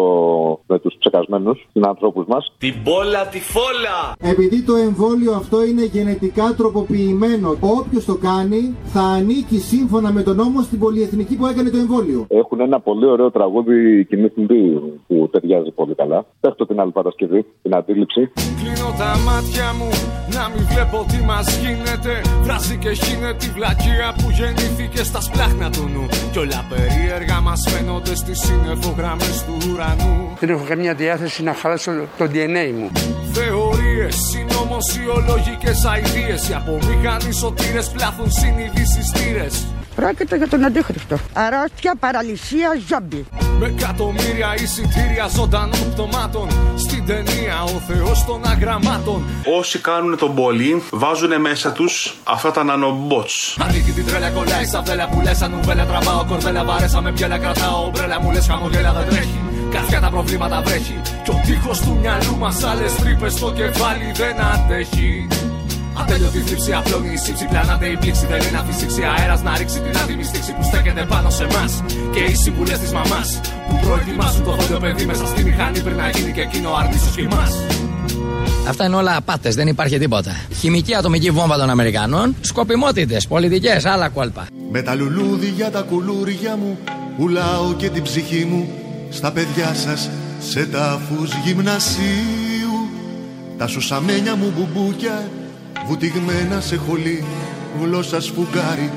με 0.67 0.79
τους 0.79 0.95
ψεκασμένους 0.99 1.67
συνανθρώπου 1.71 2.25
μας. 2.27 2.53
Την 2.57 2.73
μπόλα 2.83 3.27
τη 3.27 3.39
φόλα! 3.39 4.31
Επειδή 4.31 4.63
το 4.63 4.75
εμβόλιο 4.75 5.31
αυτό 5.33 5.65
είναι 5.65 5.83
γενετικά 5.83 6.53
τροποποιημένο, 6.57 7.57
όποιος 7.59 8.05
το 8.05 8.15
κάνει 8.15 8.75
θα 8.83 9.01
ανήκει 9.01 9.59
σύμφωνα 9.59 10.11
με 10.11 10.21
τον 10.21 10.35
νόμο 10.35 10.61
στην 10.61 10.79
πολυεθνική 10.79 11.35
που 11.35 11.45
έκανε 11.45 11.69
το 11.69 11.77
εμβόλιο. 11.77 12.25
Έχουν 12.29 12.59
ένα 12.59 12.79
πολύ 12.79 13.06
ωραίο 13.07 13.31
τραγούδι 13.31 14.05
κοινή 14.05 14.27
θυμπή 14.27 14.61
που 15.07 15.29
ταιριάζει 15.31 15.71
πολύ 15.71 15.95
καλά. 15.95 16.25
Πέφτω 16.39 16.65
την 16.65 16.79
άλλη 16.79 16.91
Παρασκευή, 16.91 17.45
την 17.61 17.75
αντίληψη. 17.75 18.31
Κλείνω 18.59 18.89
τα 18.97 19.11
μάτια 19.27 19.67
μου 19.77 19.89
να 20.37 20.43
μην 20.51 20.63
βλέπω 20.71 21.05
τι 21.11 21.19
μας 21.29 21.47
γίνεται. 21.61 22.13
Βράζει 22.45 22.77
και 22.77 22.91
χύνε 22.91 23.33
τη 23.33 23.47
βλακεία 23.55 24.07
που 24.17 24.27
γεννήθηκε 24.37 25.01
στα 25.03 25.21
σπλάχνα 25.21 25.67
του 25.75 25.83
νου. 25.93 26.05
Κι 26.31 26.39
όλα 26.39 26.61
περίεργα 26.69 27.37
μας 27.41 27.61
φαίνονται 27.69 28.15
στις 28.15 28.39
σύννεφογραμμέ 28.45 29.31
του 29.45 29.55
ουρανού. 29.67 30.15
Δεν 30.39 30.49
έχω 30.49 30.65
καμία 30.67 30.93
διάθεση 30.93 31.43
να 31.43 31.53
χαλάσω 31.53 31.91
το 32.17 32.25
DNA 32.33 32.65
μου. 32.77 32.87
Θεωρίες, 33.37 34.15
συνωμοσιολογικές 34.29 35.85
αειδίε. 35.91 36.35
Οι 36.49 36.53
απομηχανοί 36.59 37.31
σωτήρες 37.41 37.87
πλάθουν 37.95 38.29
συνειδήσει 38.31 39.01
στήρε. 39.11 39.47
Πρόκειται 39.99 40.35
για 40.37 40.47
τον 40.47 40.65
αντίχριστο. 40.65 41.17
Αρρώστια, 41.33 41.93
παραλυσία, 41.99 42.69
ζόμπι. 42.89 43.25
Με 43.59 43.65
εκατομμύρια 43.67 44.49
εισιτήρια 44.55 45.27
ζωντανών 45.35 45.91
πτωμάτων. 45.93 46.47
Στην 46.75 47.05
ταινία 47.05 47.63
ο 47.63 47.79
Θεός 47.87 48.25
των 48.25 48.41
αγραμμάτων. 48.45 49.23
Όσοι 49.59 49.79
κάνουν 49.79 50.17
τον 50.17 50.35
πόλη 50.35 50.83
βάζουν 50.91 51.41
μέσα 51.41 51.71
τους 51.71 52.17
αυτά 52.23 52.51
τα 52.51 52.63
nanobots. 52.69 53.63
Ανοίγει 53.65 53.91
την 53.91 54.05
τρέλα, 54.05 54.29
κολλάει 54.29 54.65
στα 54.65 54.83
φέλα 54.85 55.07
που 55.07 55.21
λες. 55.21 55.41
Αν 55.41 55.51
νουβέλα 55.51 55.85
τραβάω, 55.85 56.25
κορδέλα 56.25 56.63
βαρέσα 56.63 57.01
με 57.01 57.11
πιέλα 57.11 57.37
κρατάω. 57.37 57.89
Μπρέλα 57.89 58.21
μου 58.21 58.31
λες, 58.31 58.47
χαμογέλα 58.47 58.93
δεν 58.93 59.05
τρέχει. 59.09 59.39
Καρδιά 59.71 59.99
τα 59.99 60.09
προβλήματα 60.09 60.61
βρέχει. 60.61 61.01
Κι 61.23 61.29
ο 61.29 61.41
τείχος 61.45 61.79
του 61.79 61.97
μυαλού 62.01 62.37
μας 62.37 62.63
άλλες 62.63 62.95
τρύπες 62.95 63.33
στο 63.33 63.51
κεφάλι 63.51 64.11
δεν 64.15 64.35
αντέχει. 64.53 65.27
Ατέλειωτη 66.01 66.39
θλίψη, 66.39 66.73
απλώνει 66.73 67.13
η 67.13 67.17
σύψη, 67.17 67.45
πλανάται 67.51 67.85
η 67.87 67.97
πλήξη. 67.97 68.25
Δεν 68.25 68.39
είναι 68.41 68.57
να 68.57 68.63
φυσήξει 68.63 69.01
αέρας 69.03 69.41
να 69.41 69.57
ρίξει 69.57 69.79
την 69.79 69.97
άτιμη 69.97 70.23
στήξη 70.23 70.51
που 70.55 70.63
στέκεται 70.63 71.05
πάνω 71.09 71.29
σε 71.29 71.43
εμά. 71.43 71.65
Και 72.13 72.19
οι 72.31 72.35
συμβουλές 72.35 72.79
της 72.79 72.91
μαμάς 72.91 73.39
που 73.67 73.75
προετοιμάσουν 73.85 74.43
το 74.43 74.51
δόντιο 74.51 74.79
παιδί 74.79 75.05
μέσα 75.05 75.25
στη 75.25 75.43
μηχανή 75.43 75.79
πριν 75.79 75.95
να 75.95 76.09
γίνει 76.09 76.31
και 76.31 76.41
εκείνο 76.41 76.69
αρνήσιος 76.79 77.15
κοιμάς. 77.15 77.53
Αυτά 78.67 78.85
είναι 78.85 78.95
όλα 78.95 79.15
απάτες, 79.15 79.55
δεν 79.55 79.67
υπάρχει 79.67 79.97
τίποτα. 79.97 80.31
Χημική 80.59 80.95
ατομική 80.95 81.29
βόμβα 81.31 81.57
των 81.57 81.69
Αμερικανών, 81.69 82.35
σκοπιμότητες, 82.41 83.27
πολιτικές, 83.27 83.85
άλλα 83.85 84.09
κόλπα. 84.09 84.47
Με 84.71 84.81
τα 84.81 84.95
λουλούδια 84.95 85.71
τα 85.71 85.81
κουλούρια 85.81 86.55
μου 86.55 86.77
Πουλάω 87.17 87.73
και 87.73 87.89
την 87.89 88.03
ψυχή 88.03 88.45
μου 88.45 88.69
Στα 89.09 89.31
παιδιά 89.31 89.73
σας 89.73 90.09
σε 90.39 90.65
τάφους 90.65 91.31
γυμνασίου 91.45 92.89
Τα 93.57 93.67
σουσαμένια 93.67 94.35
μου 94.35 94.53
μπουμπούκια 94.55 95.29
Βουτυγμένα 95.87 96.59
σε 96.61 96.75
χολή 96.75 97.23
Γλώσσα 97.81 98.21
σφουγγάρι 98.21 98.91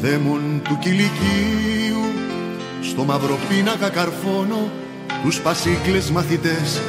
Δαίμον 0.00 0.60
του 0.64 0.78
κηλικίου 0.80 2.04
Στο 2.82 3.04
μαύρο 3.04 3.38
πίνακα 3.48 3.88
καρφώνω 3.90 4.70
Τους 5.22 5.40
πασίκλες 5.40 6.10
μαθητές 6.10 6.80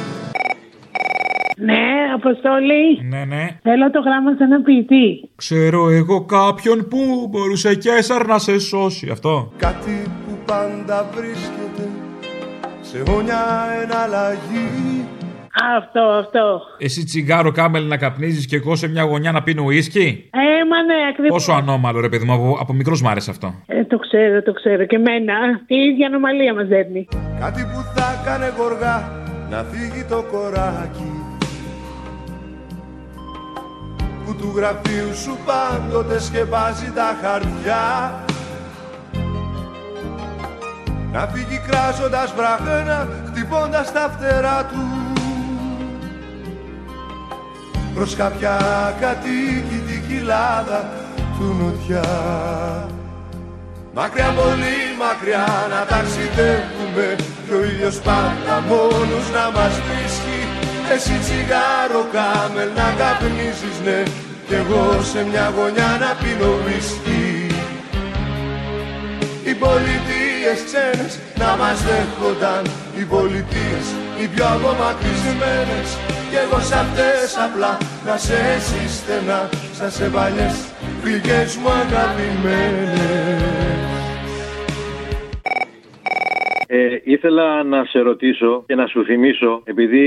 Ναι, 1.56 1.82
Αποστόλη. 2.14 3.02
Ναι, 3.08 3.24
ναι. 3.24 3.58
Θέλω 3.62 3.90
το 3.90 4.00
γράμμα 4.00 4.34
σε 4.36 4.44
ένα 4.44 4.62
ποιητή. 4.62 5.28
Ξέρω 5.36 5.90
εγώ 5.90 6.24
κάποιον 6.24 6.88
που 6.88 7.28
μπορούσε 7.30 7.74
και 7.74 7.90
εσάρ 7.90 8.26
να 8.26 8.38
σε 8.38 8.58
σώσει. 8.58 9.08
Αυτό. 9.10 9.52
Κάτι 9.56 10.02
που 10.26 10.38
πάντα 10.44 11.10
βρίσκεται 11.14 11.88
σε 12.80 13.02
όνια 13.16 13.66
εναλλαγή 13.82 15.03
Αυτό, 15.76 16.00
αυτό. 16.00 16.60
Εσύ 16.78 17.04
τσιγάρο 17.04 17.52
κάμελ 17.52 17.86
να 17.86 17.96
καπνίζεις 17.96 18.46
και 18.46 18.56
εγώ 18.56 18.76
σε 18.76 18.88
μια 18.88 19.02
γωνιά 19.02 19.32
να 19.32 19.42
πίνω 19.42 19.62
ουίσκι; 19.62 20.28
Ε, 20.32 20.64
μα 20.70 20.82
ναι, 20.82 21.08
ακριβώς. 21.10 21.30
Πόσο 21.30 21.52
ανώμαλο 21.52 22.00
ρε 22.00 22.08
παιδί 22.08 22.24
μου, 22.24 22.32
από, 22.32 22.56
από 22.60 22.72
μικρός 22.72 23.02
μ' 23.02 23.08
άρεσε 23.08 23.30
αυτό. 23.30 23.54
Ε, 23.66 23.84
το 23.84 23.98
ξέρω, 23.98 24.42
το 24.42 24.52
ξέρω. 24.52 24.84
Και 24.84 24.96
εμένα. 24.96 25.34
Η 25.66 25.76
ίδια 25.76 26.06
ανομαλία 26.06 26.54
μας 26.54 26.66
δέρνει. 26.66 27.08
Κάτι 27.40 27.62
που 27.62 27.80
θα 27.94 28.06
έκανε 28.20 28.52
γοργά 28.58 29.22
να 29.50 29.62
φύγει 29.62 30.04
το 30.08 30.24
κοράκι 30.30 31.12
που 34.24 34.36
του 34.36 34.52
γραφείου 34.56 35.14
σου 35.22 35.38
πάντοτε 35.46 36.20
σκεπάζει 36.20 36.92
τα 36.94 37.18
χαρτιά 37.22 37.84
να 41.12 41.20
φύγει 41.20 41.58
κράζοντας 41.68 42.34
βραχένα 42.36 43.08
χτυπώντας 43.26 43.92
τα 43.92 44.16
φτερά 44.18 44.64
του 44.64 44.82
προς 47.94 48.14
κάποια 48.14 48.56
κατοίκητη 49.00 50.02
κοιλάδα 50.08 50.90
του 51.38 51.56
νοτιά. 51.60 52.10
Μακριά 53.94 54.34
πολύ 54.40 54.78
μακριά 55.04 55.46
να 55.72 55.80
ταξιδεύουμε 55.92 57.16
και 57.46 57.54
ο 57.54 57.64
ήλιος 57.64 57.96
πάντα 57.96 58.54
μόνος 58.68 59.26
να 59.36 59.44
μας 59.56 59.74
βρίσκει. 59.86 60.40
Εσύ 60.94 61.14
τσιγάρο 61.22 62.02
κάμελ 62.16 62.68
να 62.80 62.88
καπνίζεις 62.98 63.76
ναι 63.84 64.02
κι 64.48 64.54
εγώ 64.54 65.02
σε 65.12 65.20
μια 65.30 65.52
γωνιά 65.56 65.90
να 66.02 66.10
πίνω 66.20 66.52
whisky 66.64 67.24
Οι 69.48 69.54
πολιτείες 69.64 70.58
ξένες 70.66 71.18
να 71.40 71.56
μας 71.60 71.78
δέχονταν 71.86 72.64
Οι 72.98 73.04
πολιτείες 73.14 73.86
οι 74.20 74.26
πιο 74.34 74.46
απομακρυσμένες 74.54 75.88
Κι 76.34 76.40
εγώ 76.40 76.60
σ' 76.60 76.72
αυτές 76.72 77.36
απλά. 77.44 77.78
Να 78.06 78.16
σε 78.16 78.34
εσύ 78.56 78.88
στενά 78.96 79.48
Σαν 79.78 79.90
σε 79.90 80.04
παλιές 80.04 80.54
γλυκές 81.02 81.56
μου 81.56 81.68
αγαπημένες 81.70 83.63
Ε, 86.66 86.98
ήθελα 87.04 87.62
να 87.62 87.84
σε 87.84 87.98
ρωτήσω 87.98 88.62
και 88.66 88.74
να 88.74 88.86
σου 88.86 89.04
θυμίσω, 89.04 89.60
επειδή 89.64 90.04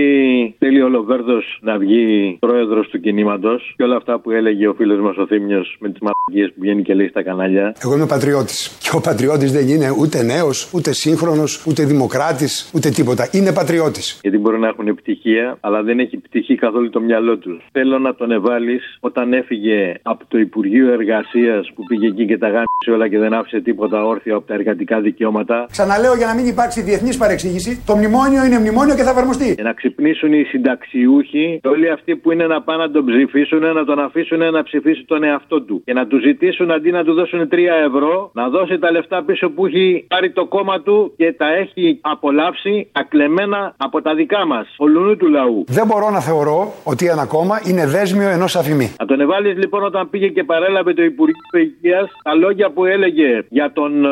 θέλει 0.59 0.81
ο 0.81 0.89
Λοβέρδος 0.89 1.59
να 1.61 1.77
βγει 1.77 2.37
πρόεδρος 2.39 2.87
του 2.89 2.99
κινήματος 2.99 3.73
και 3.77 3.83
όλα 3.83 3.95
αυτά 3.95 4.19
που 4.19 4.31
έλεγε 4.31 4.67
ο 4.67 4.73
φίλος 4.73 4.99
μας 4.99 5.17
ο 5.17 5.25
Θήμιος 5.27 5.77
με 5.79 5.89
τις 5.89 5.99
μαλακίες 6.01 6.53
που 6.53 6.61
βγαίνει 6.61 6.81
και 6.81 6.93
λέει 6.93 7.07
στα 7.07 7.23
κανάλια. 7.23 7.75
Εγώ 7.83 7.95
είμαι 7.95 8.05
πατριώτης. 8.05 8.77
Και 8.81 8.89
ο 8.95 9.01
πατριώτης 9.01 9.51
δεν 9.51 9.67
είναι 9.67 9.95
ούτε 9.99 10.23
νέος, 10.23 10.71
ούτε 10.73 10.93
σύγχρονος, 10.93 11.65
ούτε 11.65 11.83
δημοκράτης, 11.83 12.71
ούτε 12.75 12.89
τίποτα. 12.89 13.29
Είναι 13.31 13.53
πατριώτης. 13.53 14.19
Γιατί 14.21 14.37
μπορεί 14.37 14.59
να 14.59 14.67
έχουν 14.67 14.87
επιτυχία, 14.87 15.57
αλλά 15.59 15.83
δεν 15.83 15.99
έχει 15.99 16.17
πτυχή 16.17 16.55
καθόλου 16.55 16.89
το 16.89 16.99
μυαλό 16.99 17.37
τους. 17.37 17.65
Θέλω 17.71 17.99
να 17.99 18.15
τον 18.15 18.31
εβάλεις 18.31 18.97
όταν 18.99 19.33
έφυγε 19.33 19.93
από 20.01 20.23
το 20.27 20.37
Υπουργείο 20.37 20.91
Εργασίας 20.91 21.71
που 21.75 21.83
πήγε 21.83 22.07
εκεί 22.07 22.25
και 22.25 22.37
τα 22.37 22.47
γάμισε 22.47 22.91
όλα 22.93 23.07
και 23.07 23.19
δεν 23.19 23.33
άφησε 23.33 23.59
τίποτα 23.59 24.05
όρθιο 24.05 24.35
από 24.35 24.47
τα 24.47 24.53
εργατικά 24.53 25.01
δικαιώματα. 25.01 25.65
Ξαναλέω 25.71 26.15
για 26.15 26.27
να 26.27 26.33
μην 26.33 26.46
υπάρξει 26.47 26.81
διεθνής 26.81 27.17
παρεξήγηση, 27.17 27.81
το 27.85 27.95
μνημόνιο 27.95 28.45
είναι 28.45 28.59
μνημόνιο 28.59 28.95
και 28.95 29.03
θα 29.03 29.09
εφαρμοστεί. 29.09 29.55
Και 29.55 29.63
να 29.63 29.73
ξυπνήσουν 29.73 30.33
οι 30.33 30.43
συνταξιούχοι, 30.43 31.59
και 31.61 31.67
όλοι 31.67 31.89
αυτοί 31.89 32.15
που 32.15 32.31
είναι 32.31 32.47
να 32.47 32.61
πάνε 32.61 32.83
να 32.83 32.91
τον 32.91 33.05
ψηφίσουν, 33.05 33.59
να 33.59 33.85
τον 33.85 33.99
αφήσουν 33.99 34.37
να 34.51 34.63
ψηφίσει 34.63 35.03
τον 35.05 35.23
εαυτό 35.23 35.61
του. 35.61 35.81
Και 35.85 35.93
να 35.93 36.07
του 36.07 36.19
ζητήσουν 36.19 36.71
αντί 36.71 36.91
να 36.91 37.03
του 37.03 37.13
δώσουν 37.13 37.49
3 37.51 37.57
ευρώ, 37.85 38.31
να 38.33 38.49
δώσει 38.49 38.79
τα 38.79 38.91
λεφτά 38.91 39.23
πίσω 39.23 39.49
που 39.49 39.65
έχει 39.65 40.05
πάρει 40.07 40.31
το 40.31 40.45
κόμμα 40.45 40.81
του 40.81 41.13
και 41.17 41.33
τα 41.33 41.53
έχει 41.53 41.99
απολαύσει 42.01 42.87
ακλεμμένα 42.91 43.73
από 43.77 44.01
τα 44.01 44.15
δικά 44.15 44.45
μας, 44.45 44.75
ολουνού 44.77 45.17
του 45.17 45.27
λαού. 45.27 45.63
Δεν 45.67 45.85
μπορώ 45.87 46.09
να 46.09 46.19
θεωρώ 46.19 46.73
ότι 46.83 47.07
ένα 47.07 47.25
κόμμα 47.25 47.61
είναι 47.69 47.85
δέσμιο 47.85 48.29
ενός 48.29 48.55
αφημί. 48.55 48.95
Να 48.99 49.05
τον 49.05 49.19
εβάλεις 49.21 49.57
λοιπόν 49.57 49.83
όταν 49.83 50.09
πήγε 50.09 50.27
και 50.27 50.43
παρέλαβε 50.43 50.93
το 50.93 51.03
Υπουργείο 51.03 51.35
Υγείας 51.51 52.11
τα 52.23 52.33
λόγια 52.33 52.69
που 52.69 52.85
έλεγε 52.85 53.45
για 53.49 53.71
τον 53.73 54.05
ε, 54.05 54.09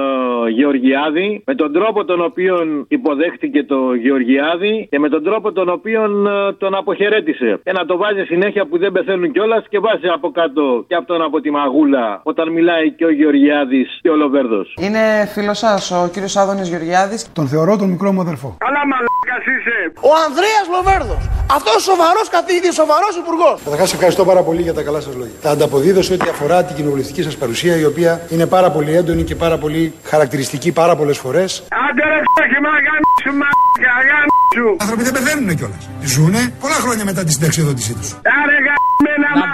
Γεωργιάδη, 0.50 1.44
με 1.46 1.56
τον 1.56 1.74
τρόπο 1.74 2.06
τον 2.06 2.22
οποίο 2.30 2.54
υποδέχτηκε 2.88 3.64
το 3.64 3.94
Γεωργιάδη 3.94 4.88
και 4.92 5.00
με 5.00 5.10
τον 5.10 5.24
τρόπο 5.24 5.52
τον 5.52 5.68
οποίο 5.70 6.02
ε, 6.04 6.54
τον 6.54 6.76
αποχαιρέτησε. 6.76 7.60
Και 7.64 7.72
να 7.72 7.86
το 7.86 7.98
βάζει 7.98 8.24
συνέχεια 8.24 8.64
που 8.68 8.78
δεν 8.78 8.92
πεθαίνουν 8.92 9.32
κιόλας 9.32 9.64
και 9.70 9.80
βάζει 9.80 10.08
από 10.18 10.32
κάτω 10.32 10.84
και 10.88 10.96
αυτόν 10.96 11.22
από 11.22 11.42
τη 11.42 11.50
μαγούλα 11.52 12.20
όταν 12.24 12.52
μιλάει 12.52 12.92
και 12.92 13.06
ο 13.06 13.12
Γεωργιάδης 13.12 14.00
και 14.02 14.10
ο 14.10 14.16
Λοβέρδος. 14.16 14.68
Είναι 14.86 15.04
φίλος 15.34 15.58
σας 15.58 15.92
ο 15.92 16.10
κύριος 16.14 16.36
Άδωνης 16.36 16.68
Γεωργιάδης. 16.70 17.32
Τον 17.34 17.48
θεωρώ 17.48 17.78
τον 17.78 17.90
μικρό 17.90 18.12
μου 18.12 18.22
αδερφό. 18.22 18.58
Καλά 18.66 18.82
μαλάκας 18.92 19.44
είσαι. 19.54 19.78
Ο 20.10 20.12
Ανδρέας 20.26 20.66
Λοβέρδος. 20.76 21.24
Αυτός 21.58 21.76
ο 21.76 21.80
σοβαρός 21.80 22.28
καθηγητής, 22.36 22.74
σοβαρός 22.82 23.14
υπουργός. 23.24 23.58
Καταρχάς, 23.64 23.94
ευχαριστώ 23.94 24.24
πάρα 24.26 24.42
πολύ 24.48 24.62
για 24.62 24.74
τα 24.74 24.84
καλά 24.84 25.00
σας 25.06 25.16
λόγια. 25.16 25.38
Τα 25.42 25.50
ανταποδίδω 25.50 26.02
σε 26.02 26.14
ό,τι 26.14 26.30
αφορά 26.30 26.64
την 26.64 26.76
κοινοβουλευτική 26.76 27.22
σας 27.24 27.36
παρουσία, 27.38 27.76
η 27.80 27.86
οποία 27.86 28.12
είναι 28.30 28.46
πάρα 28.48 28.70
πολύ 28.72 28.92
έντονη 28.96 29.24
και 29.24 29.36
πάρα 29.36 29.58
πολύ 29.58 29.94
χαρακτηριστική 30.04 30.74
πάρα 30.74 30.96
πολλές 30.96 31.18
φορές. 31.18 31.68
Άντε 31.90 32.04
ρε 32.24 32.28
φτώχη 32.32 32.60
μα 32.66 32.74
γαμίσου 32.86 33.34
μαλάκα 33.42 33.94
γαμίσου. 34.10 34.68
Οι 34.76 34.82
άνθρωποι 34.84 35.04
δεν 35.08 35.14
πεθαίνουν 35.18 35.50
κιόλας. 35.60 35.84
Ζούνε 36.14 36.42
πολλά 36.64 36.80
χρόνια 36.84 37.06
μετά 37.10 37.22
τη 37.24 37.32
συνταξιοδότησή 37.36 37.94
τους. 38.00 38.10
Άρε 38.40 38.58
γαμμένα 38.68 39.32
μα. 39.42 39.50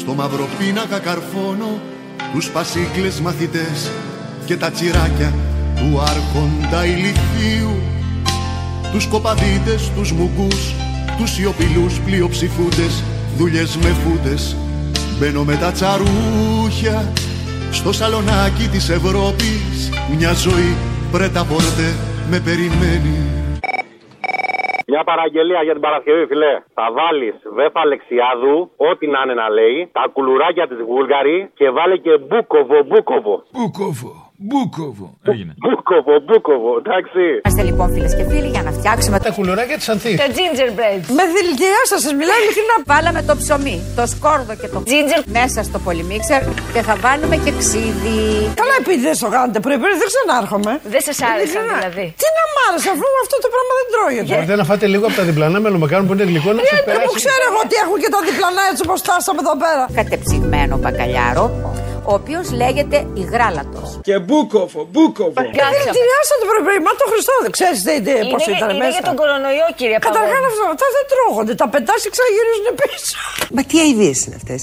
Στο 0.00 0.12
μαύρο 0.18 0.46
πίνακα 0.58 0.98
καρφώνω 1.06 1.72
τους 2.32 2.46
πασίκλες 2.54 3.20
μαθητές 3.20 3.78
και 4.46 4.56
τα 4.56 4.68
τσιράκια 4.70 5.30
του 5.78 5.90
άρχοντα 6.12 6.80
ηλικίου 6.92 7.76
τους 8.92 9.06
κοπαδίτες, 9.06 9.90
τους 9.96 10.12
μουγκούς, 10.12 10.74
τους 11.18 11.30
σιωπηλούς 11.30 11.98
πλειοψηφούντες 12.04 13.02
δουλειές 13.36 13.76
με 13.76 13.96
φούντες 14.02 14.56
μπαίνω 15.18 15.44
με 15.44 15.56
τα 15.56 15.72
τσαρούχια 15.72 17.12
στο 17.70 17.92
σαλονάκι 17.92 18.68
της 18.68 18.88
Ευρώπης 18.88 19.90
μια 20.16 20.32
ζωή 20.32 20.76
πρέτα 21.12 21.42
πορτέ 21.50 21.88
με 22.30 22.38
περιμένει 22.46 23.14
Μια 24.86 25.04
παραγγελία 25.04 25.62
για 25.62 25.72
την 25.72 25.82
Παρασκευή, 25.86 26.26
φιλέ. 26.26 26.54
Θα 26.74 26.86
βάλεις 26.98 27.34
βέφα 27.56 27.80
Αλεξιάδου, 27.80 28.70
ό,τι 28.76 29.06
να 29.06 29.20
είναι 29.22 29.34
να 29.34 29.48
λέει, 29.48 29.88
τα 29.92 30.04
κουλουράκια 30.12 30.68
της 30.68 30.78
Βούλγαρη 30.88 31.50
και 31.54 31.70
βάλε 31.70 31.96
και 31.96 32.18
μπούκοβο, 32.18 32.78
μπούκοβο. 32.88 33.42
Μπούκοβο. 33.52 34.31
Μπούκοβο. 34.48 35.06
Έγινε. 35.32 35.52
Μπούκοβο, 35.62 36.14
μπούκοβο, 36.26 36.70
εντάξει. 36.82 37.22
Είμαστε 37.44 37.62
λοιπόν 37.68 37.86
φίλε 37.94 38.08
και 38.18 38.24
φίλοι 38.30 38.48
για 38.54 38.62
να 38.66 38.70
φτιάξουμε 38.78 39.16
Τα 39.28 39.30
κουλουράκια 39.36 39.76
τη 39.80 39.84
Ανθή. 39.92 40.12
τα 40.24 40.28
gingerbread. 40.36 41.02
Με 41.18 41.24
δηλητηριά 41.34 41.82
σα, 41.90 41.96
σα 42.04 42.10
μιλάω 42.20 42.38
ειλικρινά. 42.42 42.74
Βάλαμε 42.92 43.20
το 43.28 43.34
ψωμί, 43.40 43.76
το 43.98 44.04
σκόρδο 44.14 44.52
και 44.60 44.68
το 44.74 44.78
ginger 44.90 45.20
μέσα 45.38 45.58
στο 45.68 45.78
πολυμίξερ 45.86 46.40
και 46.74 46.80
θα 46.88 46.94
βάλουμε 47.04 47.36
και 47.44 47.52
ξύδι. 47.60 48.20
Καλά, 48.60 48.74
επειδή 48.82 49.00
δεν 49.08 49.14
στο 49.20 49.28
κάνετε 49.36 49.58
πρωί, 49.64 49.78
πρωί 49.82 49.94
δεν 50.02 50.08
ξανάρχομαι. 50.12 50.72
Δεν 50.94 51.02
σα 51.08 51.12
άρεσαν 51.30 51.62
Ειλικρινά. 51.62 51.74
δηλαδή. 51.78 52.06
Τι 52.22 52.26
να 52.38 52.42
μ' 52.52 52.58
άρεσε, 52.66 52.88
αφού 52.94 53.06
αυτό 53.24 53.36
το 53.44 53.48
πράγμα 53.54 53.72
δεν 53.78 53.86
τρώγεται. 53.94 54.28
Μπορείτε 54.32 54.54
να 54.60 54.64
φάτε 54.70 54.86
λίγο 54.94 55.04
από 55.08 55.16
τα 55.20 55.24
διπλανά 55.28 55.58
με 55.64 55.68
λομακάνου 55.74 56.04
που 56.06 56.12
είναι 56.16 56.26
γλυκό 56.30 56.50
να 56.56 56.60
Ε, 56.62 56.64
σα 56.64 56.70
δεν 56.76 56.80
μου 56.84 56.88
περάσει. 56.90 57.16
ξέρω 57.22 57.42
εγώ 57.50 57.60
τι 57.70 57.76
έχουν 57.84 57.96
και 58.02 58.10
τα 58.14 58.20
διπλανά 58.28 58.62
έτσι 58.70 58.80
όπω 58.86 58.94
φτάσαμε 59.04 59.40
εδώ 59.44 59.54
πέρα. 59.64 59.82
Κατεψυγμένο 60.00 60.74
μπακαλιάρο, 60.82 61.44
ο 62.10 62.12
οποίος 62.20 62.46
λέγεται 62.62 62.96
υγράλατο. 63.22 63.82
Και 64.08 64.14
μπούκοβο, 64.18 64.80
μπούκοβο. 64.90 65.32
Με 65.40 65.42
δηλητηριάσατε 65.42 66.44
πρωί, 66.50 66.62
πρωί, 66.66 66.80
μα 66.86 66.92
το 67.00 67.06
Χριστό 67.12 67.34
δεν 67.44 67.52
ξέρεις 67.56 67.80
πώς 68.32 68.42
ήταν 68.54 68.68
είναι 68.70 68.84
μέσα. 68.84 68.96
για 68.96 69.02
τον 69.08 69.16
κορονοϊό, 69.20 69.68
κύριε 69.78 69.98
Καταρχάς 70.06 70.42
αυτά, 70.50 70.64
αυτά 70.74 70.86
δεν 70.96 71.04
τρώγονται. 71.12 71.54
Τα 71.62 71.68
πετάς 71.72 71.98
και 72.04 72.10
ξαναγυρίζουν 72.14 72.68
πίσω. 72.80 73.16
Μα 73.56 73.62
τι 73.68 73.74
αειδίε 73.82 74.14
είναι 74.24 74.36
αυτές; 74.40 74.60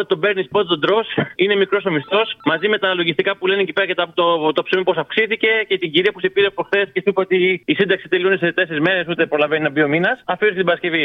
Πότε 0.00 0.14
τον 0.14 0.22
παίρνεις, 0.24 0.46
πότε 0.54 0.66
τον 0.74 0.80
τρώ, 0.84 0.98
είναι 1.42 1.54
μικρός 1.62 1.82
ο 1.88 1.90
μισθός. 1.96 2.28
Μαζί 2.50 2.66
με 2.72 2.78
τα 2.82 2.88
λογιστικά 3.00 3.30
που 3.36 3.44
λένε 3.50 3.60
εκεί 3.66 3.72
πέρα 3.76 3.86
και 3.90 3.94
τα- 4.00 4.12
το, 4.20 4.26
το 4.56 4.62
ψωμί 4.66 4.82
πώς 4.88 4.96
αυξήθηκε 4.96 5.50
και 5.68 5.76
την 5.82 5.90
κυρία 5.92 6.12
που 6.12 6.20
σε 6.20 6.28
πήρε 6.34 6.48
προχθές 6.56 6.86
και 6.92 7.00
σου 7.02 7.08
είπε 7.10 7.20
ότι 7.26 7.36
η 7.72 7.74
σύνταξη 7.80 8.08
τελειώνει 8.12 8.38
σε 8.44 8.52
τέσσερις 8.58 8.82
μέρες, 8.86 9.04
ούτε 9.10 9.22
προλαβαίνει 9.32 9.62
να 9.66 9.70
μπει 9.72 9.82
ο 9.82 9.88
μήνας. 9.94 10.16
Αφήρωσε 10.32 10.56
την 10.56 10.66
Παρασκευή. 10.68 11.04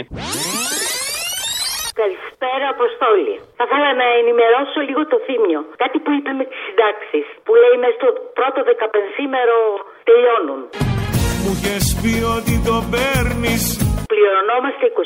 Καλησπέρα, 2.02 2.66
Αποστόλη. 2.76 3.36
Θα 3.58 3.64
ήθελα 3.68 3.90
να 4.02 4.08
ενημερώσω 4.22 4.80
λίγο 4.90 5.02
το 5.12 5.18
θύμιο. 5.26 5.60
Κάτι 5.84 5.98
που 6.04 6.12
είπε 6.18 6.32
με 6.40 6.44
τις 6.50 6.60
συντάξεις. 6.66 7.26
Που 7.46 7.52
λέει 7.62 7.76
μέσα 7.84 7.96
στο 8.00 8.10
πρώτο 8.40 8.60
δεκαπενθήμερο 8.70 9.58
τελειώνουν. 10.10 10.60
Μου 11.48 11.58
είχες 11.62 11.98
πει 12.02 12.14
ότι 12.38 12.62
το 12.66 12.84
παίρνεις 12.92 13.64
Πληρωνόμαστε 14.14 14.86
26 14.92 14.98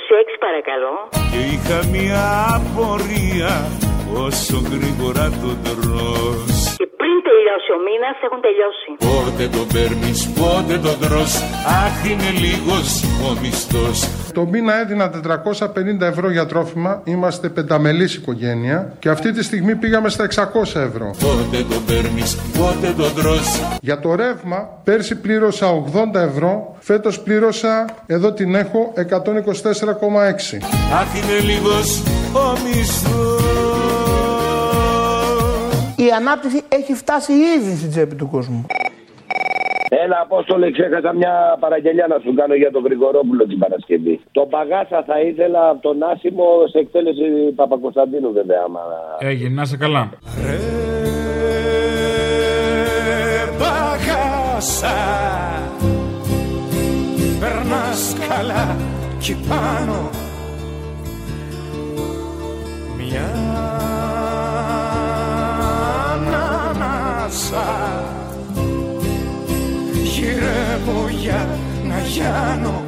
παρακαλώ. 0.45 0.93
Και 1.31 1.39
είχα 1.53 1.79
μια 1.95 2.23
απορία 2.57 3.53
Όσο 4.25 4.57
γρήγορα 4.71 5.29
το 5.41 5.51
τρως 5.63 5.79
Και 6.21 6.47
πριν 6.47 6.58
τελειώσει 7.49 7.71
ο 7.77 7.79
μήνας 7.87 8.17
έχουν 8.25 8.39
τελειώσει. 8.47 8.89
Πότε 9.09 9.43
τον 9.55 9.67
παίρνεις, 9.73 10.19
πότε 10.39 10.75
τον 10.85 10.97
τρως 11.03 11.33
Αχ 11.83 11.95
είναι 12.09 12.29
λίγος 12.43 12.89
ο 13.27 13.29
μισθός 13.41 13.97
Το 14.33 14.45
μήνα 14.45 14.79
έδινα 14.79 15.05
450 15.09 16.05
ευρώ 16.13 16.31
για 16.31 16.45
τρόφιμα. 16.45 17.01
Είμαστε 17.03 17.49
πενταμελής 17.49 18.15
οικογένεια. 18.15 18.93
Και 18.99 19.09
αυτή 19.09 19.31
τη 19.31 19.43
στιγμή 19.43 19.75
πήγαμε 19.75 20.09
στα 20.09 20.23
600 20.23 20.79
ευρώ. 20.89 21.07
Πότε 21.25 21.57
τον 21.71 21.85
παίρνεις, 21.87 22.29
πότε 22.57 22.87
τον 22.97 23.13
τρως 23.15 23.47
Για 23.81 23.99
το 23.99 24.15
ρεύμα, 24.15 24.59
πέρσι 24.83 25.15
πλήρωσα 25.21 25.67
80 26.13 26.19
ευρώ. 26.19 26.75
Φέτος 26.79 27.21
πλήρωσα, 27.21 27.85
εδώ 28.07 28.31
την 28.31 28.55
έχω, 28.55 28.93
124,6. 28.95 30.57
Αχ 30.99 31.09
είναι 31.17 31.39
λίγος 31.49 32.03
ο 32.33 32.57
μισθός 32.63 33.28
Η 36.05 36.11
ανάπτυξη 36.19 36.61
έχει 36.69 36.93
φτάσει 36.93 37.33
ήδη 37.33 37.75
στην 37.75 37.89
τσέπη 37.89 38.15
του 38.15 38.27
κόσμου. 38.27 38.65
Έλα, 39.89 40.19
Απόστολε, 40.21 40.71
ξέχασα 40.71 41.13
μια 41.13 41.57
παραγγελιά 41.59 42.07
να 42.07 42.19
σου 42.23 42.33
κάνω 42.33 42.55
για 42.55 42.71
τον 42.71 42.83
Γρηγορόπουλο 42.83 43.47
την 43.47 43.59
Παρασκευή. 43.59 44.19
Το 44.31 44.41
παγάσα 44.41 45.03
θα 45.07 45.19
ήθελα 45.19 45.69
από 45.69 45.81
τον 45.81 46.03
Άσιμο 46.03 46.67
σε 46.71 46.77
εκτέλεση 46.79 47.23
Παπακοσταντίνου, 47.55 48.31
βέβαια. 48.33 48.61
Άμα... 48.65 48.81
Έγινε, 49.19 49.53
να 49.53 49.61
είσαι 49.61 49.77
καλά. 49.77 50.09
Παγάσα 53.59 54.97
Περνάς 57.39 58.15
καλά 58.27 58.75
κι 59.19 59.37
πάνω 59.49 60.09
Μια 62.97 63.49
ανάσα 67.29 68.03
Γυρεύω 70.03 71.07
για 71.09 71.47
να 71.83 71.99
γιάνω 71.99 72.83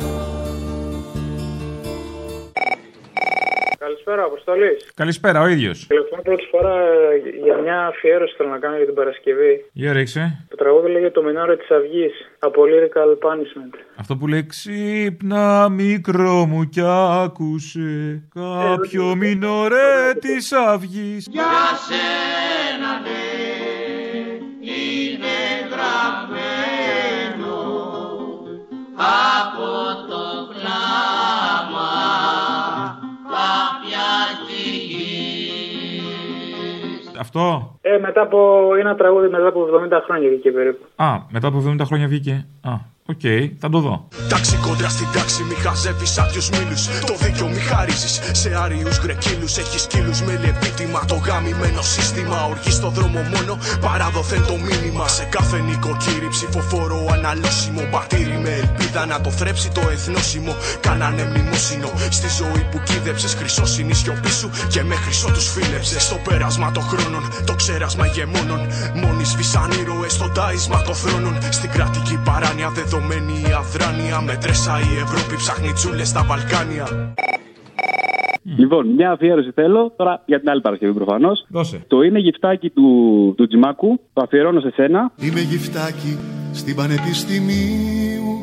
Καλησπέρα, 3.79 4.23
Αποστολή. 4.23 4.77
Καλησπέρα, 4.95 5.41
ο 5.41 5.47
ίδιο. 5.47 5.71
Τηλεφωνώ 5.87 6.21
πρώτη 6.21 6.47
φορά 6.51 6.75
ε, 6.75 7.43
για 7.43 7.57
μια 7.57 7.85
αφιέρωση 7.85 8.33
θέλω 8.37 8.49
να 8.49 8.57
κάνω 8.59 8.75
για 8.75 8.85
την 8.85 8.93
Παρασκευή. 8.93 9.65
Για 9.73 9.93
ρίξε. 9.93 10.45
Το 10.49 10.55
τραγούδι 10.55 10.91
λέγεται 10.91 11.11
Το 11.11 11.23
Μινόρο 11.23 11.57
τη 11.57 11.65
Αυγή 11.75 12.11
από 12.39 12.61
Lyrical 12.65 13.29
Punishment. 13.29 13.79
Αυτό 13.95 14.15
που 14.15 14.27
λέει 14.27 14.45
ξύπνα 14.45 15.69
μικρό 15.69 16.45
μου 16.45 16.69
κι 16.69 16.81
άκουσε 17.23 18.23
κάποιο 18.33 19.15
μινορέ 19.15 20.13
της 20.19 20.51
αυγής. 20.51 21.27
Για 21.31 21.43
σένα 21.87 22.99
ναι 22.99 23.30
Αυτό; 37.35 37.77
Ε, 37.81 37.97
μετά 37.97 38.21
από 38.21 38.69
ένα 38.79 38.95
τραγούδι 38.95 39.27
μετά 39.27 39.47
από 39.47 39.65
70 39.89 40.01
χρόνια 40.05 40.29
βγήκε 40.29 40.51
περίπου. 40.51 40.85
Α, 40.95 41.05
μετά 41.29 41.47
από 41.47 41.63
70 41.67 41.81
χρόνια 41.85 42.07
βγήκε. 42.07 42.45
Α, 42.61 42.71
οκ, 43.13 43.25
θα 43.61 43.69
το 43.69 43.79
δω. 43.79 44.07
Τάξη 44.29 44.55
κόντρα 44.55 44.89
στην 44.89 45.07
τάξη, 45.13 45.41
μη 45.49 45.55
χαζεύεις 45.63 46.17
άδειους 46.17 46.49
μήλους. 46.49 46.83
Το 47.09 47.15
δίκιο 47.21 47.47
μη 47.47 47.61
χαρίζεις 47.69 48.19
σε 48.31 48.49
άριους 48.63 48.99
γκρεκίλου. 49.01 49.47
Έχεις 49.61 49.81
σκύλους 49.81 50.21
με 50.21 50.33
λεπίτημα. 50.43 50.99
Το 51.05 51.15
γαμημένο 51.25 51.81
σύστημα. 51.81 52.37
Οργή 52.51 52.71
στο 52.71 52.89
δρόμο 52.89 53.21
μόνο, 53.33 53.53
παράδοθεν 53.85 54.43
το 54.49 54.55
μήνυμα. 54.65 55.07
Σε 55.07 55.23
κάθε 55.23 55.57
νοικοκύρη 55.67 56.27
ψηφοφόρο 56.35 56.99
αναλώσιμο. 57.11 57.81
Μπατήρι 57.91 58.37
με 58.43 58.51
ελπίδα 58.61 59.05
να 59.05 59.21
το 59.21 59.29
θρέψει 59.29 59.69
το 59.77 59.83
εθνόσημο. 59.95 60.55
Κάνανε 60.79 61.23
μνημόσυνο 61.29 61.89
στη 62.09 62.27
ζωή 62.39 62.63
που 62.71 62.77
κίδεψες. 62.87 63.33
Χρυσός 63.33 63.77
είναι 63.79 63.91
η 63.91 63.95
σιωπή 64.01 64.31
σου 64.31 64.49
και 64.67 64.83
με 64.83 64.95
χρυσό 64.95 65.29
τους 65.35 65.47
φίλεψες. 65.53 66.03
Στο 66.03 66.15
πέρασμα 66.15 66.71
των 66.71 66.83
χρόνων, 66.83 67.23
το 67.45 67.53
ξέρασμα 67.53 68.05
ηγεμόνων. 68.05 68.61
Μόνοι 69.01 69.23
σβήσαν 69.23 69.71
ήρωε 69.81 70.09
στο 70.09 70.27
τάισμα 70.29 70.81
των 70.81 70.95
θρόνων. 70.95 71.37
Στην 71.49 71.69
κρατική 71.69 72.19
παράνοια 72.23 72.69
δεδομένη 72.69 73.00
η 73.49 73.51
αδράνεια. 73.61 74.21
Με 74.21 74.37
τρέσα 74.41 74.79
η 74.79 74.93
Ευρώπη 75.05 75.35
ψάχνει 75.35 75.71
τσούλε 75.73 76.03
στα 76.03 76.23
Βαλκάνια. 76.23 77.13
Λοιπόν, 78.43 78.87
μια 78.87 79.11
αφιέρωση 79.11 79.51
θέλω 79.51 79.93
τώρα 79.97 80.23
για 80.25 80.39
την 80.39 80.49
άλλη 80.49 80.61
Παρασκευή 80.61 80.93
προφανώς. 80.93 81.45
Δώσε. 81.49 81.83
Το 81.87 82.01
είναι 82.01 82.19
γυφτάκι 82.19 82.69
του, 82.69 82.87
του 83.37 83.47
Τζιμάκου. 83.47 83.99
Το 84.13 84.21
αφιερώνω 84.21 84.59
σε 84.59 84.71
σένα. 84.75 85.11
Είμαι 85.19 85.39
γυφτάκι 85.39 86.17
στην 86.53 86.75
πανεπιστημίου 86.75 88.41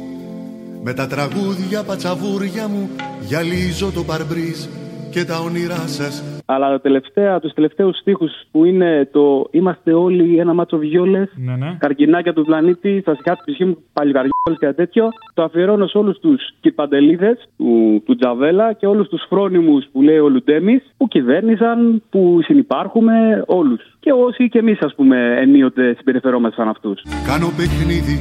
Με 0.82 0.92
τα 0.94 1.06
τραγούδια 1.06 1.82
πατσαβούρια 1.82 2.68
μου 2.68 2.90
Γυαλίζω 3.20 3.90
το 3.92 4.02
παρμπρίζ 4.02 4.66
και 5.10 5.24
τα 5.24 5.38
όνειρά 5.38 5.86
σας 5.86 6.42
Αλλά 6.46 6.68
τα 6.68 6.80
τελευταία, 6.80 7.40
τους 7.40 7.52
τελευταίους 7.52 7.98
στίχους 7.98 8.32
που 8.50 8.64
είναι 8.64 9.08
το 9.12 9.48
Είμαστε 9.50 9.92
όλοι 9.92 10.38
ένα 10.38 10.54
μάτσο 10.54 10.76
βιόλες 10.76 11.28
Ναι, 11.36 11.56
ναι. 11.56 11.76
Καρκινάκια 11.78 12.32
του 12.32 12.44
πλανήτη, 12.44 13.00
στα 13.00 13.14
σκιά 13.14 13.32
τη 13.32 13.40
ψυχή 13.44 13.64
μου, 13.64 13.76
παλιγαριόλες 13.92 14.58
και 14.58 14.64
ένα 14.66 14.74
τέτοιο. 14.74 15.08
Το 15.34 15.42
αφιερώνω 15.42 15.86
σε 15.86 15.98
όλους 15.98 16.18
τους 16.18 16.54
κυρπαντελίδες 16.60 17.48
του, 17.56 18.02
του 18.06 18.16
Τζαβέλα 18.16 18.72
και 18.72 18.86
όλους 18.86 19.08
τους 19.08 19.24
φρόνιμους 19.28 19.88
που 19.92 20.02
λέει 20.02 20.18
ο 20.18 20.28
Λουντέμις 20.28 20.82
που 20.96 21.08
κυβέρνησαν, 21.08 22.02
που 22.10 22.40
συνυπάρχουμε, 22.42 23.44
όλους. 23.46 23.96
Και 24.00 24.12
όσοι 24.12 24.48
και 24.48 24.58
εμείς 24.58 24.80
ας 24.80 24.94
πούμε 24.94 25.36
ενίοτε 25.40 25.94
συμπεριφερόμαστε 25.98 26.56
σαν 26.56 26.68
αυτούς. 26.68 27.02
Κάνω 27.26 27.52
παιχνίδι 27.56 28.20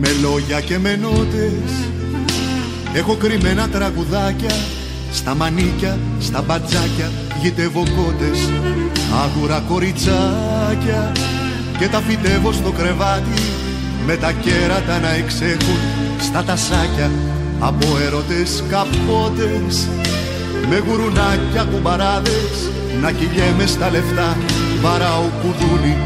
με 0.00 0.08
λόγια 0.22 0.60
και 0.60 0.78
με 0.78 0.96
νότες 0.96 1.96
Έχω 2.96 3.14
κρυμμένα 3.16 3.68
τραγουδάκια 3.68 4.77
Στα 5.12 5.34
μανίκια, 5.34 5.98
στα 6.20 6.42
μπατζάκια 6.42 7.10
Γητεύω 7.42 7.82
κότες 7.96 8.48
Άγουρα 9.22 9.62
κοριτσάκια. 9.68 11.12
Και 11.78 11.88
τα 11.88 12.00
φυτεύω 12.00 12.52
στο 12.52 12.70
κρεβάτι 12.70 13.40
Με 14.06 14.16
τα 14.16 14.32
κέρατα 14.32 14.98
να 14.98 15.10
εξέχουν 15.10 15.78
Στα 16.20 16.44
τασάκια 16.44 17.10
Από 17.60 17.86
έρωτες 18.06 18.64
καπότες. 18.68 19.88
Με 20.68 20.82
γουρουνάκια 20.86 21.64
κουμπαράδες 21.72 22.70
Να 23.00 23.12
κυλιέμαι 23.12 23.66
στα 23.66 23.90
λεφτά 23.90 24.36
Βαράω 24.82 25.24
κουδούνι 25.42 25.96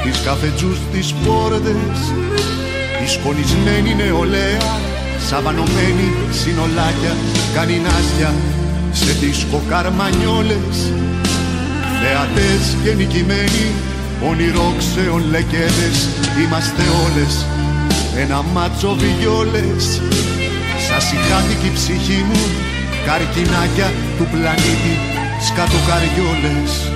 Στις 0.00 0.20
καφετζούς 0.24 0.78
τις 0.92 1.12
πόρτες. 1.12 1.98
Η 3.04 3.08
σκονισμένη 3.08 3.94
νεολαία 3.94 4.90
Σαβανωμένη 5.28 6.08
συνολάκια 6.30 7.14
Κανινάσια 7.54 8.34
Σε 8.92 9.12
δίσκο 9.12 9.62
καρμανιόλες. 9.68 10.76
Θεατές 12.00 12.76
και 12.84 12.92
νικημένοι 12.94 13.66
Ονειρόξεων 14.28 15.22
λεκέδες 15.30 15.98
Είμαστε 16.42 16.82
όλες 17.04 17.46
Ένα 18.16 18.42
μάτσο 18.42 18.96
βιόλες. 19.00 20.00
Σας 20.88 21.12
η 21.12 21.72
ψυχή 21.74 22.24
μου 22.28 22.42
Καρκινάκια 23.06 23.88
του 24.18 24.26
πλανήτη 24.32 24.94
Σκατοκαριόλες 25.46 26.90